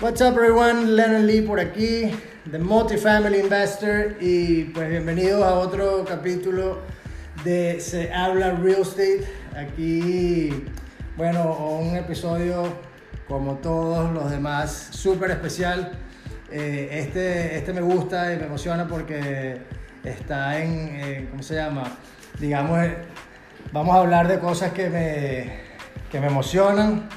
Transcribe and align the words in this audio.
What's 0.00 0.20
up 0.20 0.36
everyone, 0.36 0.94
Lennon 0.94 1.26
Lee 1.26 1.42
por 1.42 1.58
aquí, 1.58 2.14
The 2.48 2.60
Multifamily 2.60 3.40
Investor 3.40 4.14
y 4.20 4.66
pues 4.66 4.88
bienvenidos 4.88 5.42
a 5.42 5.54
otro 5.54 6.04
capítulo 6.04 6.82
de 7.42 7.80
Se 7.80 8.12
Habla 8.12 8.52
Real 8.52 8.82
Estate. 8.82 9.26
Aquí, 9.56 10.66
bueno, 11.16 11.52
un 11.80 11.96
episodio 11.96 12.72
como 13.26 13.56
todos 13.56 14.12
los 14.12 14.30
demás, 14.30 14.90
súper 14.92 15.32
especial. 15.32 15.90
Eh, 16.52 16.90
este, 16.92 17.56
este 17.56 17.72
me 17.72 17.80
gusta 17.80 18.32
y 18.32 18.36
me 18.36 18.44
emociona 18.44 18.86
porque 18.86 19.58
está 20.04 20.62
en, 20.62 20.90
eh, 20.92 21.26
¿cómo 21.28 21.42
se 21.42 21.56
llama? 21.56 21.82
Digamos, 22.38 22.84
eh, 22.84 22.98
vamos 23.72 23.96
a 23.96 23.98
hablar 23.98 24.28
de 24.28 24.38
cosas 24.38 24.72
que 24.72 24.88
me, 24.90 25.58
que 26.08 26.20
me 26.20 26.28
emocionan 26.28 27.08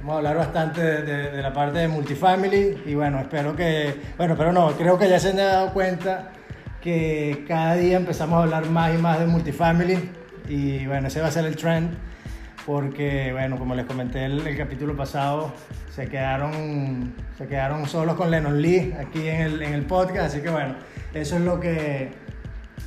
Vamos 0.00 0.14
a 0.14 0.18
hablar 0.18 0.36
bastante 0.38 0.80
de, 0.80 1.42
la 1.42 1.52
parte 1.52 1.80
de 1.80 1.88
multifamily 1.88 2.84
y 2.86 2.94
bueno, 2.94 3.20
espero 3.20 3.54
que, 3.54 3.94
bueno, 4.16 4.34
pero 4.34 4.50
no, 4.50 4.72
creo 4.72 4.98
que 4.98 5.06
ya 5.06 5.20
se 5.20 5.30
han 5.30 5.36
dado 5.36 5.74
cuenta 5.74 6.30
que 6.80 7.44
cada 7.46 7.74
día 7.74 7.98
empezamos 7.98 8.38
a 8.38 8.42
hablar 8.44 8.64
más 8.70 8.94
y 8.94 8.96
más 8.98 9.20
de 9.20 9.26
multifamily 9.26 10.10
y 10.48 10.86
bueno, 10.86 11.08
ese 11.08 11.20
va 11.20 11.26
a 11.28 11.30
ser 11.30 11.44
el 11.44 11.54
trend 11.54 11.90
porque 12.64 13.30
bueno, 13.32 13.58
como 13.58 13.74
les 13.74 13.84
comenté 13.84 14.24
el, 14.24 14.46
el 14.46 14.56
capítulo 14.56 14.96
pasado, 14.96 15.52
se 15.94 16.08
quedaron, 16.08 17.12
se 17.36 17.46
quedaron 17.46 17.86
solos 17.86 18.16
con 18.16 18.30
Lennon 18.30 18.62
Lee 18.62 18.94
aquí 18.98 19.28
en 19.28 19.42
el, 19.42 19.62
en 19.62 19.74
el 19.74 19.82
podcast, 19.82 20.32
así 20.32 20.40
que 20.40 20.48
bueno, 20.48 20.76
eso 21.12 21.36
es 21.36 21.42
lo 21.42 21.60
que, 21.60 22.10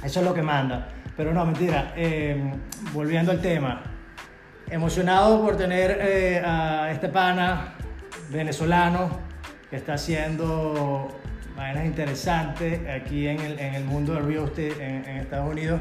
eso 0.03 0.20
es 0.20 0.25
lo 0.25 0.34
que 0.34 0.41
manda. 0.41 0.89
Pero 1.16 1.31
no, 1.31 1.45
mentira, 1.45 1.94
eh, 1.95 2.52
volviendo 2.91 3.31
al 3.31 3.39
tema, 3.39 3.84
Emocionado 4.73 5.40
por 5.40 5.55
tener 5.55 6.00
eh, 6.02 6.41
a 6.44 6.90
este 6.91 7.08
pana 7.08 7.76
venezolano 8.31 9.20
que 9.70 9.75
está 9.75 9.94
haciendo 9.94 11.09
vainas 11.56 11.86
interesantes 11.86 12.81
aquí 12.89 13.28
en 13.28 13.39
el, 13.39 13.59
en 13.59 13.75
el 13.75 13.83
mundo 13.83 14.16
del 14.16 14.25
real 14.25 14.45
estate 14.45 14.83
en, 14.83 15.08
en, 15.08 15.17
Estados 15.17 15.52
Unidos. 15.52 15.80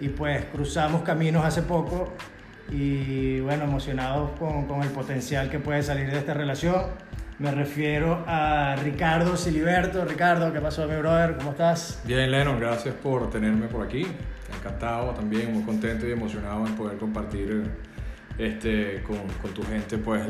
Y 0.00 0.10
pues 0.10 0.44
cruzamos 0.44 1.02
caminos 1.02 1.44
hace 1.44 1.62
poco 1.62 2.12
y 2.70 3.40
bueno, 3.40 3.64
emocionados 3.64 4.30
con, 4.38 4.66
con 4.66 4.84
el 4.84 4.90
potencial 4.90 5.50
que 5.50 5.58
puede 5.58 5.82
salir 5.82 6.08
de 6.08 6.18
esta 6.18 6.32
relación. 6.32 6.84
Me 7.40 7.50
refiero 7.50 8.22
a 8.28 8.76
Ricardo 8.76 9.36
Siliberto. 9.36 10.04
Ricardo, 10.04 10.52
¿qué 10.52 10.60
pasó, 10.60 10.86
mi 10.86 10.94
brother? 10.94 11.36
¿Cómo 11.36 11.50
estás? 11.50 12.00
Bien, 12.04 12.30
Lennon, 12.30 12.60
gracias 12.60 12.94
por 12.94 13.28
tenerme 13.28 13.66
por 13.66 13.84
aquí. 13.84 14.06
Encantado 14.56 15.14
también, 15.14 15.52
muy 15.52 15.64
contento 15.64 16.06
y 16.06 16.12
emocionado 16.12 16.64
en 16.64 16.76
poder 16.76 16.96
compartir 16.96 17.64
este, 18.40 19.02
con, 19.02 19.18
con 19.42 19.52
tu 19.52 19.62
gente, 19.62 19.98
pues 19.98 20.22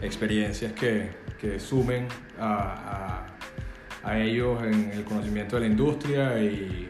experiencias 0.00 0.72
que, 0.72 1.10
que 1.40 1.58
sumen 1.58 2.06
a, 2.38 3.26
a, 4.04 4.10
a, 4.10 4.18
ellos 4.18 4.62
en 4.62 4.92
el 4.92 5.04
conocimiento 5.04 5.56
de 5.56 5.62
la 5.62 5.66
industria 5.66 6.38
y, 6.38 6.88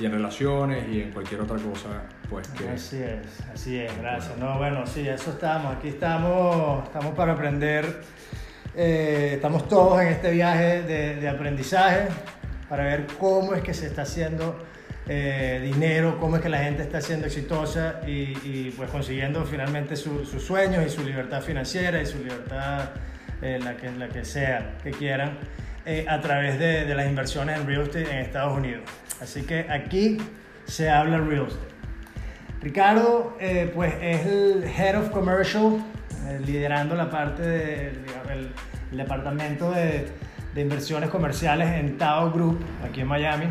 y, 0.00 0.04
en 0.06 0.12
relaciones 0.12 0.86
y 0.90 1.02
en 1.02 1.10
cualquier 1.10 1.42
otra 1.42 1.56
cosa. 1.56 2.02
Pues 2.30 2.48
que, 2.48 2.68
así 2.68 3.02
es, 3.02 3.40
así 3.52 3.78
es, 3.78 3.96
gracias. 3.98 4.38
No, 4.38 4.56
bueno, 4.56 4.86
sí, 4.86 5.06
eso 5.06 5.32
estamos, 5.32 5.76
aquí 5.76 5.88
estamos, 5.88 6.84
estamos 6.84 7.14
para 7.14 7.32
aprender, 7.32 8.02
eh, 8.74 9.32
estamos 9.34 9.68
todos 9.68 10.00
en 10.00 10.08
este 10.08 10.30
viaje 10.30 10.82
de, 10.82 11.16
de 11.16 11.28
aprendizaje 11.28 12.08
para 12.70 12.84
ver 12.84 13.06
cómo 13.18 13.54
es 13.54 13.62
que 13.62 13.74
se 13.74 13.86
está 13.86 14.02
haciendo 14.02 14.56
eh, 15.06 15.60
dinero, 15.62 16.18
cómo 16.18 16.36
es 16.36 16.42
que 16.42 16.48
la 16.48 16.60
gente 16.60 16.82
está 16.82 17.00
siendo 17.02 17.26
exitosa 17.26 18.00
y, 18.06 18.70
pues 18.70 18.90
consiguiendo 18.90 19.44
finalmente 19.44 19.96
sus 19.96 20.30
sueños 20.42 20.84
y 20.86 20.88
su 20.88 21.04
libertad 21.04 21.42
financiera 21.42 22.00
y 22.00 22.06
su 22.06 22.18
libertad, 22.18 22.90
eh, 23.42 23.60
la, 23.62 23.76
que, 23.76 23.90
la 23.90 24.08
que 24.08 24.24
sea 24.24 24.78
que 24.82 24.92
quieran, 24.92 25.38
eh, 25.84 26.06
a 26.08 26.20
través 26.22 26.58
de, 26.58 26.86
las 26.94 27.06
inversiones 27.06 27.58
en 27.58 27.66
real 27.66 27.82
estate 27.82 28.10
en 28.10 28.18
Estados 28.18 28.56
Unidos. 28.56 28.82
Así 29.20 29.42
que 29.42 29.66
aquí 29.68 30.18
se 30.64 30.88
habla 30.88 31.18
real 31.18 31.48
estate. 31.48 31.74
Ricardo, 32.62 33.36
pues 33.74 33.92
es 34.00 34.24
el 34.24 34.64
Head 34.64 34.98
of 34.98 35.10
Commercial, 35.10 35.84
liderando 36.46 36.94
la 36.94 37.10
parte 37.10 37.42
del 37.42 38.06
de, 38.06 38.48
departamento 38.90 39.70
de, 39.70 40.06
de 40.54 40.60
inversiones 40.62 41.10
comerciales 41.10 41.68
en 41.72 41.98
Tao 41.98 42.30
Group, 42.30 42.64
aquí 42.82 43.02
en 43.02 43.08
Miami. 43.08 43.48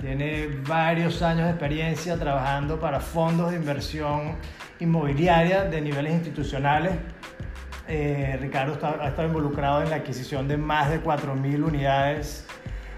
Tiene 0.00 0.48
varios 0.68 1.22
años 1.22 1.44
de 1.44 1.50
experiencia 1.50 2.18
trabajando 2.18 2.78
para 2.78 3.00
fondos 3.00 3.50
de 3.50 3.56
inversión 3.56 4.36
inmobiliaria 4.78 5.64
de 5.64 5.80
niveles 5.80 6.12
institucionales. 6.12 6.92
Eh, 7.88 8.36
Ricardo 8.40 8.78
ha 9.00 9.08
estado 9.08 9.28
involucrado 9.28 9.82
en 9.82 9.90
la 9.90 9.96
adquisición 9.96 10.48
de 10.48 10.58
más 10.58 10.90
de 10.90 11.02
4.000 11.02 11.64
unidades 11.64 12.46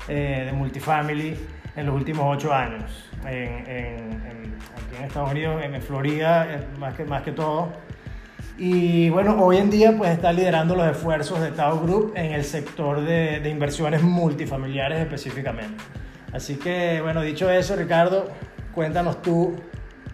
eh, 0.09 0.45
de 0.47 0.53
multifamily 0.53 1.39
en 1.77 1.87
los 1.87 1.95
últimos 1.95 2.25
8 2.37 2.53
años. 2.53 3.09
En, 3.25 3.67
en, 3.69 4.57
aquí 4.77 4.97
en 4.97 5.05
Estados 5.05 5.31
Unidos, 5.31 5.63
en 5.63 5.81
Florida, 5.81 6.53
eh, 6.53 6.67
más 6.81 6.95
que, 6.95 7.05
más 7.05 7.23
que 7.23 7.31
todo. 7.31 7.73
Y 8.57 9.09
bueno, 9.11 9.37
hoy 9.41 9.59
en 9.59 9.71
día 9.71 9.95
pues 9.97 10.11
está 10.11 10.33
liderando 10.33 10.75
los 10.75 10.89
esfuerzos 10.89 11.41
de 11.41 11.53
Tao 11.53 11.79
Group 11.79 12.15
en 12.17 12.33
el 12.33 12.43
sector 12.43 13.03
de, 13.03 13.39
de 13.39 13.51
inversiones 13.51 14.03
multifamiliares 14.03 14.99
específicamente. 14.99 15.85
Así 16.33 16.57
que, 16.57 17.01
bueno, 17.01 17.23
dicho 17.23 17.51
eso, 17.51 17.75
Ricardo, 17.77 18.31
cuéntanos 18.75 19.23
tú 19.23 19.57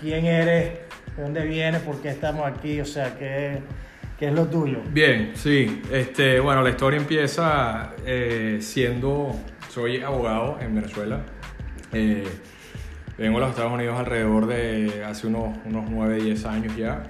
quién 0.01 0.27
eres, 0.27 0.79
de 1.17 1.23
dónde 1.23 1.45
vienes, 1.45 1.83
por 1.83 2.01
qué 2.01 2.11
estamos 2.11 2.47
aquí, 2.47 2.81
o 2.81 2.85
sea, 2.85 3.17
qué, 3.19 3.61
qué 4.19 4.29
es 4.29 4.33
lo 4.33 4.47
tuyo. 4.47 4.79
Bien, 4.91 5.33
sí. 5.35 5.83
Este, 5.91 6.41
bueno, 6.41 6.63
la 6.63 6.71
historia 6.71 6.99
empieza 7.01 7.95
eh, 8.07 8.59
siendo, 8.61 9.35
soy 9.69 10.03
abogado 10.03 10.59
en 10.61 10.75
Venezuela. 10.75 11.21
Eh, 11.93 12.29
vengo 13.19 13.39
a 13.39 13.41
los 13.43 13.51
Estados 13.51 13.73
Unidos 13.73 13.99
alrededor 13.99 14.47
de 14.47 15.05
hace 15.05 15.27
unos, 15.27 15.57
unos 15.65 15.91
9, 15.91 16.23
10 16.23 16.45
años 16.47 16.77
ya. 16.77 17.03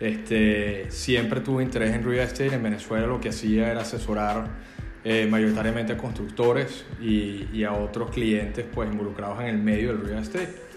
Este, 0.00 0.90
siempre 0.90 1.40
tuve 1.40 1.62
interés 1.62 1.94
en 1.94 2.04
real 2.04 2.26
estate. 2.26 2.54
En 2.54 2.62
Venezuela 2.62 3.06
lo 3.06 3.20
que 3.20 3.30
hacía 3.30 3.70
era 3.70 3.82
asesorar 3.82 4.46
eh, 5.04 5.26
mayoritariamente 5.30 5.92
a 5.92 5.96
constructores 5.96 6.84
y, 7.00 7.46
y, 7.52 7.64
a 7.64 7.72
otros 7.72 8.10
clientes 8.10 8.66
pues 8.72 8.90
involucrados 8.90 9.40
en 9.40 9.46
el 9.46 9.58
medio 9.58 9.88
del 9.88 10.04
real 10.04 10.22
estate. 10.22 10.68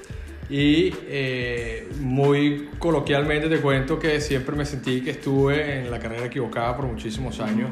Y 0.51 0.93
eh, 1.07 1.87
muy 2.01 2.69
coloquialmente 2.77 3.47
te 3.47 3.61
cuento 3.61 3.97
que 3.97 4.19
siempre 4.19 4.53
me 4.55 4.65
sentí 4.65 4.99
que 5.01 5.11
estuve 5.11 5.79
en 5.79 5.89
la 5.89 5.97
carrera 5.97 6.25
equivocada 6.25 6.75
por 6.75 6.87
muchísimos 6.87 7.39
años. 7.39 7.69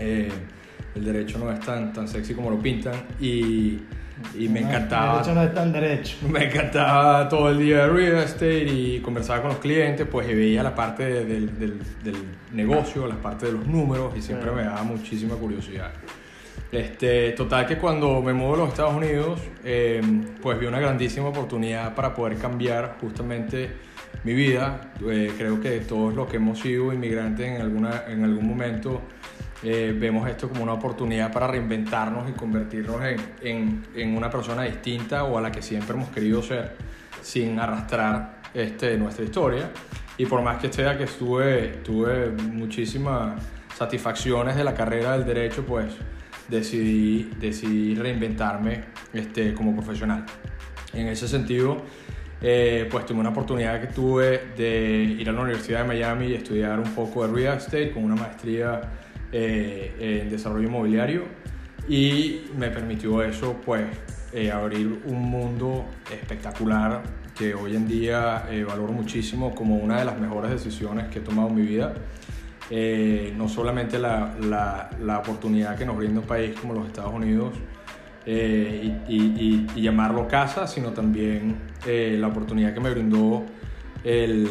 Eh, 0.00 0.28
el 0.96 1.04
derecho 1.04 1.38
no 1.38 1.50
es 1.52 1.60
tan, 1.60 1.92
tan 1.92 2.08
sexy 2.08 2.34
como 2.34 2.50
lo 2.50 2.58
pintan 2.58 3.06
y 3.20 3.78
y 4.38 4.48
me 4.48 4.60
encantaba. 4.60 5.16
De 5.16 5.22
hecho, 5.22 5.34
no 5.34 5.42
es 5.42 5.54
tan 5.54 5.72
derecho. 5.72 6.16
Me 6.28 6.44
encantaba 6.44 7.28
todo 7.28 7.50
el 7.50 7.58
día 7.58 7.78
de 7.78 7.88
real 7.88 8.18
estate 8.18 8.64
y 8.64 9.00
conversaba 9.00 9.42
con 9.42 9.50
los 9.50 9.58
clientes, 9.58 10.06
pues 10.10 10.28
y 10.28 10.34
veía 10.34 10.62
la 10.62 10.74
parte 10.74 11.04
del, 11.24 11.58
del, 11.58 11.78
del, 12.02 12.16
negocio, 12.52 13.06
la 13.06 13.16
parte 13.16 13.46
de 13.46 13.52
los 13.52 13.66
números 13.66 14.14
y 14.16 14.20
siempre 14.20 14.50
me 14.50 14.64
daba 14.64 14.82
muchísima 14.82 15.34
curiosidad. 15.36 15.90
Este, 16.70 17.32
total 17.32 17.66
que 17.66 17.76
cuando 17.76 18.22
me 18.22 18.32
mudo 18.32 18.54
a 18.54 18.56
los 18.58 18.68
Estados 18.70 18.94
Unidos, 18.94 19.40
eh, 19.64 20.00
pues 20.40 20.58
vi 20.58 20.66
una 20.66 20.80
grandísima 20.80 21.28
oportunidad 21.28 21.94
para 21.94 22.14
poder 22.14 22.38
cambiar 22.38 22.96
justamente 23.00 23.70
mi 24.24 24.34
vida. 24.34 24.92
Eh, 25.06 25.32
creo 25.36 25.60
que 25.60 25.80
todos 25.80 26.14
los 26.14 26.28
que 26.28 26.36
hemos 26.36 26.60
sido 26.60 26.92
inmigrantes 26.92 27.46
en, 27.46 27.60
alguna, 27.60 28.04
en 28.08 28.24
algún 28.24 28.48
momento 28.48 29.02
eh, 29.62 29.94
vemos 29.96 30.28
esto 30.28 30.48
como 30.48 30.62
una 30.62 30.72
oportunidad 30.72 31.32
para 31.32 31.46
reinventarnos 31.46 32.28
y 32.28 32.32
convertirnos 32.32 33.00
en, 33.02 33.20
en, 33.42 33.86
en, 33.94 34.16
una 34.16 34.28
persona 34.28 34.62
distinta 34.62 35.24
o 35.24 35.38
a 35.38 35.40
la 35.40 35.52
que 35.52 35.62
siempre 35.62 35.96
hemos 35.96 36.08
querido 36.08 36.42
ser 36.42 36.76
sin 37.20 37.58
arrastrar 37.58 38.40
este, 38.54 38.96
nuestra 38.98 39.24
historia. 39.24 39.70
Y 40.18 40.26
por 40.26 40.42
más 40.42 40.60
que 40.60 40.72
sea 40.72 40.98
que 40.98 41.04
estuve, 41.04 41.80
tuve 41.84 42.30
muchísimas 42.30 43.40
satisfacciones 43.76 44.56
de 44.56 44.64
la 44.64 44.74
carrera 44.74 45.16
del 45.16 45.24
derecho, 45.24 45.64
pues 45.64 45.94
decidí, 46.48 47.30
decidí 47.40 47.94
reinventarme 47.94 48.84
este, 49.12 49.54
como 49.54 49.74
profesional. 49.74 50.26
En 50.92 51.08
ese 51.08 51.26
sentido, 51.26 51.82
eh, 52.40 52.88
pues 52.90 53.06
tuve 53.06 53.20
una 53.20 53.30
oportunidad 53.30 53.80
que 53.80 53.86
tuve 53.86 54.52
de 54.56 55.16
ir 55.18 55.28
a 55.28 55.32
la 55.32 55.40
Universidad 55.40 55.82
de 55.82 55.88
Miami 55.88 56.26
y 56.26 56.34
estudiar 56.34 56.78
un 56.78 56.92
poco 56.94 57.26
de 57.26 57.32
real 57.32 57.56
estate 57.56 57.92
con 57.92 58.04
una 58.04 58.16
maestría 58.16 58.80
eh, 59.32 60.20
en 60.22 60.30
desarrollo 60.30 60.68
inmobiliario 60.68 61.24
y 61.88 62.42
me 62.56 62.70
permitió 62.70 63.22
eso 63.22 63.60
pues 63.64 63.86
eh, 64.32 64.50
abrir 64.50 65.02
un 65.06 65.22
mundo 65.22 65.86
espectacular 66.10 67.02
que 67.36 67.54
hoy 67.54 67.76
en 67.76 67.88
día 67.88 68.46
eh, 68.50 68.64
valoro 68.64 68.92
muchísimo 68.92 69.54
como 69.54 69.76
una 69.76 69.98
de 69.98 70.04
las 70.04 70.18
mejores 70.18 70.50
decisiones 70.50 71.08
que 71.08 71.18
he 71.18 71.22
tomado 71.22 71.48
en 71.48 71.54
mi 71.54 71.62
vida. 71.62 71.94
Eh, 72.70 73.34
no 73.36 73.48
solamente 73.48 73.98
la, 73.98 74.34
la, 74.40 74.90
la, 75.00 75.18
oportunidad 75.18 75.76
que 75.76 75.84
nos 75.84 75.96
brinda 75.96 76.20
un 76.20 76.26
país 76.26 76.58
como 76.58 76.72
los 76.72 76.86
Estados 76.86 77.12
Unidos 77.12 77.52
eh, 78.24 78.98
y, 79.08 79.14
y, 79.14 79.66
y, 79.74 79.82
llamarlo 79.82 80.26
casa, 80.28 80.66
sino 80.66 80.90
también 80.92 81.56
la 81.84 82.28
oportunidad 82.28 82.72
que 82.72 82.80
me 82.80 82.90
brindó 82.90 83.44
el, 84.04 84.48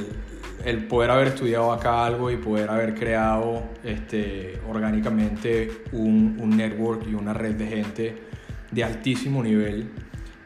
el 0.66 0.86
poder 0.86 1.12
haber 1.12 1.30
estudiado 1.30 1.72
acá 1.72 2.06
algo 2.06 2.30
y 2.30 2.38
poder 2.38 2.69
haber 2.69 2.94
creado 2.94 3.63
este, 3.84 4.60
orgánicamente 4.68 5.84
un, 5.92 6.38
network 6.56 7.08
y 7.10 7.13
una 7.13 7.34
red 7.34 7.56
de 7.56 7.68
gente 7.68 8.18
de 8.69 8.84
altísimo 8.84 9.42
nivel 9.42 9.90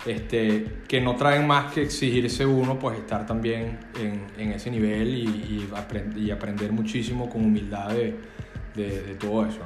este, 0.05 0.65
que 0.87 1.01
no 1.01 1.15
traen 1.15 1.47
más 1.47 1.73
que 1.73 1.81
exigirse 1.81 2.45
uno, 2.45 2.77
pues 2.77 2.97
estar 2.99 3.25
también 3.25 3.79
en, 3.99 4.27
en 4.37 4.51
ese 4.51 4.69
nivel 4.69 5.15
y, 5.15 5.23
y, 5.23 5.69
aprend 5.75 6.17
y, 6.17 6.31
aprender 6.31 6.71
muchísimo 6.71 7.27
con 7.29 7.43
humildad 7.43 7.89
de, 7.89 9.15
todo 9.19 9.45
eso. 9.45 9.61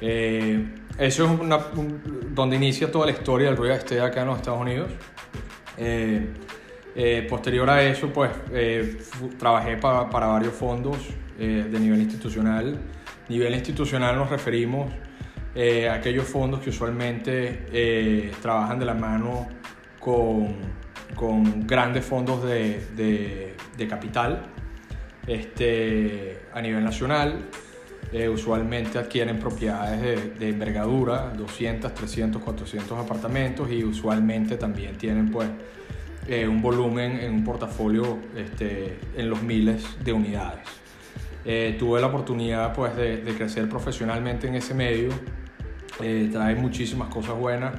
Eh, 0.00 0.64
eso 0.98 1.24
es 1.24 1.30
donde 2.34 2.56
inicia 2.56 2.90
toda 2.90 3.06
la 3.06 3.12
historia 3.12 3.48
del 3.48 3.56
real 3.56 3.76
estate 3.76 4.00
acá 4.00 4.22
en 4.22 4.28
los 4.28 4.36
Estados 4.36 4.60
Unidos. 4.60 4.90
Eh, 5.76 6.26
eh, 6.94 7.26
posterior 7.28 7.68
a 7.68 7.82
eso, 7.82 8.12
pues 8.12 8.30
eh, 8.52 8.98
trabajé 9.38 9.76
para, 9.76 10.04
varios 10.04 10.54
fondos 10.54 10.98
eh, 11.38 11.66
de 11.70 11.80
nivel 11.80 12.00
institucional. 12.00 12.78
Nivel 13.28 13.54
institucional 13.54 14.16
nos 14.16 14.30
referimos 14.30 14.92
eh, 15.54 15.88
a 15.88 15.94
aquellos 15.94 16.26
fondos 16.26 16.60
que 16.60 16.70
usualmente 16.70 18.30
trabajan 18.40 18.78
de 18.78 18.84
la 18.84 18.94
mano 18.94 19.48
con, 19.98 20.56
con 21.14 21.66
grandes 21.66 22.04
fondos 22.04 22.44
de, 22.44 23.54
de, 23.76 23.88
capital 23.88 24.46
este, 25.26 26.42
a 26.52 26.60
nivel 26.60 26.84
nacional. 26.84 27.48
Usualmente 28.32 28.96
adquieren 28.96 29.40
propiedades 29.40 30.00
de, 30.00 30.30
de, 30.38 30.48
envergadura, 30.50 31.32
200, 31.36 31.92
300, 31.92 32.40
400 32.40 32.96
apartamentos 32.96 33.68
y 33.72 33.82
usualmente 33.82 34.56
también 34.56 34.96
tienen 34.96 35.32
pues 35.32 35.48
eh, 36.26 36.46
un 36.48 36.62
volumen 36.62 37.18
en 37.20 37.34
un 37.34 37.44
portafolio 37.44 38.18
este, 38.36 38.98
en 39.16 39.30
los 39.30 39.42
miles 39.42 39.84
de 40.04 40.12
unidades. 40.12 40.84
Eh, 41.44 41.76
tuve 41.78 42.00
la 42.00 42.06
oportunidad 42.06 42.72
pues 42.72 42.96
de, 42.96 43.18
de, 43.18 43.34
crecer 43.34 43.68
profesionalmente 43.68 44.48
en 44.48 44.54
ese 44.54 44.72
medio, 44.72 45.10
eh, 46.00 46.30
trae 46.32 46.54
muchísimas 46.54 47.08
cosas 47.08 47.36
buenas, 47.36 47.74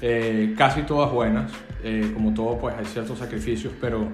eh, 0.00 0.54
casi 0.56 0.82
todas 0.82 1.10
buenas, 1.10 1.50
como 2.14 2.34
todo 2.34 2.58
pues 2.58 2.76
hay 2.78 2.84
ciertos 2.84 3.18
sacrificios, 3.18 3.72
pero 3.80 4.12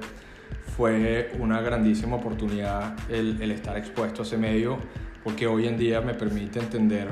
fue 0.76 1.32
una 1.38 1.60
grandísima 1.60 2.16
oportunidad 2.16 2.94
el, 3.10 3.42
el 3.42 3.50
estar 3.50 3.76
expuesto 3.76 4.22
a 4.22 4.24
ese 4.24 4.38
medio 4.38 4.78
porque 5.24 5.48
hoy 5.48 5.66
en 5.66 5.76
día 5.76 6.00
me 6.00 6.14
permite 6.14 6.60
entender 6.60 7.08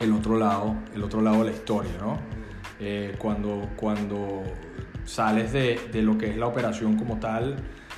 el 0.00 0.12
otro 0.12 0.38
lado, 0.38 0.74
el 0.94 1.04
otro 1.04 1.20
lado 1.20 1.44
de 1.44 1.50
la 1.50 1.56
historia, 1.56 1.92
¿no? 2.00 2.18
Eh, 2.78 3.14
cuando, 3.18 3.70
cuando 3.76 4.42
sales 5.04 5.52
de, 5.52 5.80
de, 5.90 6.02
lo 6.02 6.18
que 6.18 6.28
es 6.28 6.36
la 6.36 6.46
operación 6.46 6.98
como 6.98 7.18
tal 7.18 7.56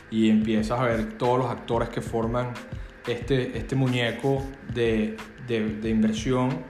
y 0.08 0.30
empiezas 0.30 0.78
a 0.78 0.84
ver 0.84 1.14
todos 1.14 1.38
los 1.38 1.50
actores 1.50 1.88
que 1.88 2.00
forman 2.00 2.52
este, 3.08 3.58
este 3.58 3.74
muñeco 3.74 4.44
de, 4.72 5.16
de, 5.48 5.90
inversión, 5.90 6.62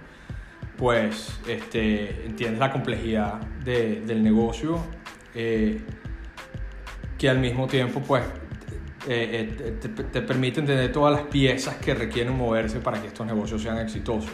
pues 0.76 1.38
este, 1.46 2.24
entiendes 2.24 2.60
la 2.60 2.70
complejidad 2.70 3.40
del 3.64 4.22
negocio, 4.22 4.78
eh, 5.34 5.80
que 7.18 7.28
al 7.28 7.40
mismo 7.40 7.66
tiempo 7.66 8.00
pues 8.00 8.24
eh, 9.06 9.76
te, 9.80 9.88
te, 9.88 10.22
permite 10.22 10.60
entender 10.60 10.90
todas 10.92 11.12
las 11.12 11.26
piezas 11.26 11.76
que 11.76 11.94
requieren 11.94 12.36
moverse 12.36 12.78
para 12.78 13.00
que 13.02 13.08
estos 13.08 13.26
negocios 13.26 13.60
sean 13.60 13.78
exitosos. 13.78 14.30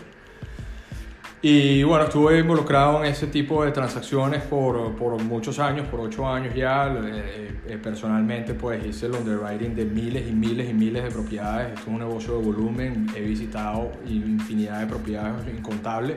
Y 1.47 1.83
bueno, 1.83 2.07
estuve 2.07 2.39
involucrado 2.39 3.05
en 3.05 3.11
ese 3.13 3.27
tipo 3.27 3.67
de 3.67 3.71
transacciones 3.71 4.41
por, 4.45 4.97
por 4.97 5.23
muchos 5.23 5.59
años, 5.59 5.87
por 5.89 6.01
ocho 6.01 6.27
años 6.27 6.55
ya. 6.55 6.87
Eh, 6.87 7.55
eh, 7.67 7.77
personalmente 7.83 8.55
pues 8.55 8.83
hice 8.87 9.05
el 9.05 9.13
underwriting 9.13 9.75
de 9.75 9.85
miles 9.85 10.27
y 10.27 10.33
miles 10.33 10.71
y 10.71 10.73
miles 10.73 11.05
de 11.05 11.11
propiedades. 11.11 11.69
Esto 11.69 11.83
es 11.83 11.89
un 11.89 11.99
negocio 11.99 12.39
de 12.39 12.45
volumen. 12.47 13.09
He 13.15 13.21
visitado 13.21 13.93
infinidad 14.07 14.81
de 14.81 14.87
propiedades 14.87 15.47
incontables 15.55 16.17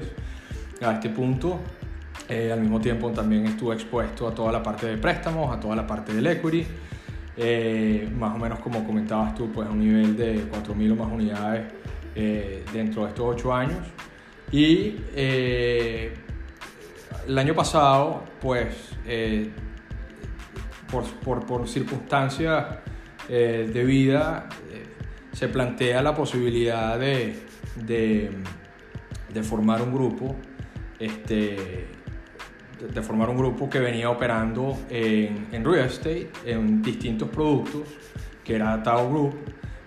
a 0.82 0.94
este 0.94 1.10
punto. 1.10 1.60
Eh, 2.30 2.50
al 2.54 2.62
mismo 2.62 2.80
tiempo 2.80 3.12
también 3.12 3.48
estuve 3.48 3.76
expuesto 3.76 4.30
a 4.30 4.34
toda 4.34 4.54
la 4.54 4.64
parte 4.64 4.88
de 4.88 4.96
préstamos, 4.96 5.54
a 5.54 5.60
toda 5.60 5.76
la 5.76 5.86
parte 5.86 6.14
del 6.14 6.26
equity. 6.26 6.66
Eh, 7.36 8.10
más 8.18 8.34
o 8.34 8.38
menos 8.38 8.60
como 8.60 8.82
comentabas 8.86 9.36
tú, 9.36 9.52
pues 9.52 9.68
a 9.68 9.72
un 9.72 9.80
nivel 9.80 10.16
de 10.16 10.50
4.000 10.50 10.94
o 10.94 10.96
más 10.96 11.12
unidades 11.12 11.66
eh, 12.16 12.64
dentro 12.72 13.04
de 13.04 13.10
estos 13.10 13.26
8 13.28 13.54
años. 13.54 13.80
Y 14.52 14.96
eh, 15.16 16.14
el 17.28 17.38
año 17.38 17.54
pasado, 17.54 18.24
pues 18.42 18.94
eh, 19.06 19.52
por, 20.92 21.46
por, 21.46 21.68
circunstancias 21.68 22.66
de 23.28 23.84
vida, 23.84 24.48
se 25.34 25.50
plantea 25.50 26.02
la 26.02 26.16
posibilidad 26.16 26.98
de, 26.98 27.36
de, 27.76 28.32
de 29.34 29.44
formar 29.44 29.82
un 29.82 29.94
grupo 29.94 30.34
este, 31.00 31.88
de 32.94 33.02
formar 33.02 33.30
un 33.30 33.38
grupo 33.38 33.70
que 33.70 33.80
venía 33.80 34.10
operando 34.10 34.78
en, 34.90 35.48
en 35.52 35.66
real 35.66 35.88
estate, 35.88 36.30
en 36.46 36.82
distintos 36.82 37.30
productos, 37.30 37.84
que 38.44 38.56
era 38.56 38.82
Tao 38.82 39.10
Group. 39.10 39.36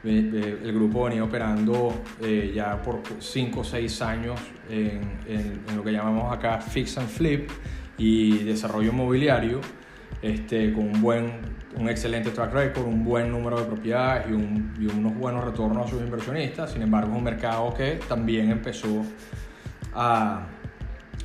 El 0.02 0.72
grupo 0.72 1.04
venía 1.04 1.22
operando 1.22 2.02
eh, 2.22 2.52
ya 2.54 2.80
por 2.80 3.02
5 3.18 3.60
o 3.60 3.64
6 3.64 4.02
años 4.02 4.40
en, 4.70 5.60
lo 5.76 5.84
que 5.84 5.92
llamamos 5.92 6.32
acá 6.32 6.58
Fix 6.58 6.96
and 6.96 7.08
Flip 7.08 7.50
y 7.98 8.38
desarrollo 8.44 8.92
inmobiliario, 8.92 9.60
este, 10.22 10.72
con 10.72 10.84
un, 10.84 11.02
buen, 11.02 11.32
un 11.76 11.88
excelente 11.90 12.30
track 12.30 12.52
record, 12.52 12.86
un 12.86 13.04
buen 13.04 13.30
número 13.30 13.60
de 13.60 13.66
propiedades 13.66 14.26
y, 14.30 14.32
un, 14.32 14.74
y 14.80 14.86
unos 14.86 15.14
buenos 15.16 15.44
retornos 15.44 15.86
a 15.86 15.90
sus 15.90 16.00
inversionistas. 16.00 16.72
Sin 16.72 16.80
embargo, 16.80 17.12
es 17.12 17.18
un 17.18 17.24
mercado 17.24 17.74
que 17.74 18.00
también 18.08 18.50
empezó 18.50 19.04
a, 19.94 20.46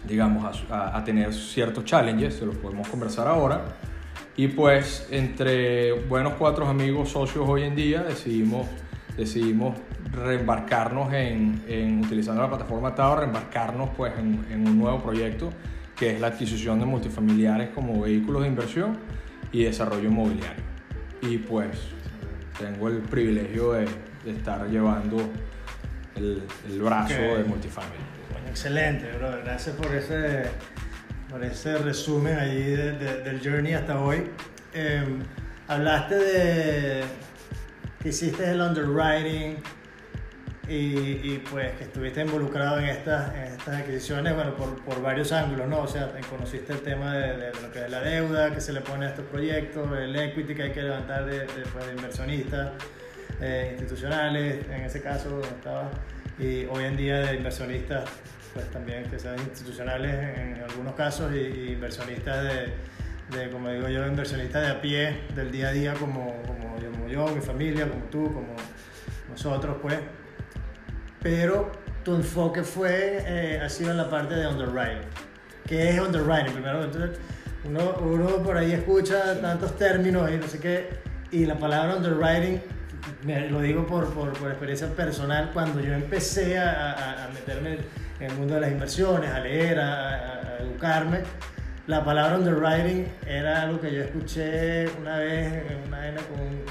digamos, 0.05 0.65
a, 0.69 1.03
tener 1.03 1.33
ciertos 1.33 1.85
challenges, 1.85 2.35
se 2.35 2.45
los 2.45 2.55
podemos 2.55 2.87
conversar 2.87 3.27
ahora. 3.27 3.61
Y 4.37 4.49
pues 4.49 5.07
entre 5.11 5.93
buenos 5.93 6.33
cuatro 6.33 6.67
amigos 6.67 7.09
socios 7.09 7.45
hoy 7.47 7.63
en 7.63 7.75
día 7.75 8.03
decidimos, 8.03 8.67
decidimos 9.15 9.77
reembarcarnos 10.11 11.13
en, 11.13 11.63
en 11.67 11.99
utilizando 12.01 12.41
la 12.41 12.49
plataforma 12.49 12.93
Tao, 12.93 13.15
reembarcarnos 13.15 13.91
pues 13.95 14.13
en, 14.17 14.45
en, 14.51 14.67
un 14.67 14.77
nuevo 14.77 15.01
proyecto 15.01 15.51
que 15.95 16.15
es 16.15 16.19
la 16.19 16.27
adquisición 16.27 16.79
de 16.79 16.85
multifamiliares 16.85 17.69
como 17.69 18.01
vehículos 18.01 18.41
de 18.41 18.49
inversión 18.49 18.97
y 19.53 19.63
desarrollo 19.63 20.09
inmobiliario. 20.09 20.63
Y 21.21 21.37
pues 21.37 21.69
tengo 22.59 22.89
el 22.89 22.97
privilegio 22.99 23.71
de, 23.71 23.85
de 24.25 24.31
estar 24.31 24.67
llevando 24.69 25.17
el, 26.17 26.43
el 26.69 26.81
brazo 26.81 27.13
okay. 27.13 27.37
de 27.37 27.43
multifamily 27.45 28.15
excelente, 28.55 29.11
brother. 29.17 29.43
Gracias 29.43 29.75
por 29.75 29.93
ese, 29.93 30.43
por 31.29 31.43
ese 31.43 31.77
resumen 31.77 32.37
ahí 32.37 32.63
de, 32.63 32.91
de, 32.93 33.21
del 33.21 33.41
journey 33.41 33.73
hasta 33.73 33.99
hoy. 33.99 34.29
Eh, 34.73 35.03
hablaste 35.67 36.15
de 36.15 37.03
que 38.01 38.09
hiciste 38.09 38.51
el 38.51 38.61
underwriting 38.61 39.57
y, 40.67 41.37
pues 41.51 41.73
que 41.73 41.83
estuviste 41.83 42.21
involucrado 42.21 42.79
en 42.79 42.85
estas, 42.85 43.33
en 43.35 43.43
estas 43.43 43.81
adquisiciones, 43.81 44.33
bueno, 44.33 44.55
por, 44.55 45.01
varios 45.01 45.31
ángulos, 45.31 45.67
¿no? 45.67 45.81
O 45.81 45.87
sea, 45.87 46.11
conociste 46.29 46.73
el 46.73 46.81
tema 46.81 47.13
de, 47.13 47.51
lo 47.61 47.71
que 47.71 47.85
es 47.85 47.89
la 47.91 48.01
deuda 48.01 48.53
que 48.53 48.61
se 48.61 48.73
le 48.73 48.81
pone 48.81 49.05
a 49.05 49.09
estos 49.09 49.25
proyectos, 49.25 49.87
el 49.97 50.15
equity 50.15 50.55
que 50.55 50.63
hay 50.63 50.71
que 50.71 50.81
levantar 50.81 51.25
de, 51.25 51.41
pues, 51.71 51.85
inversionistas 51.95 52.71
eh, 53.41 53.69
institucionales, 53.73 54.65
en 54.69 54.81
ese 54.81 55.01
caso 55.01 55.39
estaba, 55.41 55.91
y 56.39 56.65
hoy 56.65 56.85
en 56.85 56.97
día 56.97 57.19
de 57.19 57.35
inversionistas 57.35 58.05
pues 58.55 58.71
también 58.71 59.03
que 59.09 59.19
sean 59.19 59.37
institucionales 59.37 60.13
en, 60.13 60.63
algunos 60.63 60.95
casos 60.95 61.31
y, 61.33 61.37
y 61.37 61.71
inversionistas 61.73 62.41
de, 62.43 63.37
de, 63.37 63.49
como 63.51 63.69
digo 63.69 63.89
yo, 63.89 64.07
inversionistas 64.07 64.61
de 64.61 64.69
a 64.69 64.81
pie 64.81 65.23
del 65.35 65.51
día 65.51 65.67
a 65.67 65.71
día 65.73 65.93
como, 65.93 66.41
como, 66.43 66.79
yo, 66.79 66.89
como 66.89 67.07
yo, 67.07 67.27
mi 67.27 67.41
familia, 67.41 67.87
como 67.87 68.05
tú, 68.05 68.23
como 68.33 68.55
nosotros, 69.29 69.75
pues. 69.81 69.99
Pero 71.21 71.69
tu 72.03 72.15
enfoque 72.15 72.63
fue, 72.63 73.23
eh, 73.27 73.59
ha 73.61 73.67
sido 73.67 73.91
en 73.91 73.97
la 73.97 74.09
parte 74.09 74.35
de 74.35 74.47
underwriting. 74.47 75.09
¿Qué 75.67 75.89
es 75.89 75.99
underwriting? 75.99 76.53
Primero, 76.53 76.81
entonces, 76.81 77.19
uno, 77.65 77.95
uno 77.99 78.41
por 78.41 78.57
ahí 78.57 78.71
escucha 78.71 79.41
tantos 79.41 79.75
términos 79.77 80.31
y 80.31 80.37
no 80.37 80.47
sé 80.47 80.59
qué, 80.59 80.89
y 81.31 81.45
la 81.45 81.57
palabra 81.57 81.97
underwriting 81.97 82.61
me, 83.23 83.49
lo 83.49 83.59
digo 83.59 83.85
por, 83.85 84.13
por, 84.13 84.31
por, 84.33 84.49
experiencia 84.49 84.87
personal, 84.87 85.51
cuando 85.51 85.81
yo 85.81 85.93
empecé 85.93 86.57
a, 86.57 86.91
a, 86.91 87.25
a 87.25 87.27
meterme 87.29 87.79
en 88.19 88.31
el 88.31 88.37
mundo 88.37 88.55
de 88.55 88.61
las 88.61 88.71
inversiones, 88.71 89.29
a 89.31 89.39
leer, 89.39 89.79
a, 89.79 90.09
a, 90.55 90.57
educarme. 90.59 91.19
La 91.87 92.03
palabra 92.03 92.37
underwriting 92.37 93.07
era 93.27 93.61
algo 93.61 93.79
que 93.79 93.93
yo 93.93 94.01
escuché 94.03 94.87
una 94.99 95.19
vez 95.19 95.71
en 95.71 95.87
una 95.87 95.99
con 96.23 96.39
un, 96.39 96.61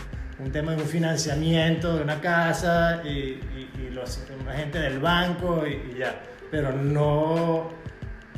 un 0.45 0.51
tema 0.53 0.73
de 0.75 0.83
un 0.83 0.89
financiamiento 0.89 1.97
de 1.97 2.03
una 2.03 2.21
casa 2.21 3.01
y, 3.05 3.09
y, 3.09 3.71
y 3.79 3.91
los, 3.91 4.21
una 4.43 4.53
gente 4.55 4.81
del 4.81 4.99
banco 4.99 5.65
y, 5.67 5.93
y, 5.93 5.99
ya, 5.99 6.21
pero 6.51 6.73
no, 6.73 7.71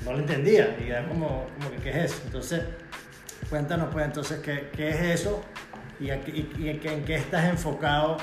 no 0.05 0.13
lo 0.13 0.19
entendía 0.19 0.77
y 0.85 0.91
era 0.91 1.09
como, 1.09 1.47
como 1.57 1.71
que, 1.71 1.77
¿qué 1.79 1.91
es 1.91 1.97
eso? 2.13 2.23
Entonces, 2.27 2.63
cuéntanos 3.49 3.89
pues 3.91 4.05
entonces, 4.05 4.41
¿qué, 4.41 4.69
qué 4.77 4.91
es 4.91 5.21
eso? 5.21 5.43
¿Y, 5.99 6.11
aquí- 6.11 6.51
en 6.59 7.05
qué 7.05 7.15
estás 7.15 7.45
enfocado 7.47 8.19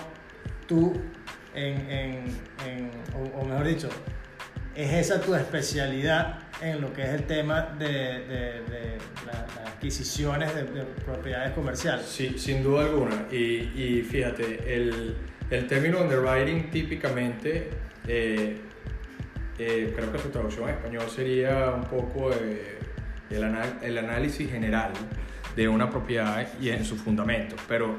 tú 0.67 0.93
en, 1.55 1.89
en- 1.89 2.41
en- 2.67 2.91
o, 3.15 3.39
o 3.41 3.45
mejor 3.45 3.65
dicho, 3.65 3.89
¿es 4.75 4.91
esa 4.93 5.21
tu 5.21 5.35
especialidad 5.35 6.39
en 6.61 6.81
lo 6.81 6.93
que 6.93 7.03
es 7.03 7.09
el 7.09 7.23
tema 7.23 7.61
de, 7.77 7.85
de- 7.87 8.61
de 8.61 8.97
la- 9.25 9.45
las 9.55 9.73
adquisiciones 9.73 10.53
de, 10.55 10.63
de 10.63 10.83
propiedades 11.05 11.51
comerciales? 11.51 12.05
Sí, 12.05 12.35
sin 12.37 12.63
duda 12.63 12.85
alguna. 12.85 13.25
Y, 13.31 14.01
fíjate, 14.09 14.73
el, 14.75 15.15
el 15.49 15.67
término 15.67 15.99
underwriting 16.01 16.69
típicamente, 16.71 17.69
eh, 18.07 18.57
eh, 19.59 19.93
creo 19.95 20.11
que 20.11 20.19
su 20.19 20.29
traducción 20.29 20.69
en 20.69 20.75
español 20.75 21.03
sería 21.13 21.71
un 21.71 21.83
poco 21.83 22.31
eh, 22.31 22.79
el, 23.29 23.43
anal- 23.43 23.77
análisis 23.97 24.49
general 24.49 24.91
de 25.55 25.67
una 25.67 25.89
propiedad 25.89 26.47
y 26.59 26.69
en 26.69 26.83
sus 26.83 26.99
fundamentos. 26.99 27.59
Pero 27.67 27.95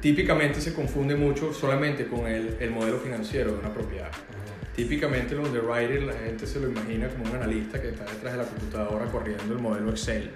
típicamente 0.00 0.60
se 0.60 0.74
confunde 0.74 1.14
mucho 1.14 1.52
solamente 1.54 2.06
con 2.06 2.26
el 2.26 2.70
modelo 2.70 2.98
financiero 2.98 3.52
de 3.52 3.58
una 3.58 3.72
propiedad. 3.72 4.10
Típicamente 4.74 5.34
el 5.34 5.40
underwriter 5.40 6.02
la 6.02 6.14
gente 6.14 6.46
se 6.46 6.58
lo 6.58 6.68
imagina 6.68 7.08
como 7.08 7.24
un 7.24 7.36
analista 7.36 7.80
que 7.80 7.90
está 7.90 8.04
detrás 8.04 8.32
de 8.32 8.38
la 8.38 8.44
computadora 8.44 9.04
corriendo 9.06 9.52
el 9.52 9.58
modelo 9.58 9.90
Excel. 9.90 10.30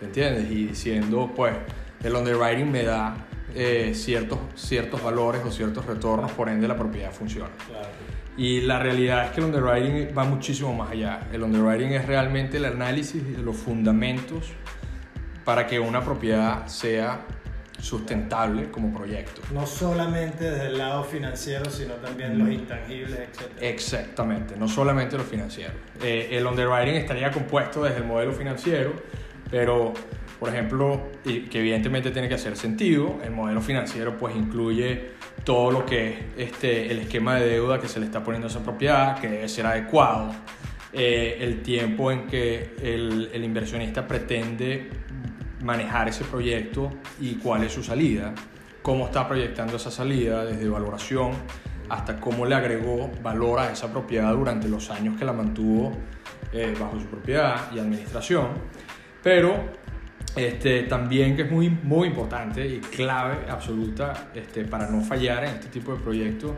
¿Me 0.00 0.06
entiendes? 0.06 0.50
Y 0.50 0.66
diciendo, 0.66 1.32
pues, 1.34 1.54
el 2.02 2.14
underwriting 2.14 2.70
me 2.70 2.84
da 2.84 3.16
eh, 3.54 3.92
ciertos, 3.94 4.38
ciertos 4.54 5.02
valores 5.02 5.42
o 5.44 5.50
ciertos 5.50 5.86
retornos, 5.86 6.30
por 6.32 6.48
ende 6.48 6.68
la 6.68 6.76
propiedad 6.76 7.12
funciona. 7.12 7.50
Claro. 7.66 7.88
Y 8.36 8.60
la 8.62 8.80
realidad 8.80 9.26
es 9.26 9.30
que 9.32 9.40
el 9.40 9.46
underwriting 9.46 10.16
va 10.16 10.24
muchísimo 10.24 10.74
más 10.74 10.90
allá. 10.90 11.28
El 11.32 11.42
underwriting 11.42 11.92
es 11.92 12.06
realmente 12.06 12.56
el 12.56 12.64
análisis 12.64 13.24
de 13.24 13.42
los 13.42 13.56
fundamentos 13.56 14.52
para 15.44 15.66
que 15.66 15.78
una 15.78 16.02
propiedad 16.04 16.66
sea 16.66 17.20
sustentable 17.84 18.70
como 18.70 18.92
proyecto. 18.96 19.42
No 19.52 19.66
solamente 19.66 20.50
desde 20.50 20.68
el 20.68 20.78
lado 20.78 21.04
financiero, 21.04 21.70
sino 21.70 21.94
también 21.94 22.38
los 22.38 22.48
intangibles, 22.48 23.18
etc. 23.18 23.42
Exactamente, 23.60 24.56
no 24.56 24.66
solamente 24.68 25.18
lo 25.18 25.24
financiero. 25.24 25.74
Eh, 26.02 26.30
el 26.32 26.46
underwriting 26.46 26.94
estaría 26.94 27.30
compuesto 27.30 27.84
desde 27.84 27.98
el 27.98 28.04
modelo 28.04 28.32
financiero, 28.32 28.94
pero, 29.50 29.92
por 30.40 30.48
ejemplo, 30.48 31.10
y 31.26 31.42
que 31.42 31.60
evidentemente 31.60 32.10
tiene 32.10 32.26
que 32.26 32.34
hacer 32.34 32.56
sentido, 32.56 33.20
el 33.22 33.32
modelo 33.32 33.60
financiero 33.60 34.16
pues 34.16 34.34
incluye 34.34 35.10
todo 35.44 35.70
lo 35.70 35.84
que 35.84 36.08
es 36.08 36.18
este, 36.38 36.90
el 36.90 37.00
esquema 37.00 37.36
de 37.36 37.48
deuda 37.48 37.78
que 37.78 37.88
se 37.88 38.00
le 38.00 38.06
está 38.06 38.24
poniendo 38.24 38.48
a 38.48 38.50
esa 38.50 38.62
propiedad, 38.62 39.20
que 39.20 39.28
debe 39.28 39.48
ser 39.48 39.66
adecuado, 39.66 40.34
eh, 40.90 41.36
el 41.40 41.60
tiempo 41.60 42.10
en 42.10 42.26
que 42.26 42.76
el, 42.82 43.30
el 43.34 43.44
inversionista 43.44 44.06
pretende 44.06 44.88
manejar 45.64 46.08
ese 46.08 46.24
proyecto 46.24 46.90
y 47.20 47.34
cuál 47.36 47.64
es 47.64 47.72
su 47.72 47.82
salida, 47.82 48.34
cómo 48.82 49.06
está 49.06 49.26
proyectando 49.26 49.76
esa 49.76 49.90
salida 49.90 50.44
desde 50.44 50.68
valoración 50.68 51.32
hasta 51.88 52.20
cómo 52.20 52.46
le 52.46 52.54
agregó 52.54 53.10
valor 53.22 53.60
a 53.60 53.72
esa 53.72 53.90
propiedad 53.90 54.32
durante 54.32 54.68
los 54.68 54.90
años 54.90 55.18
que 55.18 55.24
la 55.24 55.32
mantuvo 55.32 55.92
eh, 56.52 56.74
bajo 56.78 56.98
su 57.00 57.06
propiedad 57.06 57.72
y 57.74 57.78
administración. 57.78 58.48
Pero 59.22 59.54
este, 60.36 60.82
también 60.84 61.36
que 61.36 61.42
es 61.42 61.50
muy, 61.50 61.70
muy 61.70 62.08
importante 62.08 62.66
y 62.66 62.80
clave 62.80 63.48
absoluta 63.48 64.30
este, 64.34 64.64
para 64.64 64.88
no 64.88 65.00
fallar 65.02 65.44
en 65.44 65.50
este 65.50 65.68
tipo 65.68 65.92
de 65.92 66.00
proyectos 66.00 66.52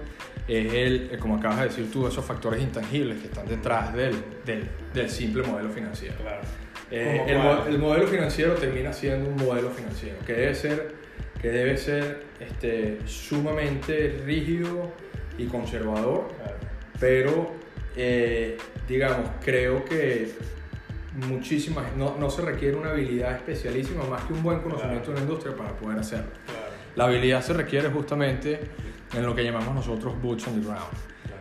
es 0.49 0.73
el, 0.73 1.11
eh, 1.13 1.19
como 1.19 1.37
acabas 1.37 1.59
de 1.59 1.65
decir 1.65 1.91
tú, 1.91 2.07
esos 2.07 2.25
factores 2.25 2.63
intangibles 2.63 3.19
que 3.19 3.27
están 3.27 3.47
detrás 3.47 3.93
del, 3.93 4.17
del, 4.45 5.11
simple 5.11 5.43
modelo 5.43 5.69
financiero. 5.71 6.17
Eh, 6.91 7.23
¿Cómo 7.27 7.31
el, 7.31 7.39
mo- 7.39 7.67
el 7.67 7.79
modelo 7.79 8.07
financiero 8.07 8.55
termina 8.55 8.93
siendo 8.93 9.29
un 9.29 9.37
modelo 9.37 9.71
financiero 9.71 10.19
que 10.27 10.33
debe 10.35 10.55
ser, 10.55 10.95
que 11.41 11.49
debe 11.49 11.77
ser 11.77 12.23
este, 12.41 12.99
sumamente 13.07 14.21
rígido 14.25 14.93
y 15.39 15.47
conservador, 15.47 16.29
Claro. 16.37 16.57
pero 17.01 17.53
eh, 17.97 18.57
digamos, 18.89 19.29
creo 19.45 19.85
que 19.85 20.31
muchísimas, 21.29 21.97
no, 21.97 22.17
no 22.19 22.31
se 22.31 22.43
requiere 22.43 22.77
una 22.77 22.91
habilidad 22.91 23.33
especialísima 23.37 24.05
más 24.05 24.23
que 24.25 24.33
un 24.35 24.43
buen 24.43 24.61
conocimiento 24.61 25.11
de 25.11 25.17
la 25.17 25.23
industria 25.23 25.57
para 25.57 25.71
poder 25.71 25.99
hacerlo. 25.99 26.31
Claro. 26.47 26.61
La 26.95 27.05
habilidad 27.05 27.43
se 27.43 27.53
requiere 27.53 27.89
justamente 27.91 28.61
en 29.15 29.25
lo 29.27 29.35
que 29.35 29.43
llamamos 29.43 29.75
nosotros 29.75 30.21
boots 30.21 30.47
on 30.49 30.61
the 30.61 30.67
ground. 30.67 30.85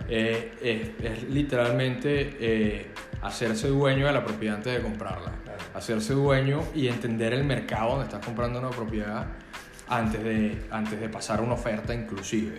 Eh, 0.07 0.51
es, 1.01 1.05
es 1.11 1.23
literalmente 1.29 2.37
eh, 2.39 2.85
hacerse 3.25 3.67
dueño 3.67 4.08
de 4.08 4.13
la 4.13 4.24
propiedad 4.24 4.58
antes 4.58 4.74
de 4.74 4.82
comprarla. 4.82 5.32
Claro. 5.44 5.60
Hacerse 5.74 6.13
dueño 6.13 6.62
y 6.74 6.88
entender 6.88 7.34
el 7.34 7.44
mercado 7.44 7.91
donde 7.91 8.05
estás 8.05 8.25
comprando 8.25 8.60
una 8.60 8.70
propiedad 8.70 9.25
antes 9.88 10.24
de, 10.24 10.62
antes 10.72 11.00
de 11.00 11.10
pasar 11.10 11.41
una 11.41 11.53
oferta 11.53 11.94
inclusive. 11.94 12.58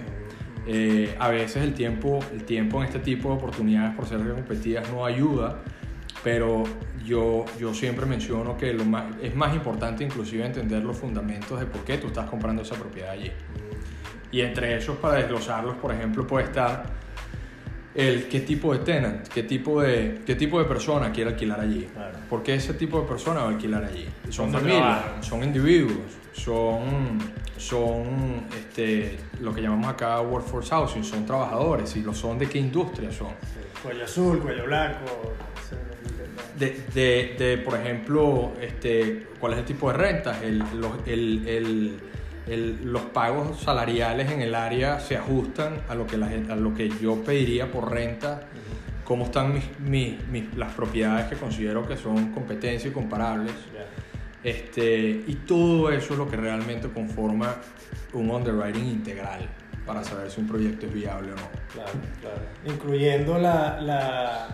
Eh, 0.66 1.14
a 1.18 1.28
veces 1.28 1.62
el 1.62 1.74
tiempo, 1.74 2.18
el 2.32 2.44
tiempo 2.44 2.78
en 2.82 2.88
este 2.88 2.98
tipo 2.98 3.28
de 3.30 3.36
oportunidades 3.36 3.94
por 3.94 4.06
ser 4.06 4.18
competidas 4.18 4.90
no 4.90 5.06
ayuda, 5.06 5.60
pero 6.24 6.64
yo, 7.04 7.44
yo 7.58 7.72
siempre 7.72 8.04
menciono 8.04 8.56
que 8.56 8.72
lo 8.72 8.84
más, 8.84 9.04
es 9.22 9.34
más 9.36 9.54
importante 9.54 10.02
inclusive 10.02 10.44
entender 10.44 10.82
los 10.82 10.96
fundamentos 10.96 11.60
de 11.60 11.66
por 11.66 11.84
qué 11.84 11.98
tú 11.98 12.08
estás 12.08 12.28
comprando 12.28 12.62
esa 12.62 12.74
propiedad 12.74 13.10
allí. 13.10 13.30
Y 14.32 14.40
entre 14.40 14.76
esos, 14.76 14.96
para 14.96 15.18
desglosarlos, 15.18 15.76
por 15.76 15.94
ejemplo, 15.94 16.26
puede 16.26 16.46
estar 16.46 16.84
el 17.96 18.28
qué 18.28 18.40
tipo 18.40 18.72
de 18.74 18.80
tenant, 18.80 19.26
qué 19.28 19.42
tipo 19.42 19.80
de, 19.80 20.20
qué 20.26 20.34
tipo 20.34 20.58
de 20.58 20.66
persona 20.66 21.10
quiere 21.10 21.30
alquilar 21.30 21.60
allí. 21.60 21.88
Claro. 21.92 22.18
¿Por 22.28 22.42
qué 22.42 22.54
ese 22.54 22.74
tipo 22.74 23.00
de 23.00 23.08
persona 23.08 23.40
va 23.40 23.46
a 23.46 23.50
alquilar 23.50 23.84
allí? 23.84 24.06
Son 24.28 24.52
¿Dónde 24.52 24.70
familias, 24.70 25.26
son 25.26 25.42
individuos, 25.42 25.96
son, 26.32 27.18
son 27.56 28.44
este, 28.54 29.18
lo 29.40 29.54
que 29.54 29.62
llamamos 29.62 29.88
acá 29.88 30.20
workforce 30.20 30.68
housing, 30.70 31.04
son 31.04 31.24
trabajadores 31.24 31.96
y 31.96 32.02
lo 32.02 32.12
son 32.12 32.38
de 32.38 32.48
qué 32.48 32.58
industria 32.58 33.10
son. 33.10 33.32
Cuello 33.82 34.04
azul, 34.04 34.40
cuello 34.40 34.66
blanco. 34.66 35.34
De, 36.58 36.84
de, 36.94 37.36
de, 37.38 37.58
por 37.58 37.78
ejemplo, 37.78 38.52
este, 38.60 39.26
cuál 39.38 39.54
es 39.54 39.58
el 39.58 39.64
tipo 39.64 39.90
de 39.90 39.96
rentas, 39.96 40.42
el, 40.42 40.58
los, 40.58 40.92
el, 41.06 41.46
el, 41.46 42.00
el- 42.46 42.84
los 42.92 43.02
pagos 43.02 43.60
salariales 43.60 44.30
en 44.30 44.40
el 44.42 44.54
área 44.54 45.00
se 45.00 45.16
ajustan 45.16 45.78
a 45.88 45.94
lo 45.94 46.06
que, 46.06 46.16
la 46.16 46.26
a 46.26 46.56
lo 46.56 46.74
que 46.74 46.88
yo 46.88 47.22
pediría 47.24 47.70
por 47.70 47.90
renta, 47.90 48.42
cómo 49.04 49.24
están 49.26 49.52
mis, 49.54 49.64
mis- 49.80 50.26
mis- 50.28 50.54
las 50.56 50.72
propiedades 50.74 51.26
que 51.26 51.36
considero 51.36 51.86
que 51.86 51.96
son 51.96 52.32
competencia 52.32 52.88
y 52.90 52.92
comparables. 52.92 53.52
Este, 54.44 55.24
y 55.26 55.34
todo 55.46 55.90
eso 55.90 56.12
es 56.12 56.18
lo 56.18 56.28
que 56.28 56.36
realmente 56.36 56.88
conforma 56.88 57.56
un 58.12 58.30
underwriting 58.30 58.86
integral 58.86 59.40
para 59.84 60.04
saber 60.04 60.30
si 60.30 60.40
un 60.40 60.46
proyecto 60.46 60.86
es 60.86 60.94
viable 60.94 61.32
o 61.32 61.36
no. 61.36 61.48
Claro, 61.72 61.90
claro. 62.20 62.40
Incluyendo 62.64 63.38
la, 63.38 63.80
la 63.80 64.48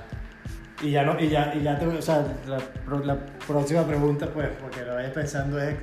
y 0.82 0.90
ya 0.92 1.04
no, 1.04 1.20
y 1.20 1.28
ya, 1.28 1.54
y 1.54 1.62
ya 1.62 1.78
te, 1.78 1.86
o 1.86 2.00
sea, 2.02 2.24
la 2.46 2.58
próxima 3.46 3.86
pregunta, 3.86 4.26
pues, 4.32 4.48
porque 4.60 4.82
lo 4.82 4.94
vayas 4.94 5.12
pensando 5.12 5.60
es 5.60 5.76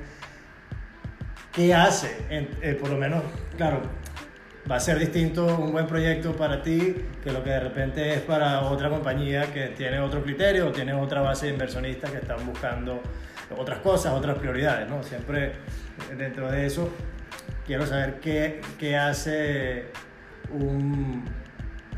¿qué 1.52 1.74
hace? 1.74 2.26
Eh, 2.30 2.76
por 2.80 2.90
lo 2.90 2.96
menos, 2.96 3.22
claro, 3.56 3.82
va 4.70 4.76
a 4.76 4.80
ser 4.80 4.98
distinto 4.98 5.46
un 5.46 5.72
buen 5.72 5.86
proyecto 5.86 6.34
para 6.36 6.62
ti 6.62 6.94
que 7.22 7.32
lo 7.32 7.42
que 7.42 7.50
de 7.50 7.60
repente 7.60 8.14
es 8.14 8.20
para 8.20 8.62
otra 8.62 8.88
compañía 8.88 9.52
que 9.52 9.68
tiene 9.68 10.00
otro 10.00 10.22
criterio 10.22 10.68
o 10.68 10.72
tiene 10.72 10.92
otra 10.92 11.20
base 11.20 11.46
de 11.46 11.52
inversionistas 11.52 12.10
que 12.10 12.18
están 12.18 12.44
buscando 12.46 13.02
otras 13.56 13.80
cosas, 13.80 14.12
otras 14.12 14.38
prioridades, 14.38 14.88
¿no? 14.88 15.02
Siempre 15.02 15.52
dentro 16.16 16.50
de 16.50 16.66
eso 16.66 16.88
quiero 17.66 17.86
saber 17.86 18.20
qué 18.20 18.96
hace 18.96 19.86
un 20.52 21.24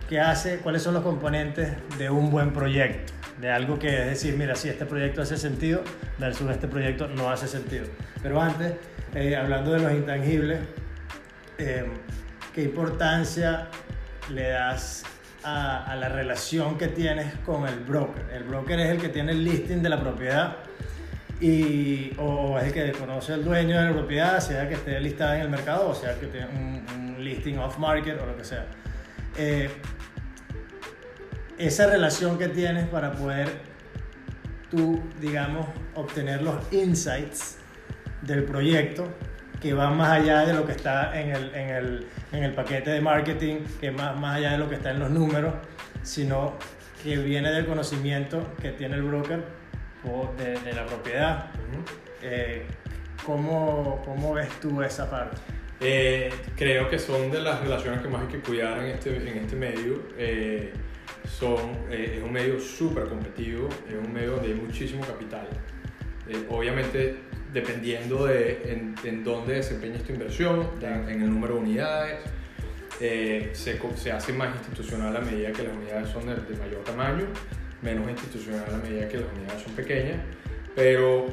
qué 0.09 0.21
hace, 0.21 0.59
cuáles 0.59 0.83
son 0.83 0.95
los 0.95 1.03
componentes 1.03 1.73
de 1.99 2.11
un 2.11 2.31
buen 2.31 2.53
proyecto, 2.53 3.13
de 3.41 3.51
algo 3.51 3.79
que 3.79 3.89
es 3.89 4.07
decir, 4.07 4.37
mira, 4.37 4.55
si 4.55 4.69
este 4.69 4.87
proyecto 4.87 5.23
hace 5.23 5.37
sentido 5.37 5.83
versus 6.19 6.51
este 6.51 6.69
proyecto 6.69 7.09
no 7.09 7.31
hace 7.31 7.49
sentido. 7.49 7.87
Pero 8.23 8.41
antes, 8.41 8.75
eh, 9.15 9.37
hablando 9.37 9.73
de 9.73 9.81
los 9.81 9.93
intangibles, 9.93 10.61
eh, 11.59 11.85
¿qué 12.55 12.63
importancia 12.63 13.69
le 14.31 14.51
das 14.51 15.05
a, 15.43 15.85
a 15.85 15.97
la 15.97 16.09
relación 16.09 16.79
que 16.79 16.89
tienes 16.89 17.35
con 17.45 17.67
el 17.67 17.81
broker? 17.81 18.25
El 18.33 18.45
broker 18.45 18.79
es 18.81 18.91
el 18.91 18.99
que 18.99 19.09
tiene 19.09 19.33
el 19.33 19.45
listing 19.45 19.83
de 19.83 19.89
la 19.89 20.01
propiedad 20.01 20.57
y, 21.41 22.13
o 22.19 22.59
es 22.59 22.67
el 22.67 22.73
que 22.73 22.93
conoce 22.93 23.33
al 23.33 23.45
dueño 23.45 23.77
de 23.79 23.87
la 23.87 23.93
propiedad, 23.93 24.39
sea 24.39 24.69
que 24.69 24.75
esté 24.75 25.01
listada 25.01 25.37
en 25.37 25.43
el 25.43 25.49
mercado 25.49 25.89
o 25.89 25.95
sea 25.95 26.15
que 26.15 26.27
tenga 26.27 26.49
un, 26.49 26.85
un 26.95 27.25
listing 27.25 27.59
off 27.59 27.79
market 27.79 28.21
o 28.21 28.27
lo 28.27 28.37
que 28.37 28.45
sea. 28.45 28.67
Eh, 29.37 29.71
esa 31.59 31.87
relación 31.87 32.39
que 32.39 32.49
tienes 32.49 32.89
para 32.89 33.13
poder 33.13 33.49
tú, 34.71 35.01
digamos, 35.21 35.67
obtener 35.95 36.43
los 36.43 36.57
insights 36.73 37.59
del 38.23 38.45
proyecto 38.45 39.09
que 39.61 39.75
van 39.75 39.97
más 39.97 40.11
allá 40.11 40.45
de 40.45 40.55
lo 40.55 40.67
que 40.67 40.73
está 40.73 41.19
en 41.19 41.31
el, 41.31 41.55
en 41.55 41.69
el, 41.69 42.07
en 42.33 42.43
el 42.43 42.53
paquete 42.53 42.91
de 42.91 43.01
marketing, 43.01 43.61
que 43.81 43.93
más, 43.93 44.19
más 44.19 44.39
allá 44.39 44.53
de 44.53 44.59
lo 44.59 44.69
que 44.69 44.75
está 44.75 44.91
en 44.91 44.99
los 44.99 45.11
números, 45.11 45.55
sino 46.03 46.55
que 47.03 47.17
viene 47.19 47.53
del 47.53 47.67
conocimiento 47.67 48.55
que 48.61 48.73
tiene 48.73 48.97
el 48.97 49.03
broker 49.03 49.45
o 50.05 50.33
de, 50.37 50.59
de 50.59 50.73
la 50.73 50.85
propiedad. 50.87 51.47
Eh, 52.23 52.67
¿cómo, 53.25 54.03
¿cómo 54.05 54.35
ves 54.35 54.49
tú 54.61 54.83
esa 54.83 55.09
parte? 55.09 55.37
Eh, 55.83 56.31
creo 56.57 56.89
que 56.89 56.99
son 56.99 57.31
de 57.31 57.41
las 57.41 57.61
relaciones 57.61 58.01
que 58.01 58.09
más 58.09 58.23
hay 58.23 58.29
que 58.29 58.39
cuidar 58.39 58.79
en 58.79 58.87
este, 58.87 59.17
en 59.17 59.39
este 59.39 59.57
medio. 59.57 60.03
Eh, 60.17 60.73
son, 61.29 61.77
eh, 61.91 62.15
es 62.19 62.23
un 62.23 62.33
medio 62.33 62.61
súper 62.61 63.05
competitivo, 63.05 63.69
es 63.89 63.95
un 63.95 64.13
medio 64.13 64.33
donde 64.33 64.49
hay 64.49 64.55
muchísimo 64.55 65.05
capital. 65.05 65.49
Eh, 66.29 66.47
obviamente, 66.51 67.17
dependiendo 67.53 68.27
de 68.27 68.63
en, 68.65 68.95
en 69.05 69.25
dónde 69.25 69.55
desempeñes 69.55 70.05
tu 70.05 70.13
inversión, 70.13 70.71
en, 70.81 71.09
en 71.09 71.23
el 71.23 71.31
número 71.31 71.55
de 71.55 71.61
unidades, 71.61 72.21
eh, 73.01 73.51
se, 73.53 73.81
se 73.97 74.13
hace 74.13 74.33
más 74.33 74.55
institucional 74.55 75.17
a 75.17 75.21
medida 75.21 75.51
que 75.51 75.65
las 75.65 75.73
unidades 75.75 76.09
son 76.11 76.27
de, 76.27 76.37
de 76.37 76.57
mayor 76.57 76.85
tamaño, 76.85 77.25
menos 77.83 78.09
institucional 78.09 78.67
a 78.73 78.77
medida 78.77 79.09
que 79.09 79.19
las 79.19 79.27
unidades 79.37 79.63
son 79.63 79.73
pequeñas, 79.75 80.21
pero 80.77 81.27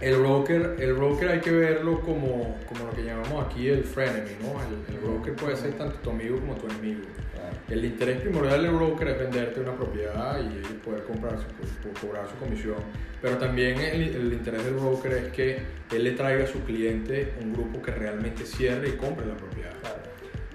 el 0.00 0.16
broker, 0.16 0.76
el 0.78 0.94
broker 0.94 1.28
hay 1.28 1.40
que 1.40 1.50
verlo 1.50 2.00
como, 2.00 2.58
como 2.68 2.86
lo 2.86 2.90
que 2.92 3.04
llamamos 3.04 3.46
aquí 3.46 3.68
el 3.68 3.84
frenemy, 3.84 4.36
¿no? 4.42 4.60
El, 4.62 4.94
el 4.94 5.00
broker 5.00 5.34
puede 5.34 5.56
ser 5.56 5.72
tanto 5.74 5.96
tu 5.96 6.10
amigo 6.10 6.38
como 6.40 6.54
tu 6.56 6.66
enemigo. 6.66 7.02
El 7.68 7.84
interés 7.84 8.20
primordial 8.20 8.62
del 8.62 8.72
broker 8.72 9.08
es 9.08 9.18
venderte 9.18 9.60
una 9.60 9.74
propiedad 9.74 10.38
y 10.40 10.74
poder 10.84 11.04
comprar 11.04 11.38
su, 11.38 12.06
cobrar 12.06 12.28
su 12.28 12.36
comisión. 12.36 12.76
Pero 13.22 13.38
también 13.38 13.80
el, 13.80 14.14
el 14.14 14.32
interés 14.32 14.64
del 14.64 14.74
broker 14.74 15.12
es 15.12 15.32
que 15.32 15.58
él 15.90 16.04
le 16.04 16.10
traiga 16.12 16.44
a 16.44 16.46
su 16.46 16.60
cliente 16.64 17.32
un 17.40 17.54
grupo 17.54 17.80
que 17.80 17.90
realmente 17.90 18.44
cierre 18.44 18.90
y 18.90 18.92
compre 18.92 19.26
la 19.26 19.34
propiedad. 19.34 19.72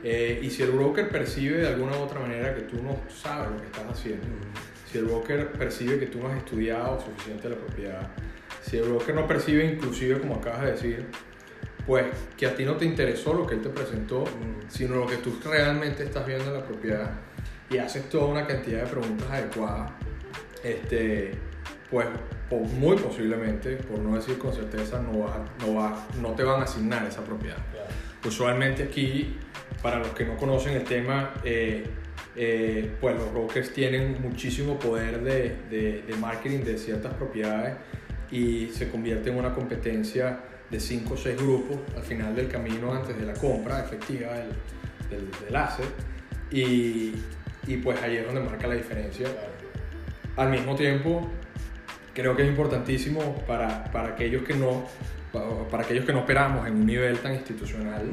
Eh, 0.04 0.40
y 0.44 0.50
si 0.50 0.64
el 0.64 0.72
broker 0.72 1.10
percibe 1.10 1.58
de 1.58 1.68
alguna 1.68 1.98
u 1.98 2.04
otra 2.04 2.20
manera 2.20 2.56
que 2.56 2.62
tú 2.62 2.82
no 2.82 3.00
sabes 3.10 3.52
lo 3.52 3.58
que 3.58 3.66
estás 3.66 3.86
haciendo, 3.90 4.28
si 4.92 4.98
el 4.98 5.06
broker 5.06 5.52
percibe 5.52 6.00
que 6.00 6.06
tú 6.06 6.20
no 6.20 6.30
has 6.30 6.38
estudiado 6.38 7.00
suficiente 7.02 7.50
la 7.50 7.56
propiedad, 7.56 8.10
si 8.62 8.78
el 8.78 8.84
broker 8.90 9.16
no 9.16 9.28
percibe 9.28 9.66
inclusive, 9.66 10.20
como 10.20 10.36
acabas 10.36 10.62
de 10.62 10.72
decir, 10.72 11.06
pues 11.86 12.06
que 12.38 12.46
a 12.46 12.56
ti 12.56 12.66
no 12.66 12.76
te 12.76 12.86
interesó 12.86 13.34
lo 13.34 13.48
que 13.48 13.56
él 13.56 13.62
te 13.62 13.70
presentó, 13.70 14.24
sino 14.68 14.96
lo 14.96 15.08
que 15.08 15.18
tú 15.18 15.40
realmente 15.44 16.04
estás 16.04 16.26
viendo 16.26 16.46
en 16.48 16.54
la 16.54 16.64
propiedad 16.64 17.12
y 17.70 17.78
haces 17.78 18.10
toda 18.10 18.26
una 18.26 18.46
cantidad 18.46 18.84
de 18.84 18.88
preguntas 18.88 19.28
adecuadas, 19.32 19.92
este, 20.64 21.32
pues 21.90 22.08
muy 22.52 22.98
posiblemente, 22.98 23.76
por 23.78 24.00
no 24.00 24.16
decir 24.16 24.38
con 24.38 24.54
certeza, 24.54 25.02
no, 25.02 25.20
vas 25.20 25.32
a- 25.38 25.66
no, 25.66 25.74
va- 25.76 26.08
no 26.22 26.30
te 26.32 26.44
van 26.44 26.62
a 26.62 26.64
asignar 26.66 27.06
esa 27.08 27.24
propiedad. 27.24 27.58
Usualmente 28.26 28.84
aquí, 28.84 29.38
para 29.82 30.00
los 30.00 30.10
que 30.10 30.26
no 30.26 30.36
conocen 30.38 30.76
el 30.76 30.84
tema, 30.84 31.32
eh, 31.44 31.86
eh, 32.36 32.92
pues 33.02 33.16
los 33.16 33.32
brokers 33.32 33.72
tienen 33.74 34.18
muchísimo 34.22 34.78
poder 34.78 35.22
de, 35.24 35.56
de- 35.70 36.04
de 36.08 36.16
marketing 36.20 36.64
de 36.64 36.78
ciertas 36.78 37.14
propiedades 37.14 37.76
y 38.32 38.68
se 38.68 38.90
convierte 38.90 39.30
en 39.30 39.38
una 39.38 39.54
competencia 39.54 40.40
de 40.70 40.80
5 40.80 41.14
o 41.14 41.18
6 41.18 41.38
grupos 41.38 41.78
al 41.96 42.04
final 42.04 42.36
del 42.36 42.48
camino 42.48 42.94
antes 42.94 43.18
de 43.18 43.26
la 43.26 43.34
compra 43.34 43.80
efectiva 43.80 44.34
del, 44.34 44.50
del, 45.10 45.32
del 45.46 45.56
asset 45.56 45.90
y, 46.52 47.14
y 47.68 47.78
pues 47.78 48.02
ahí 48.02 48.18
es 48.18 48.26
donde 48.26 48.42
marca 48.42 48.68
la 48.68 48.76
diferencia. 48.76 49.28
Al 50.36 50.50
mismo 50.50 50.76
tiempo, 50.76 51.28
creo 52.14 52.36
que 52.36 52.44
es 52.44 52.50
importantísimo 52.50 53.36
para, 53.48 53.86
para 53.86 54.10
aquellos 54.10 54.44
que 54.44 54.56
no 54.56 54.86
para, 55.32 55.84
aquellos 55.84 56.06
que 56.06 56.14
no 56.14 56.22
operamos 56.22 56.68
en 56.68 56.74
un 56.74 56.86
nivel 56.86 57.20
tan 57.20 57.36
institucional, 57.36 58.04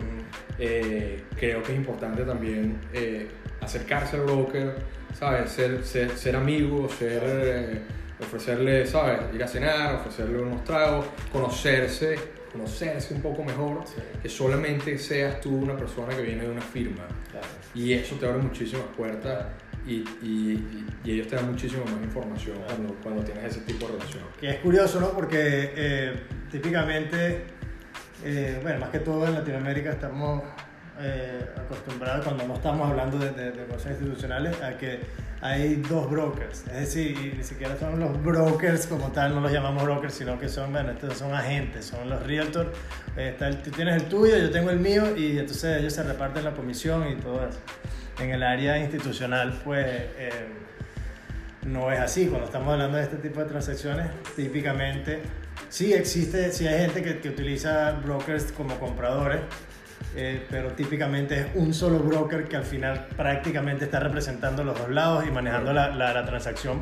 eh, 0.59 1.23
creo 1.37 1.63
que 1.63 1.73
es 1.73 1.79
importante 1.79 2.23
también 2.25 2.79
eh, 2.93 3.29
acercarse 3.61 4.17
al 4.17 4.23
broker, 4.23 4.75
¿sabes? 5.19 5.51
Ser, 5.51 5.83
ser, 5.85 6.11
ser 6.11 6.37
amigo, 6.37 6.89
ser, 6.89 7.23
eh, 7.25 7.81
ofrecerle, 8.21 8.87
¿sabes? 8.87 9.35
Ir 9.35 9.43
a 9.43 9.49
cenar, 9.49 9.95
ofrecerle 9.97 10.39
unos 10.39 10.65
tragos, 10.65 11.07
conocerse, 11.33 12.17
conocerse 12.53 13.15
un 13.15 13.21
poco 13.21 13.45
mejor, 13.45 13.85
que 14.23 14.29
solamente 14.29 14.99
seas 14.99 15.41
tú 15.41 15.57
una 15.57 15.77
persona 15.77 16.15
que 16.17 16.23
viene 16.23 16.45
de 16.45 16.51
una 16.51 16.63
firma. 16.63 17.05
Y 17.75 17.93
eso 17.93 18.17
te 18.17 18.27
abre 18.27 18.39
muchísimas 18.39 18.87
puertas 18.97 19.47
y, 19.87 19.97
y, 20.23 20.87
y 21.05 21.13
ellos 21.13 21.29
te 21.29 21.37
dan 21.37 21.50
muchísima 21.50 21.85
más 21.85 22.02
información 22.02 22.57
cuando, 22.67 22.95
cuando 23.02 23.23
tienes 23.23 23.45
ese 23.45 23.61
tipo 23.61 23.87
de 23.87 23.93
relación. 23.93 24.25
Que 24.41 24.50
es 24.50 24.57
curioso, 24.61 25.00
¿no? 25.00 25.11
Porque 25.11 25.73
eh, 25.76 26.23
típicamente, 26.50 27.45
eh, 28.25 28.59
bueno, 28.63 28.81
más 28.81 28.89
que 28.89 29.00
todo 29.00 29.26
en 29.26 29.35
Latinoamérica 29.35 29.91
estamos 29.91 30.43
eh, 30.99 31.47
acostumbrados, 31.57 32.25
cuando 32.25 32.49
no 32.49 32.55
estamos 32.55 32.91
hablando 32.91 33.19
de, 33.19 33.31
de, 33.33 33.52
de 33.52 33.67
cosas 33.67 33.93
institucionales, 33.93 34.61
a 34.63 34.79
que 34.79 35.00
hay 35.41 35.77
dos 35.89 36.11
brokers. 36.11 36.65
Es 36.69 36.73
decir, 36.95 37.35
ni 37.37 37.45
siquiera 37.45 37.77
son 37.79 38.01
los 38.01 38.23
brokers 38.23 38.87
como 38.87 39.09
tal, 39.13 39.35
no 39.35 39.41
los 39.41 39.53
llamamos 39.53 39.85
brokers, 39.85 40.15
sino 40.15 40.39
que 40.39 40.49
son, 40.49 40.73
bueno, 40.73 40.91
estos 40.91 41.17
son 41.19 41.35
agentes, 41.35 41.85
son 41.87 42.09
los 42.09 42.23
realtors. 42.27 42.71
Está 43.17 43.49
el- 43.49 43.59
tú 43.63 43.71
tienes 43.71 44.03
el 44.03 44.09
tuyo, 44.09 44.37
yo 44.39 44.51
tengo 44.51 44.71
el 44.71 44.79
mío, 44.81 45.17
y 45.17 45.39
entonces 45.39 45.79
ellos 45.81 45.93
se 45.93 46.03
reparten 46.03 46.45
la 46.45 46.53
comisión 46.53 47.07
y 47.11 47.17
todo 47.17 47.47
eso. 47.49 47.59
En 48.21 48.31
el 48.31 48.43
área 48.43 48.79
institucional, 48.79 49.61
pues... 49.65 49.87
eh, 49.87 50.31
no 51.65 51.91
es 51.91 51.99
así. 51.99 52.27
Cuando 52.29 52.47
estamos 52.47 52.73
hablando 52.73 52.97
de 52.97 53.03
este 53.03 53.17
tipo 53.17 53.41
de 53.41 53.47
transacciones, 53.47 54.07
típicamente 54.37 55.21
sí 55.69 55.93
existe, 55.93 56.53
sí 56.53 56.67
hay 56.69 56.79
gente 56.83 57.03
que, 57.03 57.19
que 57.19 57.29
utiliza 57.29 57.91
brokers 58.05 58.53
como 58.53 58.79
compradores, 58.79 59.41
eh, 60.17 60.47
pero 60.50 60.71
típicamente 60.73 61.39
es 61.41 61.47
un 61.55 61.73
solo 61.75 61.99
broker 62.00 62.45
que 62.49 62.57
al 62.57 62.65
final 62.65 63.07
prácticamente 63.17 63.85
está 63.85 64.00
representando 64.00 64.65
los 64.65 64.76
dos 64.79 64.91
lados 64.91 65.25
y 65.26 65.31
manejando 65.31 65.73
la, 65.73 65.89
la, 65.95 66.13
la 66.13 66.25
transacción. 66.25 66.81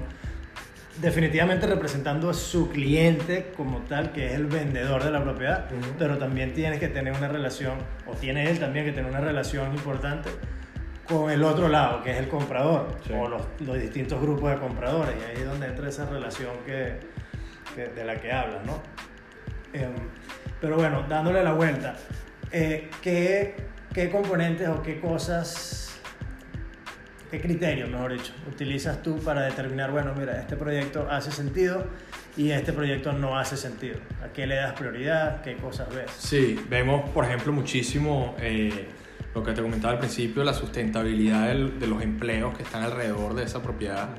Definitivamente 1.00 1.66
representando 1.66 2.30
a 2.30 2.34
su 2.34 2.70
cliente 2.70 3.52
como 3.56 3.80
tal, 3.80 4.12
que 4.12 4.26
es 4.26 4.34
el 4.34 4.46
vendedor 4.46 5.02
de 5.02 5.10
la 5.10 5.22
propiedad, 5.24 5.64
Ujú. 5.72 5.94
pero 5.98 6.18
también 6.18 6.54
tienes 6.54 6.78
que 6.78 6.86
tener 6.86 7.12
una 7.14 7.26
relación, 7.26 7.78
o 8.06 8.12
tiene 8.14 8.48
él 8.48 8.60
también 8.60 8.84
que 8.84 8.92
tener 8.92 9.10
una 9.10 9.20
relación 9.20 9.74
importante 9.74 10.30
con 11.08 11.32
el 11.32 11.42
otro 11.42 11.68
lado, 11.68 12.00
que 12.04 12.12
es 12.12 12.18
el 12.18 12.28
comprador, 12.28 12.96
Sí. 13.04 13.12
o 13.12 13.28
los, 13.28 13.42
los 13.66 13.76
distintos 13.80 14.20
grupos 14.22 14.52
de 14.52 14.58
compradores, 14.58 15.16
y 15.20 15.24
ahí 15.32 15.42
es 15.42 15.46
donde 15.46 15.66
entra 15.66 15.88
esa 15.88 16.06
relación 16.06 16.50
que, 16.64 17.00
que- 17.74 17.88
de 17.88 18.04
la 18.04 18.14
que 18.14 18.30
hablas, 18.32 18.64
¿no? 18.64 18.80
Em, 19.72 19.90
pero 20.60 20.76
bueno, 20.76 21.04
dándole 21.08 21.42
la 21.42 21.52
vuelta, 21.54 21.96
eh, 22.54 22.88
¿qué, 23.02 23.54
¿qué 23.92 24.10
componentes 24.10 24.68
o 24.68 24.80
qué 24.82 25.00
cosas, 25.00 25.98
qué 27.30 27.40
criterios, 27.40 27.90
mejor 27.90 28.12
dicho, 28.12 28.32
utilizas 28.48 29.02
tú 29.02 29.18
para 29.18 29.42
determinar, 29.42 29.90
bueno, 29.90 30.14
mira, 30.16 30.38
este 30.40 30.56
proyecto 30.56 31.08
hace 31.10 31.32
sentido 31.32 31.84
y 32.36 32.50
este 32.52 32.72
proyecto 32.72 33.12
no 33.12 33.36
hace 33.36 33.56
sentido? 33.56 33.96
¿A 34.24 34.32
qué 34.32 34.46
le 34.46 34.54
das 34.54 34.72
prioridad? 34.74 35.42
¿Qué 35.42 35.56
cosas 35.56 35.92
ves? 35.94 36.10
Sí, 36.16 36.58
vemos, 36.70 37.10
por 37.10 37.24
ejemplo, 37.24 37.52
muchísimo 37.52 38.36
eh, 38.38 38.86
lo 39.34 39.42
que 39.42 39.52
te 39.52 39.60
comentaba 39.60 39.94
al 39.94 39.98
principio, 39.98 40.44
la 40.44 40.54
sustentabilidad 40.54 41.48
del- 41.48 41.80
de 41.80 41.86
los 41.88 42.00
empleos 42.02 42.56
que 42.56 42.62
están 42.62 42.84
alrededor 42.84 43.34
de 43.34 43.42
esa 43.42 43.60
propiedad. 43.62 44.10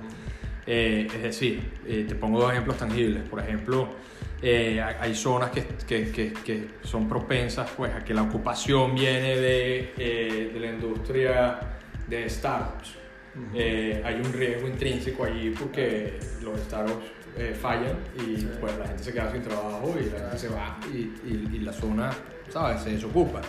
Eh, 0.67 1.07
es 1.13 1.21
decir, 1.21 1.61
eh, 1.87 2.05
te 2.07 2.15
pongo 2.15 2.39
dos 2.41 2.51
ejemplos 2.51 2.77
tangibles. 2.77 3.23
Por 3.29 3.39
ejemplo, 3.39 3.87
eh, 4.41 4.81
hay, 4.99 5.13
zonas 5.15 5.51
que, 5.51 5.63
que, 5.87 6.11
que, 6.11 6.33
que 6.33 6.67
son 6.83 7.07
propensas 7.07 7.69
pues, 7.77 7.93
a 7.93 8.03
que 8.03 8.13
la 8.13 8.23
ocupación 8.23 8.95
viene 8.95 9.35
de, 9.37 9.93
eh, 9.97 10.51
de 10.53 10.59
la 10.59 10.67
industria 10.67 11.59
de 12.07 12.29
startups. 12.29 12.95
Eh, 13.53 14.01
hay 14.05 14.15
un 14.15 14.31
riesgo 14.31 14.67
intrínseco 14.67 15.25
allí 15.25 15.49
porque 15.49 16.17
los 16.41 16.57
startups 16.61 17.05
eh, 17.37 17.53
fallan 17.59 17.97
y 18.17 18.37
Sí. 18.37 18.49
pues 18.61 18.77
la 18.77 18.87
gente 18.87 19.03
se 19.03 19.11
queda 19.11 19.29
sin 19.31 19.41
trabajo 19.41 19.93
y 19.99 20.05
la 20.09 20.19
gente 20.19 20.37
se 20.37 20.47
va 20.47 20.79
y, 20.93 20.97
y- 20.97 21.49
y 21.53 21.59
la 21.59 21.73
zona, 21.73 22.11
¿sabes? 22.49 22.81
Se 22.81 22.91
desocupa. 22.91 23.41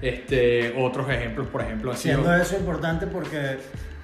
Este, 0.00 0.74
otros 0.76 1.08
ejemplos, 1.08 1.46
por 1.46 1.60
ejemplo, 1.62 1.92
han 1.92 1.96
sido... 1.96 2.14
Siendo 2.16 2.34
eso 2.42 2.56
importante 2.56 3.06
porque 3.06 3.58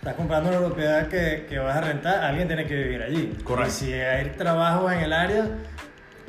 estás 0.08 0.16
comprando 0.16 0.48
una 0.50 0.58
propiedad 0.66 1.08
que, 1.08 1.46
que 1.48 1.58
vas 1.58 1.76
a 1.76 1.80
rentar, 1.82 2.24
alguien 2.24 2.46
tiene 2.48 2.64
que 2.66 2.74
vivir 2.74 3.02
allí. 3.02 3.36
Correcto. 3.44 3.68
Y 3.70 3.72
si 3.72 3.92
hay 3.92 4.30
trabajo 4.30 4.90
en 4.90 5.00
el 5.00 5.12
área, 5.12 5.46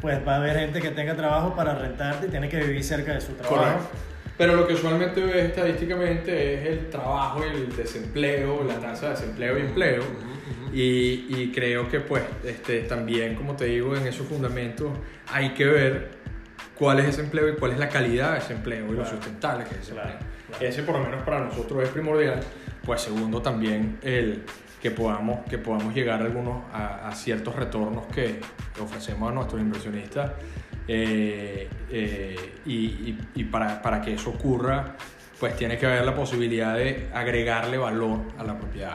pues 0.02 0.20
va 0.28 0.34
a 0.34 0.36
haber 0.38 0.58
gente 0.60 0.82
que 0.82 0.90
tenga 0.90 1.16
trabajo 1.16 1.56
para 1.56 1.76
rentarte 1.76 2.28
y 2.28 2.30
tiene 2.30 2.50
que 2.50 2.58
vivir 2.58 2.84
cerca 2.84 3.14
de 3.14 3.22
su 3.22 3.34
trabajo. 3.34 3.56
Correcto. 3.56 3.88
Pero 4.38 4.56
lo 4.56 4.68
que 4.68 4.74
usualmente 4.74 5.22
ves 5.22 5.46
estadísticamente 5.50 6.54
es 6.56 6.68
el 6.70 6.90
trabajo 6.90 7.44
el 7.44 7.76
desempleo, 7.76 8.64
la 8.64 8.76
tasa 8.76 9.08
de 9.08 9.12
desempleo 9.12 9.58
y 9.58 9.62
empleo. 9.62 10.04
Y, 10.74 11.26
y 11.30 11.52
creo 11.54 11.90
que 11.90 12.00
pues 12.00 12.24
este, 12.46 12.82
también, 12.82 13.36
como 13.36 13.56
te 13.56 13.66
digo, 13.66 13.96
en 13.96 14.08
esos 14.08 14.28
fundamentos 14.28 14.92
hay 15.32 15.50
que 15.54 15.66
ver 15.66 16.10
cuál 16.76 17.00
es 17.00 17.08
ese 17.08 17.22
empleo 17.22 17.50
y 17.50 17.56
cuál 17.56 17.72
es 17.74 17.80
la 17.80 17.90
calidad 17.90 18.34
de 18.34 18.40
ese 18.40 18.54
empleo 18.54 18.86
y 18.86 18.90
lo 18.92 18.96
Claro. 19.04 19.10
sustentable 19.10 19.64
que 19.66 19.76
es 19.76 19.82
ese 19.82 19.94
Claro, 19.94 20.10
empleo. 20.12 20.30
claro. 20.48 20.66
Ese 20.66 20.84
por 20.84 20.98
lo 20.98 21.04
menos 21.04 21.24
para 21.24 21.40
nosotros 21.42 21.84
es 21.84 21.90
primordial. 21.90 22.40
Pues 22.86 23.02
segundo 23.02 23.42
también 23.42 24.00
el 24.02 24.44
que 24.82 24.92
podamos, 24.92 25.46
que 25.50 25.58
podamos 25.58 25.94
llegar 25.94 26.22
a, 26.22 26.26
algunos, 26.26 26.64
a, 26.74 27.12
ciertos 27.14 27.56
retornos 27.56 28.06
que 28.08 28.40
ofrecemos 28.82 29.30
a 29.30 29.34
nuestros 29.34 29.62
inversionistas 29.62 30.32
eh, 30.88 31.68
eh, 31.92 32.54
y, 32.66 33.44
para, 33.46 33.82
para 33.82 34.02
que 34.02 34.14
eso 34.14 34.32
ocurra 34.32 34.96
pues 35.40 35.56
tiene 35.56 35.78
que 35.78 35.86
haber 35.86 36.04
la 36.04 36.14
posibilidad 36.14 36.76
de 36.76 37.08
agregarle 37.14 37.78
valor 37.78 38.20
a 38.38 38.44
la 38.44 38.58
propiedad. 38.58 38.94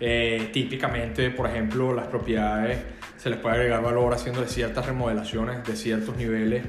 Eh, 0.00 0.48
típicamente, 0.50 1.30
por 1.30 1.46
ejemplo, 1.46 1.92
las 1.92 2.06
propiedades 2.06 2.78
se 3.18 3.28
les 3.28 3.38
puede 3.38 3.56
agregar 3.56 3.82
valor 3.82 4.14
haciendo 4.14 4.44
ciertas 4.46 4.86
remodelaciones 4.86 5.62
de 5.64 5.76
ciertos 5.76 6.16
niveles 6.16 6.64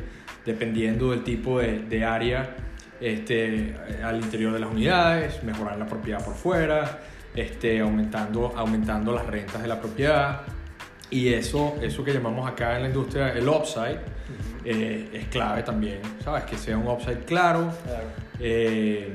dependiendo 0.45 1.11
del 1.11 1.23
tipo 1.23 1.59
de 1.59 2.05
área 2.05 2.55
este, 3.03 3.75
al 4.01 4.15
interior 4.15 4.53
de 4.53 4.59
las 4.61 4.71
unidades, 4.71 5.43
mejorar 5.43 5.77
la 5.77 5.85
propiedad 5.85 6.23
por 6.23 6.35
fuera, 6.35 7.01
este, 7.35 7.81
aumentando, 7.81 8.53
aumentando 8.55 9.11
las 9.11 9.25
rentas 9.25 9.61
de 9.61 9.67
la 9.67 9.79
propiedad. 9.79 10.41
Y 11.09 11.33
eso, 11.33 11.75
eso 11.81 12.03
que 12.03 12.13
llamamos 12.13 12.49
acá 12.49 12.77
en 12.77 12.83
la 12.83 12.87
industria 12.87 13.33
el 13.33 13.47
upside 13.47 13.99
eh, 14.63 15.09
es 15.13 15.25
clave 15.25 15.63
también, 15.63 15.99
¿sabes? 16.23 16.45
Que 16.45 16.57
sea 16.57 16.77
un 16.77 16.87
upside 16.87 17.25
claro 17.25 17.73
eh, 18.39 19.13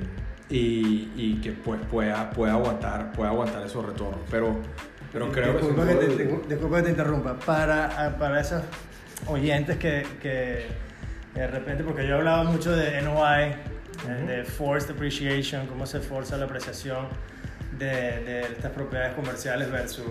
y, 0.51 1.11
y, 1.17 1.41
que 1.43 1.53
pues, 1.53 1.81
pueda, 1.91 2.29
pueda, 2.29 2.53
aguantar, 2.53 3.11
pueda 3.13 3.31
aguantar 3.31 3.65
esos 3.65 3.85
retornos. 3.85 4.21
Pero, 4.31 4.55
pero 5.13 5.33
creo 5.33 5.55
disculpa 5.55 5.87
que... 5.87 5.99
Que 5.99 6.07
te, 6.07 6.25
disculpa 6.47 6.77
que 6.77 6.83
te 6.83 6.91
interrumpa. 6.91 7.39
Para, 7.39 8.17
para 8.19 8.41
esos 8.41 8.63
oyentes 9.27 9.79
que, 9.79 10.07
que 10.21 10.67
de 11.35 11.47
repente, 11.47 11.85
porque 11.85 12.07
yo 12.07 12.17
he 12.17 12.19
hablado 12.19 12.45
mucho 12.45 12.77
de 12.77 13.01
NOI, 13.01 13.55
de 14.07 14.45
forced 14.45 14.91
appreciation, 14.91 15.67
cómo 15.67 15.87
se 15.87 16.01
forza 16.01 16.37
la 16.37 16.45
apreciación 16.45 17.09
de, 17.79 17.87
de, 17.87 18.41
estas 18.43 18.73
propiedades 18.73 19.15
comerciales 19.15 19.71
versus 19.71 20.07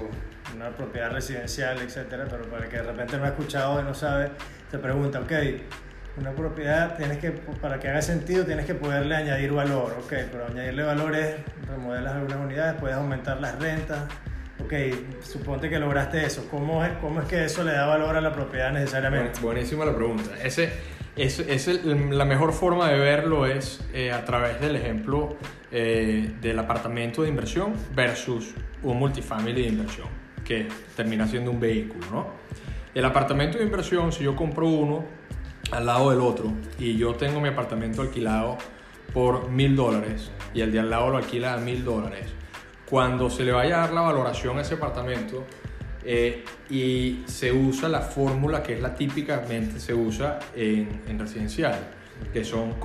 una 0.55 0.69
propiedad 0.69 1.11
residencial, 1.11 1.79
etcétera, 1.79 2.25
pero 2.29 2.43
para 2.49 2.65
el 2.65 2.69
que 2.69 2.77
de 2.77 2.83
repente 2.83 3.17
no 3.17 3.25
ha 3.25 3.29
escuchado 3.29 3.79
y 3.79 3.83
no 3.83 3.93
sabe, 3.93 4.31
te 4.71 4.77
pregunta, 4.77 5.19
ok, 5.19 5.31
una 6.17 6.31
propiedad 6.31 6.95
tienes 6.97 7.17
que, 7.17 7.31
para 7.31 7.79
que 7.79 7.89
haga 7.89 8.01
sentido, 8.01 8.45
tienes 8.45 8.65
que 8.65 8.73
poderle 8.73 9.15
añadir 9.15 9.51
valor, 9.51 9.95
ok, 9.99 10.13
pero 10.31 10.47
añadirle 10.47 10.83
valor 10.83 11.15
es 11.15 11.35
remodelas 11.67 12.15
algunas 12.15 12.37
unidades, 12.39 12.75
puedes 12.79 12.97
aumentar 12.97 13.39
las 13.39 13.59
rentas, 13.59 14.03
ok, 14.59 14.73
suponte 15.21 15.69
que 15.69 15.79
lograste 15.79 16.25
eso, 16.25 16.47
¿cómo 16.49 16.83
es, 16.83 16.91
cómo 16.99 17.21
es 17.21 17.27
que 17.27 17.45
eso 17.45 17.63
le 17.63 17.73
da 17.73 17.85
valor 17.85 18.15
a 18.15 18.21
la 18.21 18.33
propiedad 18.33 18.71
necesariamente? 18.71 19.39
Buenísima 19.41 19.85
la 19.85 19.95
pregunta. 19.95 20.31
Ese, 20.41 20.71
es, 21.17 21.67
la 21.85 22.25
mejor 22.25 22.53
forma 22.53 22.89
de 22.89 22.99
verlo 22.99 23.45
es 23.45 23.81
eh, 23.93 24.11
a 24.11 24.23
través 24.23 24.61
del 24.61 24.75
ejemplo 24.75 25.35
eh, 25.71 26.35
del 26.41 26.59
apartamento 26.59 27.23
de 27.23 27.29
inversión 27.29 27.73
versus 27.95 28.53
un 28.83 28.99
multifamily 28.99 29.63
de 29.63 29.67
inversión, 29.67 30.07
que 30.45 30.67
termina 30.95 31.27
siendo 31.27 31.51
un 31.51 31.59
vehículo, 31.59 32.05
¿no? 32.11 32.27
El 32.93 33.05
apartamento 33.05 33.57
de 33.57 33.63
inversión, 33.63 34.11
si 34.11 34.23
yo 34.23 34.35
compro 34.35 34.67
uno 34.67 35.05
al 35.71 35.85
lado 35.85 36.11
del 36.11 36.21
otro 36.21 36.51
y 36.79 36.97
yo 36.97 37.15
tengo 37.15 37.41
mi 37.41 37.49
apartamento 37.49 38.01
alquilado 38.01 38.57
por 39.13 39.49
mil 39.49 39.75
dólares 39.75 40.31
y 40.53 40.61
el 40.61 40.71
de 40.71 40.79
al 40.79 40.89
lado 40.89 41.09
lo 41.09 41.17
alquila 41.17 41.53
a 41.53 41.57
mil 41.57 41.83
dólares, 41.83 42.27
cuando 42.89 43.29
se 43.29 43.43
le 43.43 43.51
vaya 43.51 43.77
a 43.77 43.79
dar 43.81 43.93
la 43.93 44.01
valoración 44.01 44.57
a 44.57 44.61
ese 44.61 44.75
apartamento, 44.75 45.45
eh, 46.09 46.41
y 46.69 47.23
se 47.25 47.51
usa 47.51 47.89
la 47.89 47.99
fórmula 47.99 48.63
que 48.63 48.75
es 48.75 48.81
la 48.81 48.95
típicamente 48.95 49.77
se 49.77 49.93
usa 49.93 50.39
en, 50.55 51.01
en, 51.05 51.19
residencial, 51.19 51.77
que 52.31 52.45
son, 52.45 52.75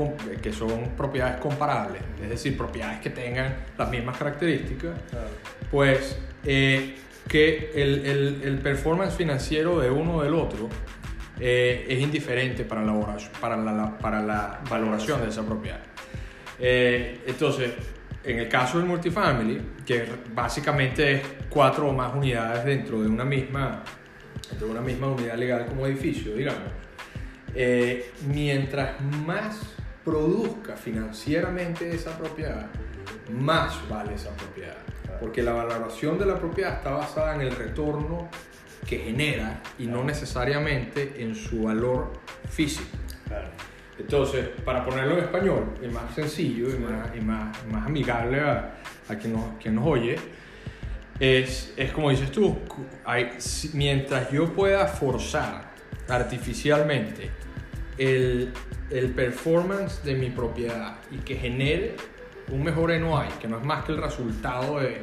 que 0.42 0.52
son 0.52 0.90
propiedades 0.96 1.38
comparables, 1.38 2.02
es 2.20 2.28
decir, 2.28 2.56
propiedades 2.56 2.98
que 2.98 3.10
tengan 3.10 3.58
las 3.78 3.88
mismas 3.88 4.18
características, 4.18 4.98
pues 5.70 6.18
eh, 6.44 6.96
que 7.28 7.70
el, 7.76 8.04
el, 8.06 8.40
el, 8.42 8.58
performance 8.58 9.14
financiero 9.14 9.78
de 9.78 9.88
uno 9.88 10.16
o 10.16 10.22
del 10.24 10.34
otro 10.34 10.68
eh, 11.38 11.86
es 11.88 12.00
indiferente 12.00 12.64
para 12.64 12.82
la, 12.82 13.18
para 13.40 13.56
la, 13.56 13.98
para 13.98 14.20
la 14.20 14.60
valoración 14.68 15.22
de 15.22 15.28
esa 15.28 15.46
propiedad. 15.46 15.80
entonces, 16.58 17.70
en 18.24 18.38
el 18.38 18.48
caso 18.48 18.78
del 18.78 18.86
multifamily, 18.86 19.60
que 19.84 20.06
básicamente 20.34 21.14
es 21.14 21.22
cuatro 21.48 21.88
o 21.88 21.92
más 21.92 22.14
unidades 22.14 22.64
dentro 22.64 23.02
de 23.02 23.08
una 23.08 23.24
misma, 23.24 23.82
dentro 24.48 24.68
de 24.68 24.72
una 24.72 24.80
misma 24.80 25.08
unidad 25.08 25.36
legal 25.36 25.66
como 25.66 25.86
edificio, 25.86 26.34
digamos, 26.34 26.70
eh, 27.54 28.12
mientras 28.28 29.00
más 29.00 29.60
produzca 30.04 30.76
financieramente 30.76 31.94
esa 31.94 32.16
propiedad, 32.16 32.66
más 33.30 33.88
vale 33.88 34.14
esa 34.14 34.30
propiedad. 34.30 34.76
Porque 35.20 35.42
la 35.42 35.52
valoración 35.52 36.18
de 36.18 36.26
la 36.26 36.38
propiedad 36.38 36.78
está 36.78 36.90
basada 36.90 37.34
en 37.34 37.42
el 37.42 37.54
retorno 37.54 38.28
que 38.86 38.98
genera 38.98 39.62
y 39.78 39.86
no 39.86 40.02
necesariamente 40.02 41.22
en 41.22 41.34
su 41.34 41.62
valor 41.62 42.12
físico. 42.48 42.96
Claro. 43.28 43.48
Entonces, 44.02 44.48
para 44.64 44.84
ponerlo 44.84 45.14
en 45.14 45.24
español, 45.24 45.74
y 45.82 45.88
más 45.88 46.14
sencillo 46.14 46.68
y 46.68 46.78
más, 46.78 47.16
y 47.16 47.20
más, 47.20 47.86
amigable 47.86 48.40
a, 48.40 48.74
quien, 49.20 49.32
nos, 49.32 49.56
quien 49.60 49.76
nos 49.76 49.86
oye, 49.86 50.16
es, 51.18 51.72
es 51.76 51.92
como 51.92 52.10
dices 52.10 52.30
tú, 52.30 52.58
mientras 53.74 54.30
yo 54.30 54.52
pueda 54.52 54.86
forzar 54.86 55.72
artificialmente 56.08 57.30
el, 57.96 58.52
el 58.90 59.10
performance 59.12 60.02
de 60.02 60.14
mi 60.14 60.30
propiedad 60.30 60.96
y 61.10 61.18
que 61.18 61.36
genere 61.36 61.96
un 62.50 62.64
mejor 62.64 62.90
NOI, 62.98 63.28
que 63.40 63.48
no 63.48 63.58
es 63.58 63.64
más 63.64 63.84
que 63.84 63.92
el 63.92 63.98
resultado 63.98 64.80
de, 64.80 65.00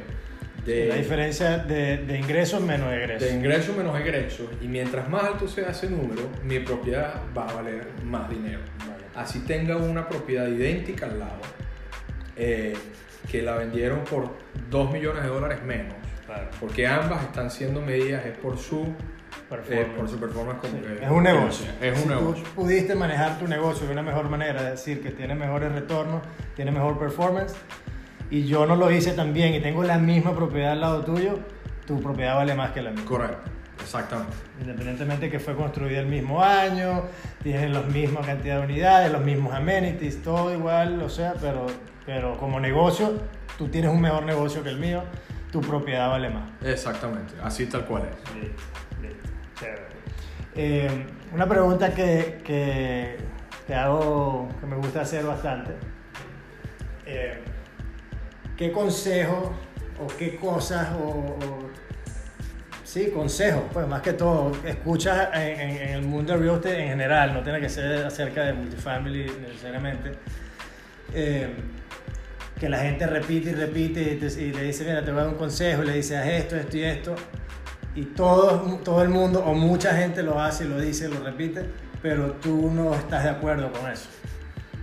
de, 0.64 0.86
la 0.86 0.94
diferencia 0.96 1.58
de, 1.58 1.98
de, 1.98 2.18
ingresos 2.18 2.60
menos 2.60 2.92
egresos. 2.92 3.28
De 3.28 3.34
ingresos 3.34 3.76
menos 3.76 3.98
egresos. 3.98 4.48
Y 4.60 4.68
mientras 4.68 5.08
más 5.08 5.24
alto 5.24 5.48
sea 5.48 5.70
ese 5.70 5.88
número, 5.88 6.22
mi 6.44 6.58
propiedad 6.60 7.14
va 7.36 7.48
a 7.48 7.54
valer 7.54 7.86
más 8.04 8.28
dinero. 8.28 8.60
Así 9.14 9.40
tenga 9.40 9.76
una 9.76 10.08
propiedad 10.08 10.46
idéntica 10.46 11.06
al 11.06 11.18
lado, 11.18 11.40
eh, 12.36 12.74
que 13.30 13.42
la 13.42 13.56
vendieron 13.56 14.04
por 14.04 14.30
2 14.70 14.92
millones 14.92 15.22
de 15.22 15.28
dólares 15.28 15.62
menos. 15.64 15.94
Porque 16.60 16.86
ambas 16.86 17.24
están 17.24 17.50
siendo 17.50 17.80
medidas 17.80 18.24
es 18.24 18.36
por 18.38 18.56
su 18.56 18.94
performance. 19.48 19.88
Eh, 19.88 19.92
por 19.96 20.08
su 20.08 20.18
performance 20.18 20.64
eh, 20.64 21.00
es 21.02 21.10
un 21.10 21.22
negocio. 21.24 21.66
Es 21.80 21.96
un 21.96 22.02
si 22.02 22.08
negocio. 22.08 22.44
Tú 22.44 22.50
pudiste 22.54 22.94
manejar 22.94 23.38
tu 23.38 23.48
negocio 23.48 23.86
de 23.86 23.92
una 23.92 24.02
mejor 24.02 24.28
manera, 24.28 24.60
es 24.60 24.70
decir, 24.70 25.02
que 25.02 25.10
tiene 25.10 25.34
mejores 25.34 25.72
retornos, 25.72 26.22
tiene 26.54 26.70
mejor 26.70 26.98
performance, 26.98 27.54
y 28.30 28.46
yo 28.46 28.64
no 28.66 28.76
lo 28.76 28.90
hice 28.90 29.12
tan 29.12 29.32
bien 29.32 29.54
y 29.54 29.60
tengo 29.60 29.82
la 29.82 29.98
misma 29.98 30.34
propiedad 30.34 30.72
al 30.72 30.80
lado 30.80 31.04
tuyo, 31.04 31.38
tu 31.86 32.00
propiedad 32.00 32.36
vale 32.36 32.54
más 32.54 32.70
que 32.70 32.80
la 32.80 32.92
mía. 32.92 33.04
Correcto, 33.04 33.50
exactamente. 33.82 34.36
Independientemente 34.60 35.28
que 35.28 35.40
fue 35.40 35.56
construida 35.56 36.00
el 36.00 36.06
mismo 36.06 36.42
año, 36.42 37.02
tiene 37.42 37.68
la 37.68 37.82
misma 37.82 38.20
cantidad 38.20 38.58
de 38.58 38.64
unidades, 38.64 39.12
los 39.12 39.22
mismos 39.22 39.52
amenities, 39.52 40.22
todo 40.22 40.54
igual, 40.54 41.02
o 41.02 41.08
sea, 41.08 41.34
pero, 41.40 41.66
pero 42.06 42.38
como 42.38 42.60
negocio, 42.60 43.20
tú 43.58 43.68
tienes 43.68 43.90
un 43.90 44.00
mejor 44.00 44.22
negocio 44.22 44.62
que 44.62 44.70
el 44.70 44.78
mío, 44.78 45.02
tu 45.50 45.60
propiedad 45.60 46.08
vale 46.08 46.30
más. 46.30 46.48
Exactamente, 46.62 47.34
así 47.42 47.66
tal 47.66 47.84
cual 47.84 48.04
es. 48.04 48.16
Sí, 48.32 49.66
eh, 50.56 51.06
una 51.32 51.46
pregunta 51.46 51.94
que, 51.94 52.40
que, 52.44 53.16
te 53.66 53.74
hago, 53.74 54.48
que 54.60 54.66
me 54.66 54.76
gusta 54.76 55.02
hacer 55.02 55.24
bastante. 55.24 55.72
Eh, 57.06 57.42
¿qué 58.60 58.70
consejo 58.70 59.54
o 59.98 60.06
qué 60.18 60.36
cosas 60.36 60.88
o, 61.02 61.34
sí, 62.84 63.06
consejos, 63.06 63.62
pues 63.72 63.88
más 63.88 64.02
que 64.02 64.12
todo, 64.12 64.52
escuchas 64.66 65.30
en, 65.32 65.60
el 65.94 66.02
mundo 66.02 66.34
del 66.34 66.42
real 66.42 66.56
estate 66.56 66.82
en 66.82 66.88
general, 66.90 67.32
no 67.32 67.42
tiene 67.42 67.58
que 67.58 67.70
ser 67.70 68.04
acerca 68.04 68.44
de 68.44 68.52
multifamily 68.52 69.30
necesariamente, 69.40 70.12
eh, 71.14 71.48
que 72.58 72.68
la 72.68 72.80
gente 72.80 73.06
repite 73.06 73.48
y 73.48 73.54
repite 73.54 74.02
y, 74.38 74.52
le 74.52 74.64
dice, 74.64 74.84
mira, 74.84 75.02
te 75.02 75.10
voy 75.10 75.20
a 75.20 75.24
dar 75.24 75.32
un 75.32 75.38
consejo, 75.38 75.82
y 75.82 75.86
le 75.86 75.94
dice, 75.94 76.18
haz 76.18 76.26
esto, 76.26 76.56
esto 76.56 76.76
y 76.76 76.82
esto, 76.82 77.14
y 77.94 78.04
todo, 78.04 78.78
todo 78.84 79.02
el 79.02 79.08
mundo 79.08 79.42
o 79.42 79.54
mucha 79.54 79.96
gente 79.96 80.22
lo 80.22 80.38
hace 80.38 80.66
y 80.66 80.68
lo 80.68 80.78
dice, 80.78 81.08
lo 81.08 81.24
repite, 81.24 81.64
pero 82.02 82.32
tú 82.32 82.70
no 82.70 82.94
estás 82.94 83.24
de 83.24 83.30
acuerdo 83.30 83.72
con 83.72 83.90
eso. 83.90 84.10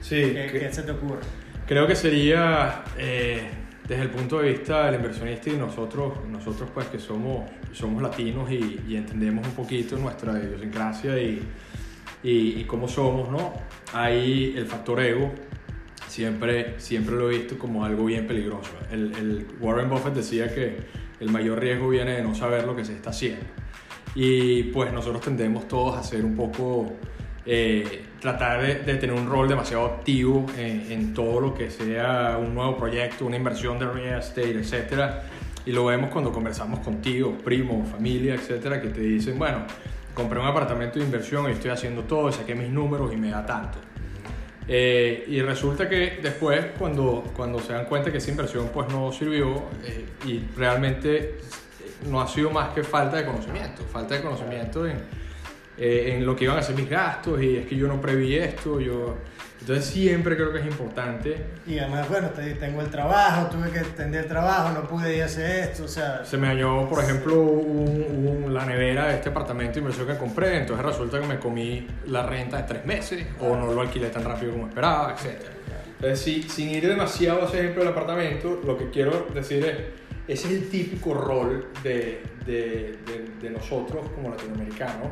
Sí. 0.01 0.31
¿Qué, 0.33 0.49
que, 0.51 0.59
¿qué 0.61 0.73
se 0.73 0.81
te 0.81 0.93
ocurre? 0.93 1.21
Creo 1.67 1.85
que 1.85 1.95
sería... 1.95 2.83
Eh 2.97 3.65
desde 3.87 4.03
el 4.03 4.09
punto 4.09 4.39
de 4.39 4.49
vista 4.49 4.85
del 4.85 4.95
inversionista 4.95 5.49
y 5.49 5.53
nosotros, 5.53 6.13
nosotros 6.29 6.69
pues 6.73 6.87
que 6.87 6.99
somos, 6.99 7.49
somos 7.71 8.01
latinos 8.01 8.51
y, 8.51 8.95
entendemos 8.95 9.47
un 9.47 9.53
poquito 9.53 9.97
nuestra 9.97 10.37
idiosincrasia 10.43 11.17
y, 11.17 11.41
y, 12.21 12.63
cómo 12.65 12.87
somos, 12.87 13.29
¿no? 13.29 13.53
Hay 13.93 14.53
el 14.57 14.65
factor 14.65 14.99
ego, 14.99 15.31
siempre, 16.07 16.79
siempre 16.79 17.15
lo 17.15 17.31
he 17.31 17.37
visto 17.37 17.57
como 17.57 17.85
algo 17.85 18.05
bien 18.05 18.27
peligroso. 18.27 18.71
El, 18.91 19.13
el 19.15 19.47
Warren 19.61 19.89
Buffett 19.89 20.15
decía 20.15 20.53
que 20.53 20.77
el 21.21 21.29
mayor 21.29 21.59
riesgo 21.59 21.87
viene 21.87 22.17
de 22.17 22.23
no 22.23 22.35
saber 22.35 22.65
lo 22.65 22.75
que 22.75 22.83
se 22.83 22.93
está 22.93 23.11
haciendo. 23.11 23.45
Y 24.15 24.63
pues 24.63 24.91
nosotros 24.91 25.21
tendemos 25.21 25.67
todos 25.67 25.95
a 25.95 26.03
ser 26.03 26.25
un 26.25 26.35
poco 26.35 26.91
eh, 27.49 28.03
tratar 28.19 28.61
de, 28.61 28.95
tener 28.95 29.13
un 29.13 29.29
rol 29.29 29.47
demasiado 29.47 29.85
activo 29.85 30.45
en, 30.57 31.13
todo 31.13 31.39
lo 31.39 31.53
que 31.53 31.71
sea 31.71 32.37
un 32.37 32.53
nuevo 32.53 32.77
proyecto, 32.77 33.25
una 33.25 33.37
inversión 33.37 33.79
de 33.79 33.85
real 33.85 34.19
estate, 34.19 34.59
etc. 34.59 35.11
Y 35.65 35.71
lo 35.71 35.85
vemos 35.85 36.09
cuando 36.09 36.33
conversamos 36.33 36.79
contigo, 36.79 37.37
primos, 37.37 37.87
familia, 37.87 38.35
etcétera, 38.35 38.81
que 38.81 38.89
te 38.89 38.99
dicen, 38.99 39.39
bueno, 39.39 39.59
compré 40.13 40.41
un 40.41 40.45
apartamento 40.45 40.99
de 40.99 41.05
inversión 41.05 41.49
y 41.49 41.53
estoy 41.53 41.71
haciendo 41.71 42.03
todo, 42.03 42.29
saqué 42.33 42.53
mis 42.53 42.69
números 42.69 43.13
y 43.13 43.15
me 43.15 43.29
da 43.29 43.45
tanto. 43.45 43.77
Eh, 44.67 45.23
y 45.29 45.41
resulta 45.41 45.87
que 45.87 46.19
después, 46.21 46.65
cuando, 46.77 47.31
cuando 47.33 47.59
se 47.59 47.71
dan 47.71 47.85
cuenta 47.85 48.11
que 48.11 48.17
esa 48.17 48.29
inversión 48.29 48.69
pues 48.73 48.89
no 48.89 49.09
sirvió 49.13 49.63
eh, 49.85 50.05
y 50.25 50.39
realmente 50.57 51.37
no 52.09 52.19
ha 52.19 52.27
sido 52.27 52.51
más 52.51 52.73
que 52.73 52.83
falta 52.83 53.15
de 53.15 53.25
conocimiento, 53.25 53.83
falta 53.83 54.15
de 54.15 54.21
conocimiento 54.21 54.85
en 54.85 54.97
eh, 55.77 56.13
en 56.15 56.25
lo 56.25 56.35
que 56.35 56.45
iban 56.45 56.57
a 56.57 56.63
ser 56.63 56.75
mis 56.75 56.89
gastos 56.89 57.41
y 57.41 57.57
es 57.57 57.65
que 57.65 57.75
yo 57.75 57.87
no 57.87 58.01
preví 58.01 58.35
esto, 58.35 58.79
yo... 58.79 59.17
Entonces 59.59 59.85
siempre 59.85 60.37
creo 60.37 60.53
que 60.53 60.59
es 60.59 60.65
importante. 60.65 61.35
Y 61.65 61.77
además, 61.79 62.07
bueno, 62.07 62.29
tengo 62.29 62.79
el 62.81 62.89
trabajo, 62.89 63.49
tuve 63.49 63.69
que 63.69 63.79
atender 63.79 64.21
el 64.21 64.27
trabajo, 64.27 64.71
no 64.71 64.87
pude 64.87 65.17
ir 65.17 65.23
a 65.23 65.25
hacer 65.25 65.69
esto, 65.69 65.83
o 65.83 65.87
sea... 65.87 66.23
Se 66.23 66.37
me 66.37 66.47
dañó, 66.47 66.87
por 66.87 67.03
ejemplo, 67.03 67.41
un, 67.41 68.53
la 68.53 68.65
nevera 68.65 69.07
de 69.07 69.15
este 69.15 69.29
apartamento 69.29 69.73
de 69.73 69.79
inversión 69.79 70.07
que 70.07 70.15
compré, 70.15 70.59
entonces 70.59 70.85
resulta 70.85 71.19
que 71.19 71.27
me 71.27 71.39
comí 71.39 71.85
la 72.05 72.23
renta 72.23 72.57
de 72.57 72.63
tres 72.63 72.85
meses 72.85 73.25
o 73.41 73.57
no 73.57 73.73
lo 73.73 73.81
alquilé 73.81 74.09
tan 74.09 74.23
rápido 74.23 74.53
como 74.53 74.67
esperaba, 74.67 75.13
etc. 75.13 75.41
Entonces, 75.95 76.19
si, 76.19 76.43
sin 76.43 76.69
ir 76.69 76.87
demasiado 76.87 77.41
a 77.41 77.45
ese 77.45 77.59
ejemplo 77.59 77.83
del 77.83 77.91
apartamento, 77.91 78.61
lo 78.63 78.77
que 78.77 78.89
quiero 78.89 79.27
decir 79.33 79.65
es, 79.65 79.77
ese 80.27 80.47
es 80.47 80.53
el 80.53 80.69
típico 80.69 81.13
rol 81.13 81.69
de, 81.83 82.21
de, 82.45 82.97
de, 83.41 83.49
nosotros 83.49 84.09
como 84.13 84.29
latinoamericanos. 84.29 85.07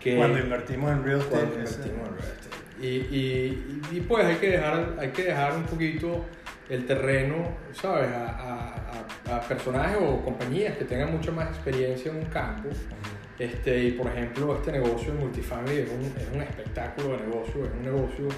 Que 0.00 0.16
cuando 0.16 0.38
invertimos 0.38 0.92
en 0.92 1.04
real 1.04 1.20
estate. 1.20 1.44
Invertimos 1.44 2.08
en 2.08 2.16
real 2.16 2.32
estate. 2.32 2.56
Y, 2.80 2.86
y, 2.86 3.80
y, 3.92 4.00
pues 4.00 4.24
hay 4.26 4.36
que, 4.36 4.50
dejar, 4.50 4.96
hay 4.98 5.08
que 5.08 5.22
dejar 5.24 5.56
un 5.56 5.64
poquito 5.64 6.26
el 6.68 6.84
terreno, 6.84 7.56
¿sabes? 7.72 8.10
A, 8.10 9.06
a, 9.28 9.36
a, 9.36 9.40
personajes 9.42 9.96
o 10.00 10.22
compañías 10.22 10.76
que 10.76 10.84
tengan 10.84 11.12
mucha 11.12 11.30
más 11.30 11.48
experiencia 11.48 12.10
en 12.10 12.18
un 12.18 12.24
campo. 12.26 12.68
Este, 13.38 13.84
y 13.84 13.90
por 13.92 14.08
ejemplo, 14.08 14.56
este 14.56 14.72
negocio 14.72 15.12
de 15.12 15.18
multifamily 15.20 15.78
es 15.78 15.90
un, 15.90 16.04
es 16.20 16.28
un 16.34 16.42
espectáculo 16.42 17.16
de 17.16 17.26
negocio, 17.26 17.64
es 17.64 17.70
un 17.72 17.82
negocio 17.82 18.28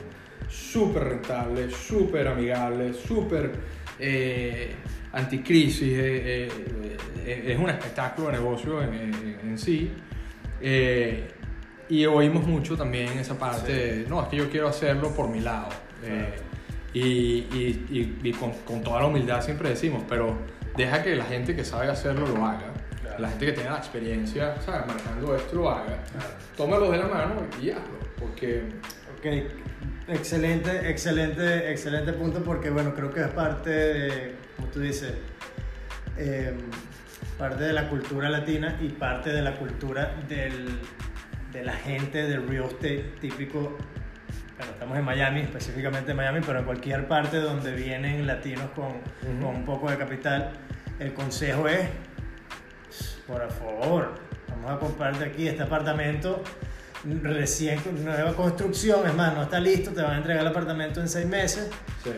súper 0.49 1.05
rentable, 1.05 1.71
súper 1.71 2.29
amigable, 2.29 2.93
súper 2.95 3.53
eh, 3.99 4.73
anticrisis, 5.13 5.93
eh, 5.97 6.49
eh, 7.25 7.45
es 7.47 7.59
un 7.59 7.71
espectáculo 7.71 8.29
de 8.29 8.33
negocio 8.35 8.83
en, 8.83 9.39
en, 9.43 9.59
sí. 9.59 9.91
Eh, 10.61 11.29
y 11.89 12.05
oímos 12.07 12.47
mucho 12.47 12.77
también 12.77 13.19
esa 13.19 13.39
parte, 13.39 14.05
no, 14.09 14.23
es 14.23 14.29
que 14.29 14.37
yo 14.37 14.51
quiero 14.51 14.69
hacerlo 14.69 15.15
por 15.15 15.29
mi 15.29 15.41
lado. 15.41 15.69
Eh, 16.03 16.35
y, 16.93 17.01
y, 17.01 18.19
y, 18.23 18.33
con, 18.33 18.53
con, 18.65 18.83
toda 18.83 19.01
la 19.01 19.07
humildad 19.07 19.43
siempre 19.43 19.71
decimos, 19.71 20.03
pero 20.09 20.37
deja 20.77 21.03
que 21.03 21.15
la 21.17 21.25
gente 21.25 21.55
que 21.55 21.65
sabe 21.65 21.89
hacerlo 21.89 22.27
lo 22.27 22.45
haga. 22.45 22.73
La 23.19 23.29
gente 23.31 23.47
que 23.47 23.53
tenga 23.53 23.73
la 23.73 23.79
experiencia, 23.79 24.61
¿sabes? 24.61 24.87
Manejando 24.87 25.35
esto 25.35 25.57
lo 25.57 25.71
haga. 25.71 25.99
Tómalo 26.57 26.91
de 26.91 26.99
la 26.99 27.07
mano 27.09 27.43
y 27.61 27.71
hazlo. 27.71 27.99
Porque... 28.19 28.63
Okay. 29.19 29.49
Excelente, 30.07 30.89
excelente, 30.89 31.71
excelente 31.71 32.13
punto 32.15 32.43
porque, 32.43 32.71
bueno, 32.71 32.95
creo 32.95 33.11
que 33.11 33.21
es 33.21 33.29
parte 33.29 33.71
de, 33.71 34.35
como 34.57 34.69
tú 34.69 34.81
dices, 34.81 35.13
eh, 36.17 36.57
parte 37.39 37.65
de 37.65 37.73
la 37.73 37.89
cultura 37.89 38.29
latina 38.29 38.77
y 38.81 38.89
parte 38.89 39.31
de 39.31 39.43
la 39.43 39.55
cultura 39.55 40.15
del 40.29 40.81
de 41.53 41.65
la 41.65 41.73
gente 41.73 42.27
del 42.27 42.47
real 42.47 42.65
estate 42.65 43.15
típico, 43.21 43.77
bueno, 44.59 44.73
estamos 44.73 44.99
en 44.99 45.05
Miami, 45.05 45.41
específicamente 45.41 46.11
en 46.11 46.17
Miami, 46.17 46.41
pero 46.45 46.59
en 46.59 46.65
cualquier 46.65 47.09
parte 47.09 47.39
donde 47.39 47.73
vienen 47.73 48.27
latinos 48.27 48.67
con, 48.75 49.01
con 49.41 49.57
un 49.57 49.65
poco 49.65 49.91
de 49.91 49.97
capital, 49.97 50.53
el 50.99 51.15
consejo 51.15 51.69
es, 51.69 51.89
por 53.27 53.51
favor, 53.51 54.15
vamos 54.51 54.71
a 54.71 54.79
comprarte 54.79 55.25
aquí 55.25 55.49
este 55.49 55.63
apartamento 55.63 56.43
recién, 57.23 57.81
nueva 58.05 58.35
construcción, 58.35 59.07
es 59.07 59.15
más, 59.15 59.35
no 59.35 59.45
está 59.45 59.61
listo, 59.61 59.93
te 59.93 60.03
van 60.03 60.15
a 60.15 60.17
entregar 60.19 60.43
el 60.43 60.49
apartamento 60.49 61.01
en 61.01 61.09
seis 61.09 61.27
meses. 61.27 61.71
Sí. 62.03 62.11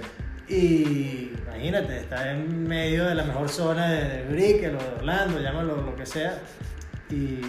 Y 0.50 1.32
imagínate, 1.46 1.98
está 1.98 2.32
en 2.32 2.66
medio 2.66 3.04
de 3.04 3.14
la 3.14 3.22
mejor 3.22 3.48
zona 3.48 3.88
de, 3.92 4.24
Brickell 4.24 4.74
o 4.74 4.78
de 4.78 4.88
Orlando, 4.98 5.38
llámalo 5.38 5.76
lo 5.76 5.94
que 5.94 6.04
sea. 6.04 6.40
Y 7.08 7.40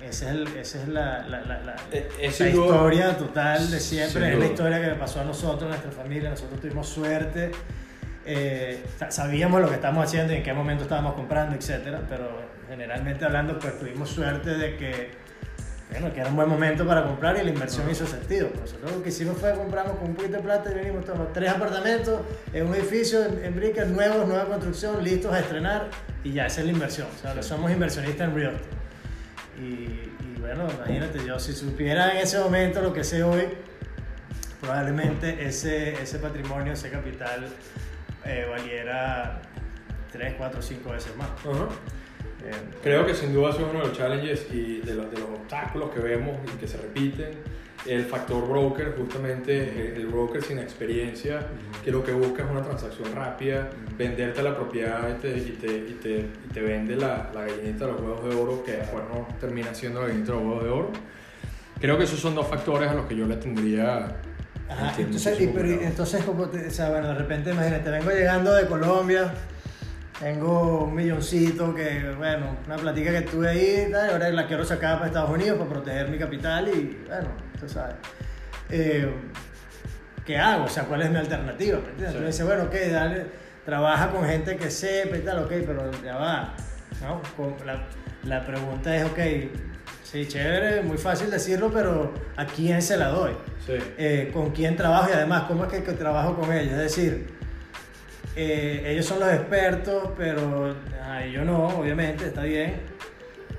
esa 0.00 0.30
es, 0.30 0.36
el, 0.36 0.46
esa 0.56 0.82
es 0.82 0.88
la, 0.88 1.26
la, 1.26 1.40
la, 1.40 1.76
e, 1.90 2.28
historia 2.28 3.16
total 3.16 3.68
de 3.68 3.80
siempre, 3.80 4.32
es 4.32 4.38
la 4.38 4.46
historia 4.46 4.80
que 4.80 4.86
me 4.86 4.94
pasó 4.94 5.20
a 5.20 5.24
nosotros, 5.24 5.64
a 5.64 5.68
nuestra 5.68 5.90
familia, 5.90 6.30
nosotros 6.30 6.60
tuvimos 6.60 6.88
suerte, 6.88 7.50
eh, 8.24 8.84
sabíamos 9.08 9.60
lo 9.60 9.68
que 9.68 9.74
estábamos 9.74 10.04
haciendo 10.04 10.32
y 10.32 10.36
en 10.36 10.42
qué 10.44 10.52
momento 10.52 10.84
estábamos 10.84 11.14
comprando, 11.14 11.56
etcétera, 11.56 12.02
pero 12.08 12.40
generalmente 12.68 13.24
hablando, 13.24 13.58
pues 13.58 13.78
tuvimos 13.78 14.10
suerte 14.10 14.50
de 14.50 14.76
que, 14.76 15.10
bueno, 15.92 16.12
que 16.12 16.20
era 16.20 16.30
un 16.30 16.36
buen 16.36 16.48
momento 16.48 16.86
para 16.86 17.04
comprar 17.04 17.36
y 17.38 17.44
la 17.44 17.50
inversión 17.50 17.88
hizo 17.90 18.06
sentido. 18.06 18.48
Nosotros 18.58 18.92
lo 18.92 19.02
que 19.02 19.10
hicimos 19.10 19.36
fue 19.36 19.52
compramos 19.54 19.98
con 19.98 20.08
un 20.08 20.14
poquito 20.14 20.38
de 20.38 20.42
plata 20.42 20.70
y 20.70 20.74
venimos, 20.74 21.04
tomamos 21.04 21.32
tres 21.32 21.50
apartamentos 21.50 22.20
en 22.52 22.66
un 22.66 22.74
edificio 22.74 23.24
en, 23.24 23.44
en 23.44 23.94
nuevos, 23.94 24.26
nueva 24.26 24.46
construcción, 24.46 25.02
listos 25.04 25.32
a 25.32 25.40
estrenar 25.40 25.88
y 26.24 26.32
ya, 26.32 26.46
esa 26.46 26.60
es 26.60 26.66
la 26.66 26.72
inversión. 26.72 27.08
O 27.14 27.20
sea, 27.20 27.42
somos 27.42 27.70
inversionistas 27.70 28.28
en 28.28 28.34
real 28.34 28.54
estate. 28.54 28.82
Y, 29.60 30.40
bueno, 30.40 30.66
imagínate, 30.70 31.24
yo 31.24 31.38
si 31.38 31.52
supiera 31.52 32.12
en 32.12 32.18
ese 32.18 32.38
momento 32.38 32.80
lo 32.80 32.92
que 32.92 33.04
sé 33.04 33.22
hoy, 33.22 33.48
probablemente 34.60 35.44
ese, 35.46 36.02
ese 36.02 36.18
patrimonio, 36.18 36.72
ese 36.72 36.90
capital 36.90 37.46
eh, 38.24 38.46
valiera 38.50 39.40
3, 40.12 40.34
4, 40.36 40.62
5 40.62 40.90
veces 40.90 41.16
más. 41.16 41.28
Creo 42.82 43.06
que 43.06 43.14
sin 43.14 43.32
duda 43.32 43.50
es 43.50 43.56
uno 43.56 43.72
de 43.72 43.78
los 43.78 43.92
challenges 43.92 44.46
y 44.52 44.80
de 44.80 44.94
los, 44.94 45.10
de 45.10 45.18
los 45.18 45.28
obstáculos 45.28 45.90
que 45.90 46.00
vemos 46.00 46.36
y 46.54 46.58
que 46.58 46.66
se 46.66 46.76
repiten. 46.76 47.30
El 47.86 48.04
factor 48.04 48.48
broker, 48.48 48.94
justamente 48.96 49.94
el 49.96 50.06
broker 50.06 50.42
sin 50.42 50.58
experiencia, 50.60 51.40
que 51.84 51.90
lo 51.90 52.04
que 52.04 52.12
busca 52.12 52.44
es 52.44 52.50
una 52.50 52.62
transacción 52.62 53.12
rápida, 53.12 53.70
venderte 53.98 54.40
la 54.42 54.54
propiedad 54.54 55.08
y 55.08 55.20
te, 55.20 55.36
y 55.36 55.58
te, 55.60 55.76
y 55.78 55.98
te, 56.00 56.18
y 56.18 56.52
te 56.52 56.60
vende 56.60 56.94
la, 56.94 57.30
la, 57.34 57.44
gallinita 57.44 57.86
de 57.86 57.92
los 57.92 58.00
huevos 58.00 58.24
de 58.24 58.36
oro, 58.36 58.62
que 58.64 58.72
después 58.72 59.02
no 59.12 59.26
termina 59.40 59.74
siendo 59.74 60.00
la 60.00 60.06
gallinita 60.06 60.32
de 60.32 60.38
los 60.38 60.46
huevos 60.46 60.64
de 60.64 60.70
oro. 60.70 60.92
Creo 61.80 61.98
que 61.98 62.04
esos 62.04 62.20
son 62.20 62.36
dos 62.36 62.46
factores 62.46 62.88
a 62.88 62.94
los 62.94 63.06
que 63.06 63.16
yo 63.16 63.26
le 63.26 63.36
tendría... 63.36 64.16
Ajá, 64.68 64.94
entonces, 64.98 65.50
pero, 65.52 65.68
entonces 65.68 66.24
como 66.24 66.48
te, 66.48 66.68
o 66.68 66.70
sea, 66.70 66.88
bueno, 66.90 67.08
de 67.08 67.14
repente 67.14 67.50
imagínate, 67.50 67.90
vengo 67.90 68.10
llegando 68.10 68.54
de 68.54 68.66
Colombia, 68.66 69.34
tengo 70.22 70.84
un 70.84 70.94
milloncito 70.94 71.74
que, 71.74 72.14
bueno, 72.16 72.56
una 72.66 72.76
platica 72.76 73.10
que 73.10 73.22
tuve 73.22 73.48
ahí, 73.48 73.88
y 73.90 73.92
ahora 73.92 74.30
la 74.30 74.46
quiero 74.46 74.64
sacar 74.64 74.94
para 74.94 75.08
Estados 75.08 75.30
Unidos 75.30 75.58
para 75.58 75.70
proteger 75.70 76.08
mi 76.10 76.16
capital 76.16 76.68
y, 76.68 77.04
bueno, 77.08 77.28
tú 77.58 77.68
sabes. 77.68 77.96
Eh, 78.70 79.12
¿Qué 80.24 80.38
hago? 80.38 80.66
O 80.66 80.68
sea, 80.68 80.84
¿cuál 80.84 81.02
es 81.02 81.10
mi 81.10 81.16
alternativa? 81.16 81.80
Entonces 81.98 82.24
dice, 82.24 82.44
bueno, 82.44 82.64
ok, 82.64 82.74
dale, 82.92 83.26
trabaja 83.64 84.10
con 84.12 84.24
gente 84.24 84.56
que 84.56 84.70
sepa 84.70 85.16
y 85.16 85.22
tal, 85.22 85.40
ok, 85.40 85.50
pero 85.66 85.90
ya 86.04 86.14
va. 86.14 86.54
¿no? 87.00 87.20
La, 87.66 87.82
la 88.22 88.46
pregunta 88.46 88.96
es, 88.96 89.04
ok, 89.04 89.18
sí, 90.04 90.28
chévere, 90.28 90.82
muy 90.82 90.98
fácil 90.98 91.32
decirlo, 91.32 91.72
pero 91.72 92.14
¿a 92.36 92.46
quién 92.46 92.80
se 92.80 92.96
la 92.96 93.08
doy? 93.08 93.32
Sí. 93.66 93.72
Eh, 93.98 94.30
¿Con 94.32 94.52
quién 94.52 94.76
trabajo? 94.76 95.08
Y 95.10 95.14
además, 95.14 95.44
¿cómo 95.48 95.64
es 95.64 95.72
que, 95.72 95.82
que 95.82 95.92
trabajo 95.94 96.36
con 96.36 96.52
ellos? 96.52 96.74
Es 96.74 96.78
decir, 96.78 97.41
eh, 98.36 98.84
ellos 98.86 99.06
son 99.06 99.20
los 99.20 99.32
expertos, 99.32 100.10
pero 100.16 100.74
yo 101.32 101.44
no, 101.44 101.68
obviamente, 101.68 102.26
está 102.26 102.42
bien. 102.42 102.80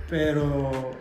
Pero 0.09 0.91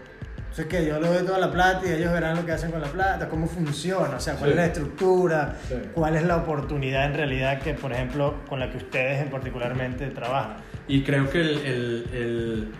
sé 0.52 0.68
que 0.68 0.85
yo 0.87 1.00
les 1.00 1.11
doy 1.11 1.26
toda 1.26 1.38
la 1.38 1.50
plata 1.50 1.87
y 1.87 1.92
ellos 1.92 2.12
verán 2.12 2.37
lo 2.37 2.44
que 2.46 2.52
hacen 2.52 2.70
con 2.70 2.80
la 2.80 2.88
plata, 2.88 3.28
cómo 3.28 3.46
funciona, 3.46 4.16
o 4.16 4.20
sea, 4.20 4.35
cuál 4.35 4.50
es 4.50 4.56
la 4.56 4.66
estructura, 4.66 5.56
cuál 5.94 6.16
es 6.16 6.24
la 6.24 6.37
oportunidad 6.37 7.06
en 7.06 7.14
realidad 7.14 7.61
que, 7.61 7.74
por 7.74 7.92
ejemplo, 7.92 8.37
con 8.48 8.61
la 8.61 8.70
que 8.70 8.76
ustedes 8.76 9.22
en 9.22 9.30
particularmente 9.30 10.08
trabajan. 10.08 10.56
Y 10.88 11.02
creo 11.02 11.30
que 11.30 11.40
el, 11.40 11.58
el, 11.58 12.06
el 12.12 12.72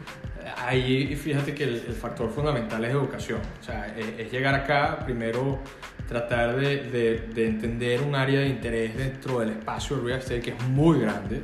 ahí 0.59 1.15
fíjate 1.17 1.55
que 1.55 1.65
el, 1.65 1.81
factor 1.81 2.31
fundamental 2.31 2.85
es 2.85 2.91
educación, 2.91 3.41
o 3.61 3.63
sea, 3.63 3.95
es, 3.97 4.19
es 4.19 4.33
llegar 4.33 4.55
acá 4.55 4.99
primero 5.05 5.61
tratar 6.09 6.57
de, 6.57 7.23
de, 7.35 7.47
entender 7.47 8.03
un 8.03 8.15
área 8.15 8.41
de 8.41 8.49
interés 8.49 8.97
dentro 8.97 9.41
del 9.41 9.51
espacio 9.51 10.01
real 10.01 10.19
estate 10.19 10.41
que 10.41 10.51
es 10.51 10.63
muy 10.69 11.01
grande. 11.01 11.43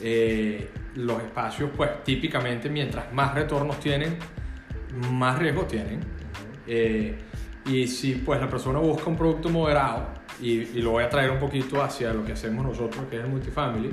Eh, 0.00 0.70
los 0.94 1.22
espacios, 1.22 1.70
pues 1.76 2.04
típicamente 2.04 2.68
mientras 2.68 3.12
más 3.12 3.34
retornos 3.34 3.80
tienen, 3.80 4.16
más 5.10 5.38
riesgos 5.38 5.68
tienen. 5.68 6.00
Eh, 6.66 7.18
y 7.66 7.86
si 7.86 8.14
pues 8.14 8.40
la 8.40 8.48
persona 8.48 8.78
busca 8.78 9.08
un 9.10 9.16
producto 9.16 9.48
moderado, 9.48 10.18
y, 10.40 10.50
y, 10.50 10.82
lo 10.82 10.92
voy 10.92 11.02
a 11.02 11.08
traer 11.08 11.32
un 11.32 11.40
poquito 11.40 11.82
hacia 11.82 12.12
lo 12.12 12.24
que 12.24 12.32
hacemos 12.32 12.64
nosotros, 12.64 13.06
que 13.10 13.16
es 13.16 13.24
el 13.24 13.28
multifamily, 13.28 13.90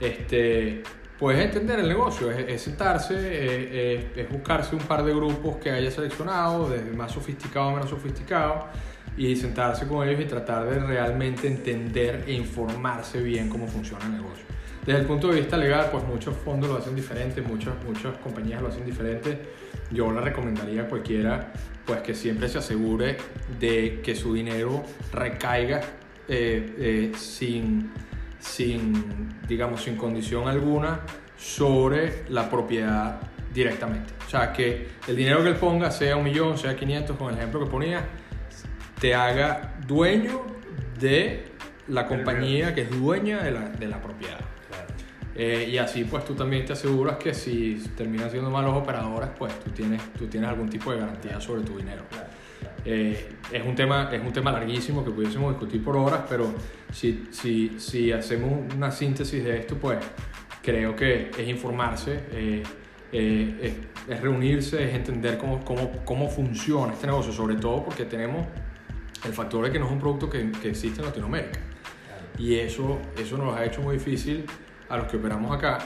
este, 0.00 0.82
pues 1.18 1.38
entender 1.38 1.80
el 1.80 1.88
negocio, 1.88 2.30
es, 2.30 2.62
sentarse, 2.62 3.14
eh, 3.18 4.12
es 4.14 4.30
buscarse 4.30 4.76
un 4.76 4.82
par 4.82 5.04
de 5.04 5.12
grupos 5.12 5.56
que 5.56 5.70
haya 5.70 5.90
seleccionado, 5.90 6.70
desde 6.70 6.92
más 6.92 7.12
sofisticado 7.12 7.70
a 7.70 7.72
menos 7.74 7.90
sofisticado, 7.90 8.66
y 9.16 9.34
sentarse 9.34 9.86
con 9.86 10.08
ellos 10.08 10.20
y 10.20 10.24
tratar 10.26 10.64
de 10.70 10.78
realmente 10.78 11.48
entender 11.48 12.24
e 12.26 12.32
informarse 12.32 13.20
bien 13.20 13.48
cómo 13.48 13.66
funciona 13.66 14.04
el 14.06 14.12
negocio. 14.12 14.44
Desde 14.86 15.00
el 15.00 15.06
punto 15.06 15.28
de 15.28 15.40
vista 15.40 15.56
legal, 15.56 15.88
pues 15.90 16.04
muchos 16.04 16.34
fondos 16.36 16.70
lo 16.70 16.76
hacen 16.78 16.94
diferente, 16.94 17.42
muchas, 17.42 17.74
muchas 17.84 18.16
compañías 18.18 18.62
lo 18.62 18.68
hacen 18.68 18.86
diferente. 18.86 19.38
Yo 19.90 20.10
le 20.12 20.20
recomendaría 20.20 20.82
a 20.82 20.88
cualquiera 20.88 21.52
pues 21.84 22.00
que 22.00 22.14
siempre 22.14 22.48
se 22.48 22.58
asegure 22.58 23.18
de 23.58 24.00
que 24.02 24.14
su 24.14 24.32
dinero 24.32 24.84
recaiga 25.12 25.80
eh, 26.28 26.74
eh, 26.78 27.12
sin, 27.16 27.90
sin, 28.38 29.40
digamos, 29.46 29.82
sin 29.82 29.96
condición 29.96 30.48
alguna 30.48 31.00
sobre 31.36 32.24
la 32.28 32.48
propiedad 32.50 33.20
directamente. 33.52 34.12
O 34.26 34.30
sea, 34.30 34.52
que 34.52 34.88
el 35.06 35.16
dinero 35.16 35.42
que 35.42 35.50
él 35.50 35.56
ponga, 35.56 35.90
sea 35.90 36.16
un 36.16 36.24
millón, 36.24 36.58
sea 36.58 36.76
500, 36.76 37.16
con 37.16 37.32
el 37.32 37.38
ejemplo 37.38 37.60
que 37.60 37.70
ponía, 37.70 38.04
te 39.00 39.14
haga 39.14 39.76
dueño 39.86 40.42
de 40.98 41.44
la 41.88 42.06
compañía 42.06 42.74
que 42.74 42.82
es 42.82 42.90
dueña 42.90 43.42
de 43.42 43.52
la, 43.52 43.68
de 43.68 43.88
la 43.88 44.00
propiedad. 44.00 44.40
Eh, 45.34 45.68
y 45.70 45.78
así 45.78 46.02
pues 46.02 46.24
tú 46.24 46.34
también 46.34 46.66
te 46.66 46.72
aseguras 46.72 47.16
que 47.16 47.32
si 47.32 47.74
terminan 47.96 48.28
siendo 48.28 48.50
malos 48.50 48.74
operadores, 48.74 49.30
pues 49.38 49.56
tú 49.60 49.70
tienes, 49.70 50.02
tú 50.14 50.26
tienes 50.26 50.50
algún 50.50 50.68
tipo 50.68 50.90
de 50.92 50.98
garantía 50.98 51.40
sobre 51.40 51.62
tu 51.62 51.78
dinero. 51.78 52.02
Eh, 52.84 53.28
es, 53.52 53.66
un 53.66 53.74
tema, 53.74 54.08
es 54.12 54.22
un 54.22 54.32
tema 54.32 54.52
larguísimo 54.52 55.04
que 55.04 55.10
pudiésemos 55.10 55.52
discutir 55.52 55.82
por 55.82 55.96
horas, 55.96 56.22
pero 56.28 56.54
si, 56.92 57.28
si, 57.30 57.78
si 57.78 58.12
hacemos 58.12 58.74
una 58.74 58.90
síntesis 58.90 59.42
de 59.44 59.58
esto, 59.58 59.76
pues 59.76 59.98
creo 60.62 60.94
que 60.94 61.30
es 61.36 61.48
informarse, 61.48 62.20
eh, 62.32 62.62
es, 63.10 63.74
es, 64.08 64.20
reunirse, 64.20 64.84
es 64.84 64.94
entender 64.94 65.38
cómo, 65.38 65.64
cómo, 65.64 65.92
cómo 66.04 66.28
funciona 66.28 66.92
este 66.92 67.06
negocio, 67.06 67.32
sobre 67.32 67.56
todo 67.56 67.84
porque 67.84 68.04
tenemos 68.04 68.46
el 69.24 69.32
factor 69.32 69.64
de 69.64 69.72
que 69.72 69.78
no 69.78 69.86
es 69.86 69.92
un 69.92 69.98
producto 69.98 70.30
que, 70.30 70.50
que 70.52 70.70
existe 70.70 71.00
en 71.00 71.06
Latinoamérica. 71.06 71.60
Y 72.38 72.54
eso, 72.54 72.98
eso 73.18 73.36
nos 73.36 73.56
ha 73.56 73.64
hecho 73.64 73.82
muy 73.82 73.96
difícil 73.96 74.44
a 74.88 74.96
los 74.96 75.08
que 75.08 75.16
operamos 75.16 75.56
acá. 75.56 75.78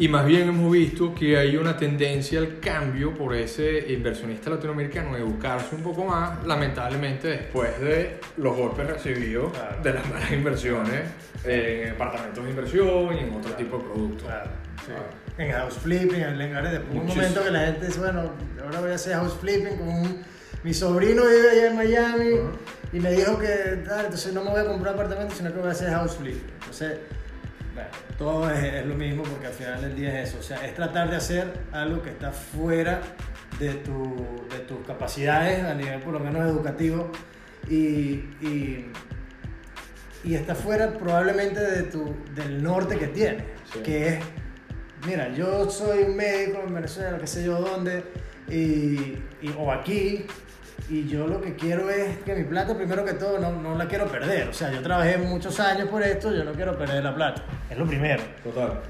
Y 0.00 0.08
más 0.08 0.24
bien 0.24 0.48
hemos 0.48 0.72
visto 0.72 1.14
que 1.14 1.36
hay 1.36 1.58
una 1.58 1.76
tendencia 1.76 2.38
al 2.38 2.58
cambio 2.58 3.12
por 3.12 3.34
ese 3.34 3.92
inversionista 3.92 4.48
latinoamericano 4.48 5.14
de 5.14 5.20
educarse 5.20 5.74
un 5.74 5.82
poco 5.82 6.06
más, 6.06 6.42
lamentablemente 6.46 7.28
después 7.28 7.78
de 7.82 8.18
los 8.38 8.56
golpes 8.56 8.86
recibidos 8.86 9.52
de 9.82 9.92
las 9.92 10.08
malas 10.08 10.32
inversiones 10.32 11.02
en 11.44 11.90
apartamentos 11.90 12.42
de 12.42 12.48
inversión 12.48 13.14
y 13.14 13.18
en 13.18 13.34
otro 13.34 13.52
tipo 13.52 13.76
de 13.76 13.84
productos. 13.84 14.28
En 15.36 15.52
house 15.52 15.74
flipping, 15.74 16.22
en 16.22 16.38
después 16.38 16.98
un 16.98 17.06
momento 17.06 17.44
que 17.44 17.50
la 17.50 17.66
gente 17.66 17.86
dice, 17.88 18.00
bueno, 18.00 18.32
ahora 18.64 18.80
voy 18.80 18.92
a 18.92 18.94
hacer 18.94 19.12
house 19.16 19.34
flipping 19.38 19.76
con 19.76 20.24
mi 20.64 20.72
sobrino 20.72 21.24
vive 21.26 21.50
allá 21.50 21.66
en 21.66 21.76
Miami 21.76 22.30
y 22.94 23.00
me 23.00 23.12
dijo 23.12 23.38
que, 23.38 23.82
tal, 23.86 24.06
entonces 24.06 24.32
no 24.32 24.44
me 24.44 24.50
voy 24.50 24.60
a 24.60 24.64
comprar 24.64 24.94
apartamento, 24.94 25.34
sino 25.34 25.52
que 25.52 25.58
voy 25.58 25.68
a 25.68 25.72
hacer 25.72 25.90
house 25.90 26.16
flipping. 26.16 26.50
Entonces, 26.54 27.00
todo 28.18 28.50
es, 28.50 28.84
lo 28.86 28.94
mismo 28.94 29.22
porque 29.22 29.46
al 29.46 29.52
final 29.52 29.80
del 29.80 29.96
día 29.96 30.20
es 30.20 30.30
eso. 30.30 30.38
O 30.38 30.42
sea, 30.42 30.64
es 30.66 30.74
tratar 30.74 31.10
de 31.10 31.16
hacer 31.16 31.52
algo 31.72 32.02
que 32.02 32.10
está 32.10 32.32
fuera 32.32 33.00
de, 33.58 33.74
tu, 33.74 34.46
de 34.50 34.58
tus 34.60 34.86
capacidades 34.86 35.64
a 35.64 35.74
nivel 35.74 36.00
por 36.00 36.14
lo 36.14 36.20
menos 36.20 36.48
educativo 36.48 37.10
y, 37.68 38.24
y, 38.40 38.90
y 40.24 40.34
está 40.34 40.54
fuera 40.54 40.92
probablemente 40.92 41.60
de 41.60 41.82
tu, 41.84 42.14
del 42.34 42.62
norte 42.62 42.98
que 42.98 43.08
tienes, 43.08 43.44
que 43.84 44.08
es, 44.08 44.18
mira, 45.06 45.32
yo 45.32 45.70
soy 45.70 46.04
un 46.04 46.16
médico 46.16 46.62
en 46.66 46.74
Venezuela, 46.74 47.18
qué 47.18 47.26
sé 47.26 47.44
yo 47.44 47.60
dónde, 47.60 48.04
y, 48.48 49.18
y, 49.40 49.54
o 49.58 49.70
aquí, 49.72 50.26
y 50.88 51.06
yo 51.06 51.26
lo 51.26 51.40
que 51.40 51.54
quiero 51.54 51.90
es 51.90 52.18
que 52.18 52.34
mi 52.34 52.44
plata, 52.44 52.76
primero 52.76 53.04
que 53.04 53.14
todo, 53.14 53.38
no, 53.38 53.52
no, 53.52 53.76
la 53.76 53.86
quiero 53.86 54.06
perder. 54.06 54.48
O 54.48 54.52
sea, 54.52 54.72
yo 54.72 54.82
trabajé 54.82 55.18
muchos 55.18 55.58
años 55.60 55.88
por 55.88 56.02
esto, 56.02 56.34
yo 56.34 56.44
no 56.44 56.52
quiero 56.52 56.76
perder 56.76 57.04
la 57.04 57.14
plata. 57.14 57.44
Es 57.68 57.78
lo 57.78 57.86
primero. 57.86 58.22
Total. 58.42 58.80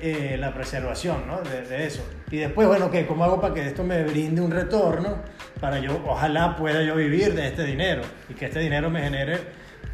Eh, 0.00 0.36
la 0.38 0.52
preservación, 0.52 1.26
¿no? 1.26 1.40
De, 1.42 1.62
de, 1.62 1.86
eso. 1.86 2.02
Y 2.30 2.38
después, 2.38 2.66
bueno, 2.66 2.90
¿qué? 2.90 3.06
¿Cómo 3.06 3.24
hago 3.24 3.40
para 3.40 3.54
que 3.54 3.66
esto 3.66 3.84
me 3.84 4.02
brinde 4.04 4.40
un 4.40 4.50
retorno? 4.50 5.22
Para 5.60 5.78
yo, 5.78 6.02
ojalá 6.06 6.56
pueda 6.56 6.82
yo 6.82 6.96
vivir 6.96 7.34
de 7.34 7.46
este 7.46 7.64
dinero 7.64 8.02
y 8.28 8.34
que 8.34 8.46
este 8.46 8.58
dinero 8.58 8.90
me 8.90 9.02
genere 9.02 9.38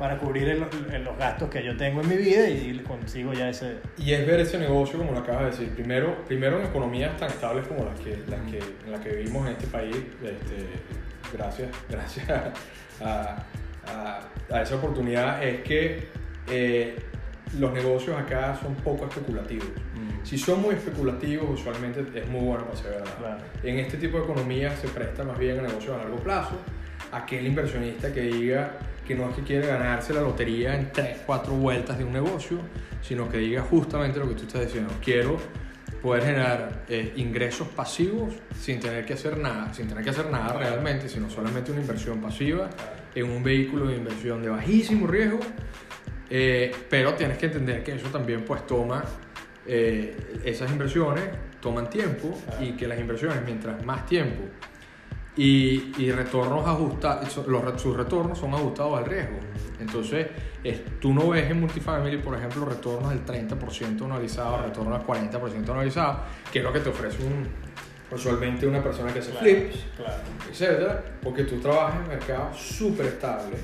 para 0.00 0.16
cubrir 0.16 0.56
los 1.04 1.18
gastos 1.18 1.50
que 1.50 1.62
yo 1.62 1.76
tengo 1.76 2.00
en 2.00 2.08
mi 2.08 2.16
vida 2.16 2.48
y 2.48 2.78
consigo 2.78 3.34
ya 3.34 3.50
ese... 3.50 3.80
Y 3.98 4.14
es 4.14 4.26
ver 4.26 4.40
ese 4.40 4.58
negocio, 4.58 4.98
como 4.98 5.12
lo 5.12 5.18
acabas 5.18 5.42
de 5.42 5.50
decir, 5.50 5.74
primero, 5.74 6.24
primero 6.24 6.58
en 6.58 6.64
economías 6.64 7.14
tan 7.18 7.28
estables 7.28 7.66
como 7.66 7.84
las 7.84 8.00
que, 8.00 8.16
las 8.26 8.40
que, 8.50 8.60
en 8.86 8.92
las 8.92 9.00
que 9.02 9.10
vivimos 9.10 9.46
en 9.46 9.52
este 9.52 9.66
país, 9.66 9.94
este, 9.94 10.56
gracias, 11.32 11.70
gracias 11.88 12.28
a, 13.00 13.44
a, 14.50 14.62
esa 14.62 14.76
oportunidad, 14.76 15.42
es 15.42 15.60
que 15.62 16.08
eh, 16.48 16.96
los 17.58 17.72
negocios 17.72 18.16
acá 18.18 18.58
son 18.60 18.74
poco 18.76 19.06
especulativos. 19.06 19.68
Mm. 19.94 20.24
Si 20.24 20.38
son 20.38 20.62
muy 20.62 20.74
especulativos, 20.74 21.60
usualmente 21.60 22.04
es 22.14 22.28
muy 22.28 22.44
bueno 22.44 22.64
para 22.64 22.76
ser 22.76 22.92
verdad. 22.92 23.38
En 23.62 23.78
este 23.78 23.96
tipo 23.96 24.18
de 24.18 24.24
economía 24.24 24.76
se 24.76 24.88
presta 24.88 25.24
más 25.24 25.38
bien 25.38 25.58
a 25.58 25.62
negocios 25.62 25.94
a 25.94 25.98
largo 25.98 26.16
plazo. 26.16 26.56
Aquel 27.12 27.46
inversionista 27.46 28.12
que 28.12 28.22
diga 28.22 28.78
que 29.06 29.16
no 29.16 29.28
es 29.28 29.36
que 29.36 29.42
quiere 29.42 29.66
ganarse 29.66 30.14
la 30.14 30.20
lotería 30.20 30.76
en 30.76 30.92
3, 30.92 31.22
4 31.26 31.52
vueltas 31.54 31.98
de 31.98 32.04
un 32.04 32.12
negocio, 32.12 32.58
sino 33.02 33.28
que 33.28 33.38
diga 33.38 33.62
justamente 33.62 34.20
lo 34.20 34.28
que 34.28 34.34
tú 34.34 34.42
estás 34.42 34.66
diciendo. 34.66 34.92
Quiero 35.02 35.38
poder 36.02 36.24
generar 36.24 36.84
eh, 36.88 37.12
ingresos 37.16 37.68
pasivos 37.68 38.34
sin 38.58 38.80
tener 38.80 39.04
que 39.04 39.14
hacer 39.14 39.36
nada, 39.36 39.72
sin 39.74 39.86
tener 39.86 40.02
que 40.02 40.10
hacer 40.10 40.30
nada 40.30 40.52
realmente, 40.54 41.08
sino 41.08 41.28
solamente 41.28 41.70
una 41.70 41.80
inversión 41.80 42.20
pasiva 42.20 42.70
en 43.14 43.28
un 43.28 43.42
vehículo 43.42 43.86
de 43.86 43.96
inversión 43.96 44.42
de 44.42 44.48
bajísimo 44.48 45.06
riesgo, 45.06 45.40
eh, 46.30 46.72
pero 46.88 47.14
tienes 47.14 47.38
que 47.38 47.46
entender 47.46 47.82
que 47.82 47.92
eso 47.92 48.08
también 48.08 48.44
pues 48.44 48.66
toma, 48.66 49.04
eh, 49.66 50.40
esas 50.44 50.70
inversiones 50.70 51.24
toman 51.60 51.90
tiempo 51.90 52.40
y 52.60 52.72
que 52.72 52.88
las 52.88 52.98
inversiones 52.98 53.38
mientras 53.44 53.84
más 53.84 54.06
tiempo 54.06 54.44
y, 55.40 55.94
y 55.96 56.12
retornos 56.12 56.66
ajustados, 56.66 57.46
los, 57.46 57.80
sus 57.80 57.96
retornos 57.96 58.38
son 58.38 58.52
ajustados 58.52 58.98
al 58.98 59.06
riesgo. 59.06 59.38
Entonces, 59.80 60.26
tú 61.00 61.14
no 61.14 61.30
ves 61.30 61.50
en 61.50 61.58
multifamily, 61.58 62.18
por 62.18 62.36
ejemplo, 62.36 62.66
retornos 62.66 63.08
del 63.08 63.24
30% 63.24 64.04
anualizado, 64.04 64.58
retornos 64.62 65.00
al 65.00 65.06
40% 65.06 65.70
anualizado, 65.70 66.24
que 66.52 66.58
es 66.58 66.64
lo 66.64 66.70
que 66.70 66.80
te 66.80 66.90
ofrece 66.90 67.24
un, 67.24 67.48
usualmente 68.14 68.66
una 68.66 68.82
persona 68.82 69.14
que 69.14 69.20
hace 69.20 69.32
flips, 69.32 69.86
claro. 69.96 70.12
etc. 70.50 71.00
Porque 71.22 71.44
tú 71.44 71.58
trabajas 71.58 71.94
en 71.94 72.02
un 72.02 72.08
mercado 72.08 72.52
súper 72.52 73.06
estable. 73.06 73.56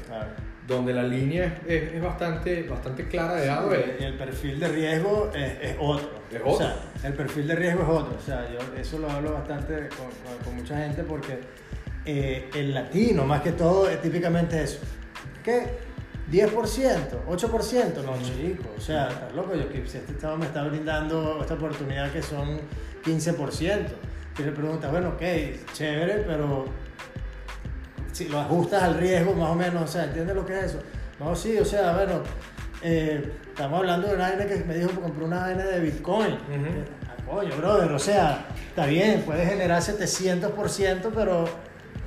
Donde 0.67 0.93
la 0.93 1.05
línea 1.05 1.61
es, 1.67 1.95
es, 1.95 2.03
bastante, 2.03 2.65
bastante 2.65 3.07
clara 3.07 3.35
de 3.37 3.49
A 3.49 3.63
Y 4.01 4.05
el 4.05 4.15
perfil 4.15 4.59
de 4.59 4.69
riesgo 4.69 5.31
es, 5.33 5.53
es 5.61 5.77
otro. 5.79 6.11
Es 6.31 6.41
otro. 6.41 6.53
O 6.53 6.59
sea, 6.59 6.77
el 7.05 7.15
perfil 7.15 7.47
de 7.47 7.55
riesgo 7.55 7.83
es 7.83 7.89
otro. 7.89 8.17
O 8.19 8.23
sea, 8.23 8.49
yo 8.51 8.59
eso 8.77 8.99
lo 8.99 9.09
hablo 9.09 9.33
bastante 9.35 9.89
con, 9.91 10.09
con, 10.45 10.57
mucha 10.57 10.77
gente 10.79 11.05
porque 11.05 11.39
eh, 12.05 12.51
el 12.55 12.75
latino, 12.75 13.25
más 13.25 13.43
que 13.43 13.53
todo, 13.53 13.89
es 13.89 14.03
típicamente 14.03 14.63
eso. 14.63 14.81
¿Qué? 15.45 15.87
10%, 16.31 17.25
8%, 17.29 18.03
no, 18.03 18.21
chico, 18.21 18.65
o 18.77 18.81
sea, 18.81 19.09
estás 19.09 19.33
loco, 19.33 19.55
yo 19.55 19.69
que 19.69 19.87
si 19.87 19.99
este 19.99 20.11
estado 20.11 20.37
me 20.37 20.47
está 20.47 20.65
brindando 20.65 21.39
esta 21.41 21.55
oportunidad 21.55 22.11
que 22.11 22.21
son 22.21 22.59
15%, 23.05 23.87
y 24.39 24.43
le 24.43 24.53
preguntas, 24.53 24.91
bueno, 24.91 25.11
ok, 25.11 25.23
chévere, 25.73 26.25
pero 26.27 26.67
si 28.17 28.29
lo 28.29 28.41
ajustas 28.41 28.83
al 28.83 28.95
riesgo 28.95 29.35
más 29.35 29.51
o 29.51 29.55
menos, 29.55 29.83
o 29.83 29.87
sea, 29.87 30.05
¿entiendes 30.05 30.35
lo 30.35 30.47
que 30.47 30.59
es 30.59 30.65
eso? 30.65 30.79
No, 31.21 31.37
sí, 31.37 31.59
o 31.59 31.65
sea, 31.67 31.93
bueno, 31.93 32.23
eh, 32.81 33.31
estamos 33.47 33.81
hablando 33.81 34.09
de 34.09 34.15
una 34.15 34.31
vaina 34.31 34.47
que 34.47 34.57
me 34.65 34.75
dijo 34.75 34.89
que 34.89 35.01
compró 35.01 35.27
una 35.27 35.41
vaina 35.41 35.65
de 35.65 35.81
Bitcoin. 35.81 36.33
Uh 36.35 37.07
coño, 37.27 37.57
brother, 37.57 37.91
o 37.91 37.99
sea, 37.99 38.47
está 38.69 38.87
bien, 38.87 39.23
puede 39.23 39.45
generar 39.45 39.83
700%, 39.83 41.11
pero 41.13 41.45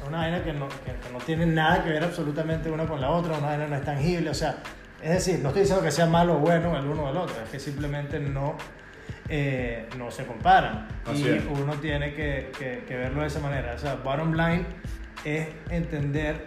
una 0.07 0.19
vaina 0.19 0.41
que 0.41 0.53
no, 0.53 0.69
que, 0.69 0.93
no 1.11 1.19
tiene 1.19 1.45
nada 1.45 1.83
que 1.83 1.89
ver 1.89 2.03
absolutamente 2.05 2.71
una 2.71 2.85
con 2.85 3.01
la 3.01 3.11
otra, 3.11 3.37
una 3.37 3.47
vaina 3.47 3.67
no 3.67 3.75
es 3.75 3.83
tangible, 3.83 4.29
o 4.29 4.33
sea, 4.33 4.55
es 5.03 5.09
decir, 5.09 5.39
no 5.39 5.49
estoy 5.49 5.63
diciendo 5.63 5.83
que 5.83 5.91
sea 5.91 6.05
malo 6.05 6.37
o 6.37 6.39
bueno 6.39 6.75
el 6.77 6.85
uno 6.85 7.03
o 7.03 7.09
el 7.09 7.17
otro, 7.17 7.35
es 7.43 7.49
que 7.49 7.59
simplemente 7.59 8.17
no, 8.17 8.55
eh, 9.27 9.89
no 9.97 10.09
se 10.09 10.25
comparan. 10.25 10.87
y 11.13 11.23
uno 11.49 11.73
tiene 11.81 12.13
que, 12.13 12.49
que, 12.57 12.97
verlo 12.97 13.21
de 13.21 13.27
esa 13.27 13.41
manera. 13.41 13.73
O 13.75 13.77
sea, 13.77 13.95
bottom 13.95 14.33
line 14.33 14.65
es 15.23 15.47
entender 15.69 16.45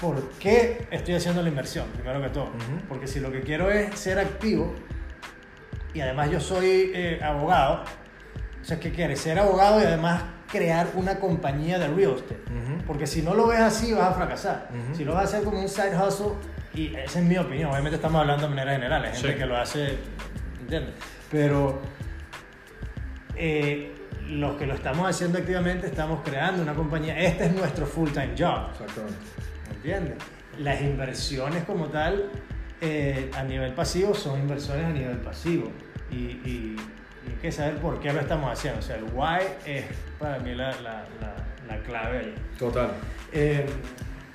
por 0.00 0.28
qué 0.38 0.86
estoy 0.90 1.14
haciendo 1.14 1.42
la 1.42 1.48
inversión, 1.48 1.86
primero 1.94 2.20
que 2.20 2.28
todo. 2.28 2.50
Porque 2.88 3.06
si 3.06 3.20
lo 3.20 3.32
que 3.32 3.40
quiero 3.40 3.70
es 3.70 3.98
ser 3.98 4.18
activo, 4.18 4.74
y 5.94 6.00
además 6.00 6.30
yo 6.30 6.40
soy 6.40 6.92
eh, 6.94 7.20
abogado, 7.22 7.84
o 8.60 8.64
sea, 8.64 8.78
¿qué 8.78 8.90
quieres? 8.90 9.20
Ser 9.20 9.38
abogado 9.38 9.80
y 9.80 9.84
además 9.84 10.22
crear 10.50 10.88
una 10.94 11.18
compañía 11.18 11.78
de 11.78 11.88
real 11.88 12.16
estate. 12.16 12.40
Porque 12.86 13.06
si 13.06 13.22
no 13.22 13.34
lo 13.34 13.46
ves 13.46 13.60
así, 13.60 13.92
vas 13.92 14.10
a 14.10 14.12
fracasar. 14.12 14.68
Si 14.92 15.04
lo 15.04 15.14
vas 15.14 15.22
a 15.22 15.24
hacer 15.24 15.44
como 15.44 15.60
un 15.60 15.68
side 15.68 15.96
hustle, 15.96 16.32
y 16.74 16.94
esa 16.94 17.20
es 17.20 17.24
mi 17.24 17.38
opinión, 17.38 17.70
obviamente 17.70 17.96
estamos 17.96 18.20
hablando 18.20 18.42
de 18.42 18.48
manera 18.50 18.72
general, 18.72 19.04
hay 19.04 19.14
gente 19.14 19.36
que 19.36 19.46
lo 19.46 19.56
hace, 19.56 19.98
¿entiendes? 20.60 20.94
Pero 21.30 21.80
eh, 23.34 23.95
los 24.28 24.56
que 24.56 24.66
lo 24.66 24.74
estamos 24.74 25.08
haciendo 25.08 25.38
activamente 25.38 25.86
estamos 25.86 26.20
creando 26.24 26.62
una 26.62 26.74
compañía. 26.74 27.18
Este 27.18 27.46
es 27.46 27.54
nuestro 27.54 27.86
full-time 27.86 28.34
job. 28.38 28.70
Exactamente. 28.72 29.18
¿Entiendes? 29.74 30.14
Las 30.58 30.80
inversiones 30.80 31.64
como 31.64 31.86
tal 31.86 32.30
eh, 32.80 33.30
a 33.34 33.42
nivel 33.42 33.72
pasivo 33.72 34.14
son 34.14 34.40
inversiones 34.40 34.86
a 34.86 34.90
nivel 34.90 35.18
pasivo. 35.18 35.70
y 36.10 36.76
y 37.26 37.30
hay 37.30 37.36
que 37.36 37.52
saber 37.52 37.76
por 37.76 38.00
qué 38.00 38.12
lo 38.12 38.20
estamos 38.20 38.50
haciendo. 38.52 38.80
O 38.80 38.82
sea, 38.82 38.96
el 38.96 39.04
why 39.12 39.42
es 39.64 39.84
para 40.18 40.38
mí 40.38 40.54
la, 40.54 40.70
la, 40.80 41.04
la, 41.68 41.78
clave 41.82 42.18
ahí. 42.18 42.34
Total. 42.58 42.90
Eh, 43.32 43.66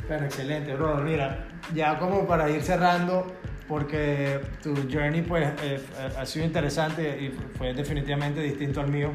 bueno, 0.07 0.25
excelente, 0.25 0.75
bro. 0.75 0.97
Mira, 0.97 1.45
ya 1.73 1.97
como 1.97 2.27
para 2.27 2.49
ir 2.49 2.61
cerrando, 2.61 3.27
porque 3.67 4.41
tu 4.61 4.75
journey 4.91 5.21
pues 5.21 5.49
eh, 5.63 5.79
ha 6.17 6.25
sido 6.25 6.45
interesante 6.45 7.17
y 7.21 7.29
fue 7.57 7.73
definitivamente 7.73 8.41
distinto 8.41 8.81
al 8.81 8.89
mío. 8.89 9.11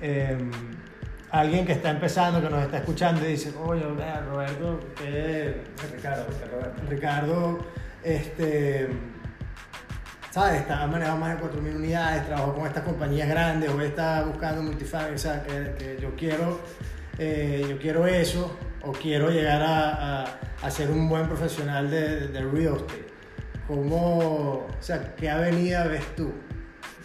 Eh, 0.00 0.38
alguien 1.30 1.64
que 1.64 1.72
está 1.72 1.90
empezando, 1.90 2.40
que 2.40 2.50
nos 2.50 2.62
está 2.62 2.78
escuchando 2.78 3.24
y 3.24 3.32
dice, 3.32 3.52
oye, 3.64 3.82
Roberto, 3.82 4.80
que 4.96 5.62
Ricardo, 5.94 6.26
Roberto, 6.50 6.82
Ricardo, 6.88 7.58
este, 8.02 8.88
¿sabes? 10.30 10.60
Está 10.62 10.86
manejando 10.86 11.20
más 11.20 11.40
de 11.40 11.46
4.000 11.46 11.76
unidades, 11.76 12.26
trabajó 12.26 12.54
con 12.54 12.66
estas 12.66 12.84
compañías 12.84 13.28
grandes 13.28 13.70
o 13.70 13.80
está 13.80 14.22
buscando 14.24 14.62
multifamily, 14.62 15.14
o 15.14 15.18
sea, 15.18 15.42
que, 15.42 15.74
que 15.78 15.98
yo 16.02 16.14
quiero, 16.16 16.60
eh, 17.18 17.64
yo 17.68 17.78
quiero 17.78 18.06
eso 18.06 18.56
o 18.82 18.92
quiero 18.92 19.30
llegar 19.30 19.62
a, 19.62 20.22
a, 20.22 20.38
a 20.62 20.70
ser 20.70 20.90
un 20.90 21.08
buen 21.08 21.26
profesional 21.26 21.90
de, 21.90 22.28
de 22.28 22.40
real 22.40 22.76
estate. 22.76 23.06
¿Cómo, 23.68 24.66
o 24.66 24.68
sea, 24.80 25.14
qué 25.14 25.30
avenida 25.30 25.84
ves 25.84 26.04
tú? 26.16 26.32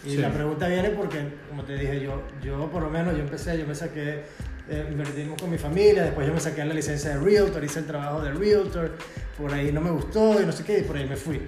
Y 0.06 0.10
Sí. 0.10 0.16
la 0.18 0.30
pregunta 0.30 0.68
viene 0.68 0.90
porque, 0.90 1.18
como 1.48 1.64
te 1.64 1.76
dije, 1.76 2.00
yo, 2.00 2.22
yo 2.42 2.70
por 2.70 2.82
lo 2.82 2.88
menos, 2.90 3.14
yo 3.14 3.20
empecé, 3.22 3.58
yo 3.58 3.66
me 3.66 3.74
saqué, 3.74 4.22
eh, 4.68 4.86
invertimos 4.90 5.40
con 5.40 5.50
mi 5.50 5.58
familia, 5.58 6.04
después 6.04 6.26
yo 6.26 6.32
me 6.32 6.40
saqué 6.40 6.64
la 6.64 6.74
licencia 6.74 7.10
de 7.10 7.18
Realtor, 7.24 7.62
hice 7.64 7.80
el 7.80 7.86
trabajo 7.86 8.20
de 8.22 8.32
Realtor, 8.32 8.92
por 9.36 9.52
ahí 9.52 9.72
no 9.72 9.80
me 9.80 9.90
gustó 9.90 10.40
y 10.40 10.46
no 10.46 10.52
sé 10.52 10.64
qué, 10.64 10.78
y 10.78 10.82
por 10.82 10.96
ahí 10.96 11.08
me 11.08 11.16
fui. 11.16 11.42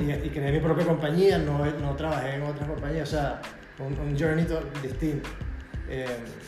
Y, 0.00 0.10
y 0.10 0.30
creé 0.30 0.52
mi 0.52 0.60
propia 0.60 0.84
compañía, 0.86 1.38
no, 1.38 1.64
no 1.64 1.96
trabajé 1.96 2.34
en 2.34 2.42
otras 2.42 2.68
compañías, 2.68 3.08
o 3.08 3.12
sea, 3.12 3.40
un, 3.78 3.92
un 3.98 4.18
journey 4.18 4.44
to- 4.44 4.62
distinto. 4.82 5.28
Eh, 5.88 6.06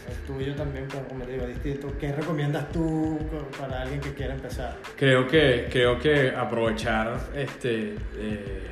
el 0.08 0.16
tuyo 0.26 0.54
también, 0.54 0.86
como 1.08 1.24
te 1.24 1.32
digo, 1.32 1.46
distinto. 1.46 1.92
¿Qué 2.00 2.10
recomiendas 2.12 2.70
tú 2.72 3.18
para 3.60 3.82
alguien 3.82 4.00
que 4.00 4.14
quiera 4.14 4.32
empezar? 4.34 4.76
Creo 4.96 5.26
que, 5.28 5.68
creo 5.70 5.98
que 5.98 6.30
aprovechar, 6.30 7.18
este, 7.34 7.96
eh, 8.16 8.62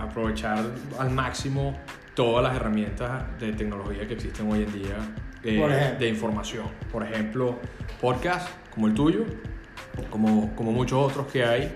aprovechar 0.00 0.58
al 0.98 1.10
máximo 1.10 1.78
todas 2.14 2.42
las 2.44 2.54
herramientas 2.56 3.22
de 3.40 3.52
tecnología 3.52 4.06
que 4.06 4.14
existen 4.14 4.50
hoy 4.50 4.62
en 4.64 4.72
día 4.72 4.96
eh, 5.42 5.96
de 5.98 6.08
información. 6.08 6.66
Por 6.90 7.02
ejemplo, 7.02 7.58
podcasts 8.00 8.50
como 8.70 8.86
el 8.86 8.94
tuyo, 8.94 9.24
como, 10.10 10.54
como 10.54 10.72
muchos 10.72 10.98
otros 11.10 11.26
que 11.32 11.44
hay, 11.44 11.72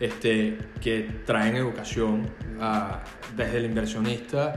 este, 0.00 0.58
que 0.80 1.20
traen 1.26 1.56
educación 1.56 2.28
a- 2.60 3.00
desde 3.36 3.58
el 3.58 3.66
inversionista 3.66 4.54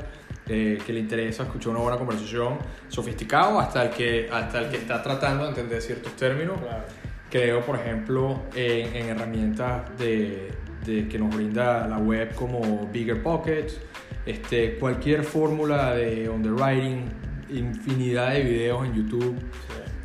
eh, 0.48 0.78
que 0.86 0.94
le 0.94 1.00
interesa 1.00 1.44
escuchar 1.44 1.70
una 1.72 1.80
buena 1.80 1.98
conversación, 1.98 2.60
sofisticado 2.88 3.60
hasta 3.60 3.82
el 3.84 3.90
que, 3.90 4.30
hasta 4.32 4.60
el 4.60 4.70
que 4.70 4.78
está 4.78 5.02
tratando 5.02 5.44
de 5.44 5.50
entender 5.50 5.82
ciertos 5.82 6.16
términos. 6.16 6.58
Creo, 7.32 7.62
por 7.66 7.76
ejemplo, 7.80 8.44
en, 8.56 8.96
en 8.96 9.10
herramientas 9.10 9.82
de, 9.98 10.52
de 10.86 11.08
que 11.08 11.18
nos 11.18 11.36
brinda 11.36 11.88
la 11.88 11.98
web 11.98 12.34
como 12.36 12.88
Bigger 12.92 13.22
Pockets, 13.22 13.80
este, 14.26 14.76
cualquier 14.76 15.24
fórmula 15.24 15.94
de 15.96 16.30
underwriting, 16.30 17.06
infinidad 17.50 18.34
de 18.34 18.42
videos 18.44 18.86
en 18.86 18.94
YouTube. 18.94 19.36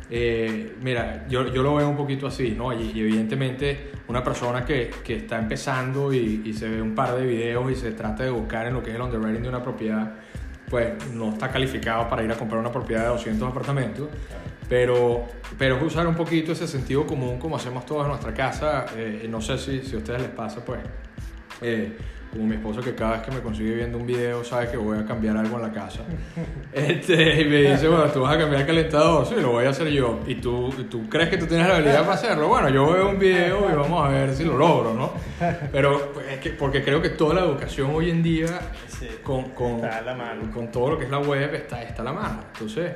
Eh, 0.09 0.75
mira, 0.81 1.25
yo, 1.29 1.53
yo 1.53 1.63
lo 1.63 1.75
veo 1.75 1.89
un 1.89 1.95
poquito 1.95 2.27
así, 2.27 2.51
¿no? 2.51 2.73
Y, 2.73 2.91
y 2.93 2.99
evidentemente 2.99 3.91
una 4.07 4.23
persona 4.23 4.65
que, 4.65 4.91
que 5.03 5.15
está 5.15 5.39
empezando 5.39 6.13
y, 6.13 6.41
y 6.45 6.53
se 6.53 6.67
ve 6.67 6.81
un 6.81 6.93
par 6.93 7.15
de 7.15 7.25
videos 7.25 7.71
y 7.71 7.75
se 7.75 7.91
trata 7.91 8.23
de 8.23 8.29
buscar 8.29 8.67
en 8.67 8.73
lo 8.73 8.83
que 8.83 8.89
es 8.89 8.95
el 8.97 9.01
underwriting 9.01 9.43
de 9.43 9.49
una 9.49 9.63
propiedad, 9.63 10.15
pues 10.69 10.93
no 11.13 11.29
está 11.29 11.49
calificado 11.49 12.09
para 12.09 12.23
ir 12.23 12.31
a 12.31 12.35
comprar 12.35 12.59
una 12.59 12.71
propiedad 12.71 13.03
de 13.03 13.07
200 13.09 13.49
apartamentos. 13.49 14.09
Pero, 14.71 15.25
pero 15.57 15.75
es 15.75 15.83
usar 15.83 16.07
un 16.07 16.15
poquito 16.15 16.53
ese 16.53 16.65
sentido 16.65 17.05
común 17.05 17.37
como 17.37 17.57
hacemos 17.57 17.85
todos 17.85 18.03
en 18.03 18.07
nuestra 18.07 18.33
casa. 18.33 18.85
Eh, 18.95 19.27
no 19.29 19.41
sé 19.41 19.57
si, 19.57 19.81
si 19.81 19.95
a 19.95 19.97
ustedes 19.97 20.21
les 20.21 20.29
pasa, 20.29 20.63
pues, 20.63 20.79
eh, 21.61 21.97
como 22.31 22.45
mi 22.45 22.55
esposo 22.55 22.79
que 22.79 22.95
cada 22.95 23.17
vez 23.17 23.21
que 23.23 23.31
me 23.31 23.41
consigue 23.41 23.75
viendo 23.75 23.97
un 23.97 24.07
video 24.07 24.45
sabe 24.45 24.69
que 24.71 24.77
voy 24.77 24.97
a 24.97 25.05
cambiar 25.05 25.35
algo 25.35 25.57
en 25.57 25.63
la 25.63 25.73
casa. 25.73 25.99
Este, 26.71 27.41
y 27.41 27.49
me 27.49 27.69
dice, 27.69 27.89
bueno, 27.89 28.05
tú 28.13 28.21
vas 28.21 28.33
a 28.33 28.39
cambiar 28.39 28.61
el 28.61 28.67
calentador, 28.67 29.25
sí, 29.25 29.35
lo 29.41 29.51
voy 29.51 29.65
a 29.65 29.71
hacer 29.71 29.89
yo. 29.89 30.21
¿Y 30.25 30.35
tú, 30.35 30.69
tú 30.89 31.09
crees 31.09 31.27
que 31.27 31.35
tú 31.35 31.47
tienes 31.47 31.67
la 31.67 31.75
habilidad 31.75 32.03
para 32.03 32.13
hacerlo? 32.13 32.47
Bueno, 32.47 32.69
yo 32.69 32.93
veo 32.93 33.09
un 33.09 33.19
video 33.19 33.69
y 33.69 33.75
vamos 33.75 34.05
a 34.05 34.07
ver 34.07 34.33
si 34.33 34.45
lo 34.45 34.57
logro, 34.57 34.93
¿no? 34.93 35.11
Pero 35.73 36.13
es 36.31 36.39
que, 36.39 36.51
porque 36.51 36.81
creo 36.81 37.01
que 37.01 37.09
toda 37.09 37.33
la 37.33 37.41
educación 37.41 37.91
hoy 37.93 38.09
en 38.09 38.23
día, 38.23 38.47
Sí, 38.87 39.09
con, 39.21 39.49
con, 39.49 39.83
está 39.83 39.97
a 39.97 40.01
la 40.01 40.15
mano. 40.15 40.49
con 40.53 40.71
todo 40.71 40.91
lo 40.91 40.97
que 40.97 41.03
es 41.03 41.11
la 41.11 41.19
web, 41.19 41.53
está, 41.55 41.83
está 41.83 42.03
a 42.03 42.05
la 42.05 42.13
mano. 42.13 42.39
Entonces... 42.53 42.93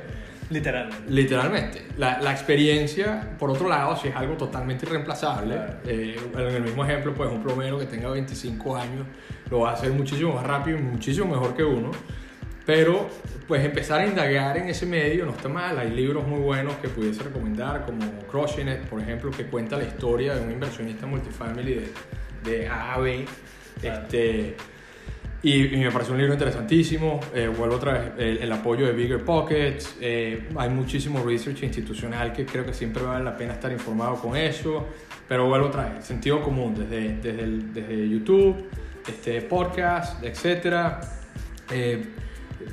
Literalmente. 0.50 1.10
Literalmente. 1.10 1.86
La, 1.98 2.20
la 2.20 2.32
experiencia, 2.32 3.36
por 3.38 3.50
otro 3.50 3.68
lado, 3.68 3.96
si 3.96 4.08
es 4.08 4.16
algo 4.16 4.34
totalmente 4.34 4.86
irreemplazable. 4.86 5.54
Claro. 5.54 5.78
Eh, 5.86 6.16
en 6.34 6.54
el 6.54 6.62
mismo 6.62 6.84
ejemplo, 6.84 7.14
pues 7.14 7.30
un 7.30 7.42
plomero 7.42 7.78
que 7.78 7.86
tenga 7.86 8.10
25 8.10 8.76
años 8.76 9.06
lo 9.50 9.60
va 9.60 9.70
a 9.70 9.72
hacer 9.74 9.92
muchísimo 9.92 10.34
más 10.34 10.46
rápido 10.46 10.78
y 10.78 10.82
muchísimo 10.82 11.26
mejor 11.26 11.54
que 11.54 11.64
uno. 11.64 11.90
Pero, 12.64 13.08
pues 13.46 13.64
empezar 13.64 14.00
a 14.00 14.06
indagar 14.06 14.56
en 14.56 14.68
ese 14.68 14.86
medio 14.86 15.24
no 15.24 15.32
está 15.32 15.48
mal. 15.48 15.78
Hay 15.78 15.90
libros 15.90 16.26
muy 16.26 16.40
buenos 16.40 16.74
que 16.76 16.88
pudiese 16.88 17.22
recomendar, 17.22 17.84
como 17.86 18.04
Crushing 18.28 18.68
It, 18.68 18.80
por 18.88 19.00
ejemplo, 19.00 19.30
que 19.30 19.46
cuenta 19.46 19.76
la 19.76 19.84
historia 19.84 20.34
de 20.34 20.44
un 20.44 20.50
inversionista 20.50 21.06
multifamily 21.06 21.74
de, 21.74 21.92
de 22.44 22.68
A 22.68 22.94
a 22.94 22.98
B. 22.98 23.24
Claro. 23.80 24.02
Este, 24.02 24.56
y, 25.42 25.76
me 25.76 25.90
pareció 25.90 26.12
un 26.12 26.18
libro 26.18 26.32
interesantísimo. 26.32 27.20
Eh, 27.34 27.48
vuelvo 27.48 27.76
otra 27.76 27.92
vez, 27.92 28.40
el, 28.40 28.50
apoyo 28.50 28.86
de 28.86 28.92
Bigger 28.92 29.24
Pockets. 29.24 29.96
eh, 30.00 30.48
hay 30.56 30.70
muchísimo 30.70 31.22
research 31.24 31.62
institucional 31.62 32.32
que 32.32 32.44
creo 32.44 32.64
que 32.64 32.72
siempre 32.72 33.02
vale 33.02 33.24
la 33.24 33.36
pena 33.36 33.52
estar 33.52 33.70
informado 33.70 34.16
con 34.16 34.36
eso. 34.36 34.86
Pero 35.28 35.46
vuelvo 35.48 35.66
otra 35.66 35.88
vez, 35.88 36.04
sentido 36.04 36.40
común, 36.40 36.74
desde, 36.74 37.16
desde, 37.16 37.46
desde 37.72 38.08
YouTube, 38.08 38.68
este, 39.06 39.42
podcast, 39.42 40.22
etc. 40.24 41.04
Eh, 41.70 42.04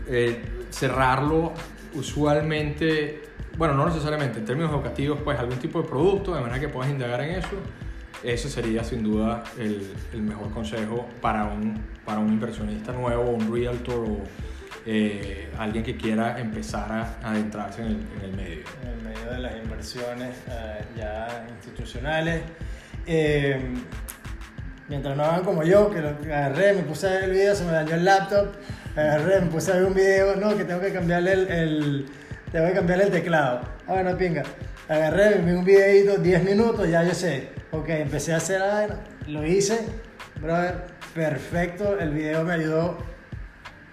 eh, 0.07 0.41
cerrarlo 0.69 1.53
usualmente, 1.95 3.21
bueno, 3.57 3.73
no 3.75 3.85
necesariamente, 3.85 4.39
en 4.39 4.45
términos 4.45 4.71
educativos, 4.71 5.19
pues 5.23 5.37
algún 5.39 5.57
tipo 5.57 5.81
de 5.81 5.87
producto, 5.87 6.33
de 6.33 6.41
manera 6.41 6.59
que 6.59 6.69
puedas 6.69 6.91
indagar 6.91 7.21
en 7.21 7.35
eso. 7.35 7.57
Ese 8.23 8.49
sería 8.49 8.83
sin 8.83 9.03
duda 9.03 9.43
el, 9.59 9.85
mejor 10.21 10.49
consejo 10.51 11.07
para 11.21 11.43
un, 11.45 11.81
para 12.05 12.19
un 12.19 12.29
inversionista 12.29 12.93
nuevo, 12.93 13.29
un 13.31 13.53
realtor 13.53 14.05
o 14.09 14.17
eh, 14.85 15.49
alguien 15.57 15.83
que 15.83 15.97
quiera 15.97 16.39
empezar 16.39 16.89
a, 16.91 17.29
adentrarse 17.29 17.81
en 17.81 17.87
el, 18.23 18.31
medio. 18.33 18.63
En 18.81 18.89
el 18.89 19.01
medio 19.03 19.31
de 19.31 19.39
las 19.39 19.55
inversiones 19.57 20.35
eh, 20.49 20.85
ya 20.97 21.45
institucionales. 21.53 22.43
Eh, 23.05 23.59
mientras 24.87 25.17
no 25.17 25.23
hagan 25.23 25.43
como 25.43 25.63
yo, 25.63 25.89
que 25.91 25.99
agarré, 25.99 26.73
me 26.73 26.83
puse 26.83 27.07
a 27.07 27.11
ver 27.11 27.23
el 27.25 27.31
video, 27.31 27.55
se 27.55 27.65
me 27.65 27.73
dañó 27.73 27.95
el 27.95 28.05
laptop, 28.05 28.47
agarré, 28.95 29.41
me 29.41 29.47
puse 29.47 29.71
a 29.71 29.75
ver 29.75 29.85
un 29.85 29.93
video, 29.93 30.35
no, 30.37 30.55
que 30.55 30.63
tengo 30.63 30.79
que 30.79 30.93
cambiarle 30.93 31.33
el, 31.33 31.47
el- 31.51 32.05
tengo 32.53 32.67
que 32.67 32.73
cambiarle 32.73 33.05
el 33.05 33.11
teclado. 33.11 33.61
Ah, 33.87 33.93
bueno, 33.93 34.15
pinga. 34.17 34.43
Agarré, 34.87 35.39
vi 35.39 35.51
un 35.51 35.65
videito, 35.65 36.17
10 36.17 36.43
minutos, 36.43 36.87
ya 36.87 37.03
yo 37.03 37.13
sé. 37.13 37.49
Ok, 37.73 37.89
empecé 37.89 38.33
a 38.33 38.37
hacer 38.37 38.59
la 38.61 38.67
vaina, 38.67 38.95
lo 39.27 39.45
hice, 39.45 39.79
brother, 40.41 40.85
perfecto, 41.15 41.97
el 41.99 42.11
video 42.11 42.43
me 42.43 42.53
ayudó 42.53 42.97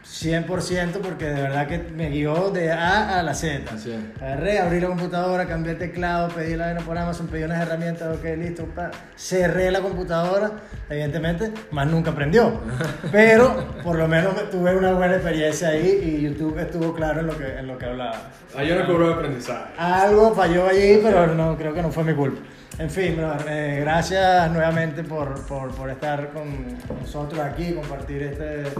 100% 0.04 0.92
porque 1.02 1.26
de 1.26 1.40
verdad 1.42 1.66
que 1.68 1.78
me 1.78 2.10
guió 2.10 2.50
de 2.50 2.72
A 2.72 3.18
a 3.20 3.22
la 3.22 3.32
Z. 3.32 3.74
Es. 3.74 3.86
Agarré, 4.20 4.58
abrí 4.58 4.80
la 4.80 4.88
computadora, 4.88 5.46
cambié 5.46 5.72
el 5.72 5.78
teclado, 5.78 6.28
pedí 6.28 6.56
la 6.56 6.66
vaina 6.66 6.80
por 6.80 6.98
Amazon, 6.98 7.28
pedí 7.28 7.44
unas 7.44 7.60
herramientas, 7.62 8.18
ok, 8.18 8.24
listo, 8.36 8.64
pa. 8.66 8.90
cerré 9.16 9.70
la 9.70 9.80
computadora, 9.80 10.50
evidentemente, 10.90 11.52
más 11.70 11.86
nunca 11.86 12.12
prendió. 12.14 12.60
Pero 13.12 13.66
por 13.84 13.96
lo 13.96 14.08
menos 14.08 14.34
me- 14.34 14.42
tuve 14.42 14.74
una 14.76 14.92
buena 14.92 15.14
experiencia 15.14 15.68
ahí 15.68 16.00
y 16.18 16.22
YouTube 16.22 16.58
estuvo 16.58 16.92
claro 16.94 17.20
en 17.20 17.26
lo 17.28 17.38
que, 17.38 17.46
en 17.58 17.66
lo 17.66 17.78
que 17.78 17.86
hablaba. 17.86 18.30
Hay 18.56 18.70
una 18.72 18.84
curva 18.86 19.06
de 19.08 19.14
aprendizaje. 19.14 19.72
Algo 19.78 20.34
falló 20.34 20.66
allí, 20.68 20.98
pero 21.02 21.28
no, 21.28 21.56
creo 21.56 21.72
que 21.72 21.82
no 21.82 21.90
fue 21.92 22.04
mi 22.04 22.14
culpa. 22.14 22.40
En 22.80 22.88
fin, 22.88 23.14
brother, 23.14 23.46
eh, 23.46 23.80
gracias 23.80 24.50
nuevamente 24.52 25.04
por, 25.04 25.46
por, 25.46 25.70
por 25.74 25.90
estar 25.90 26.30
con 26.30 26.78
nosotros 26.98 27.38
aquí, 27.38 27.74
compartir 27.74 28.22
este, 28.22 28.70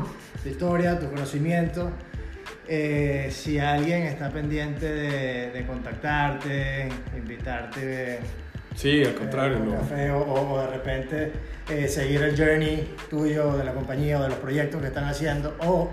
tu 0.43 0.49
historia, 0.49 0.99
tu 0.99 1.11
conocimiento. 1.11 1.91
Eh, 2.67 3.29
si 3.31 3.59
alguien 3.59 4.05
está 4.05 4.31
pendiente 4.31 4.87
de, 4.91 5.51
de 5.51 5.67
contactarte, 5.67 6.89
invitarte 7.15 8.21
Sí, 8.75 9.03
al 9.05 9.11
eh, 9.11 9.15
contrario. 9.17 9.59
un 9.59 9.71
café 9.73 10.11
o, 10.13 10.23
o 10.23 10.61
de 10.63 10.67
repente 10.69 11.33
eh, 11.69 11.87
seguir 11.87 12.23
el 12.23 12.35
journey 12.35 12.95
tuyo 13.11 13.59
de 13.59 13.65
la 13.65 13.75
compañía 13.75 14.19
o 14.19 14.23
de 14.23 14.31
los 14.31 14.39
proyectos 14.39 14.81
que 14.81 14.87
están 14.87 15.05
haciendo 15.05 15.55
o 15.61 15.91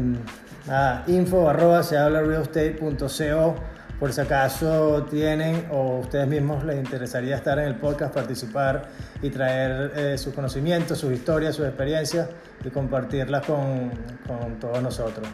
info 1.08 1.50
arroba 1.50 1.84
se 1.84 1.98
habla 1.98 2.22
realestate.co 2.22 3.56
por 4.00 4.12
si 4.12 4.20
acaso 4.20 5.06
tienen 5.10 5.68
o 5.72 6.00
ustedes 6.00 6.28
mismos 6.28 6.64
les 6.66 6.78
interesaría 6.78 7.36
estar 7.36 7.58
en 7.60 7.66
el 7.66 7.76
podcast, 7.76 8.14
participar 8.14 8.90
y 9.22 9.30
traer 9.30 9.92
eh, 9.96 10.18
sus 10.18 10.34
conocimientos, 10.34 10.98
sus 10.98 11.14
historias, 11.14 11.56
sus 11.56 11.66
experiencias 11.66 12.28
y 12.64 12.70
compartirlas 12.70 13.46
con, 13.46 13.92
con 14.28 14.60
todos 14.60 14.82
nosotros. 14.82 15.28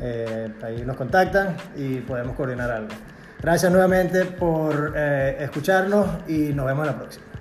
Eh, 0.00 0.52
ahí 0.62 0.82
nos 0.84 0.96
contactan 0.96 1.56
y 1.76 2.00
podemos 2.00 2.36
coordinar 2.36 2.70
algo. 2.70 2.90
Gracias 3.40 3.70
nuevamente 3.70 4.24
por 4.24 4.94
eh, 4.96 5.36
escucharnos 5.40 6.06
y 6.28 6.52
nos 6.52 6.66
vemos 6.66 6.86
la 6.86 6.96
próxima. 6.96 7.33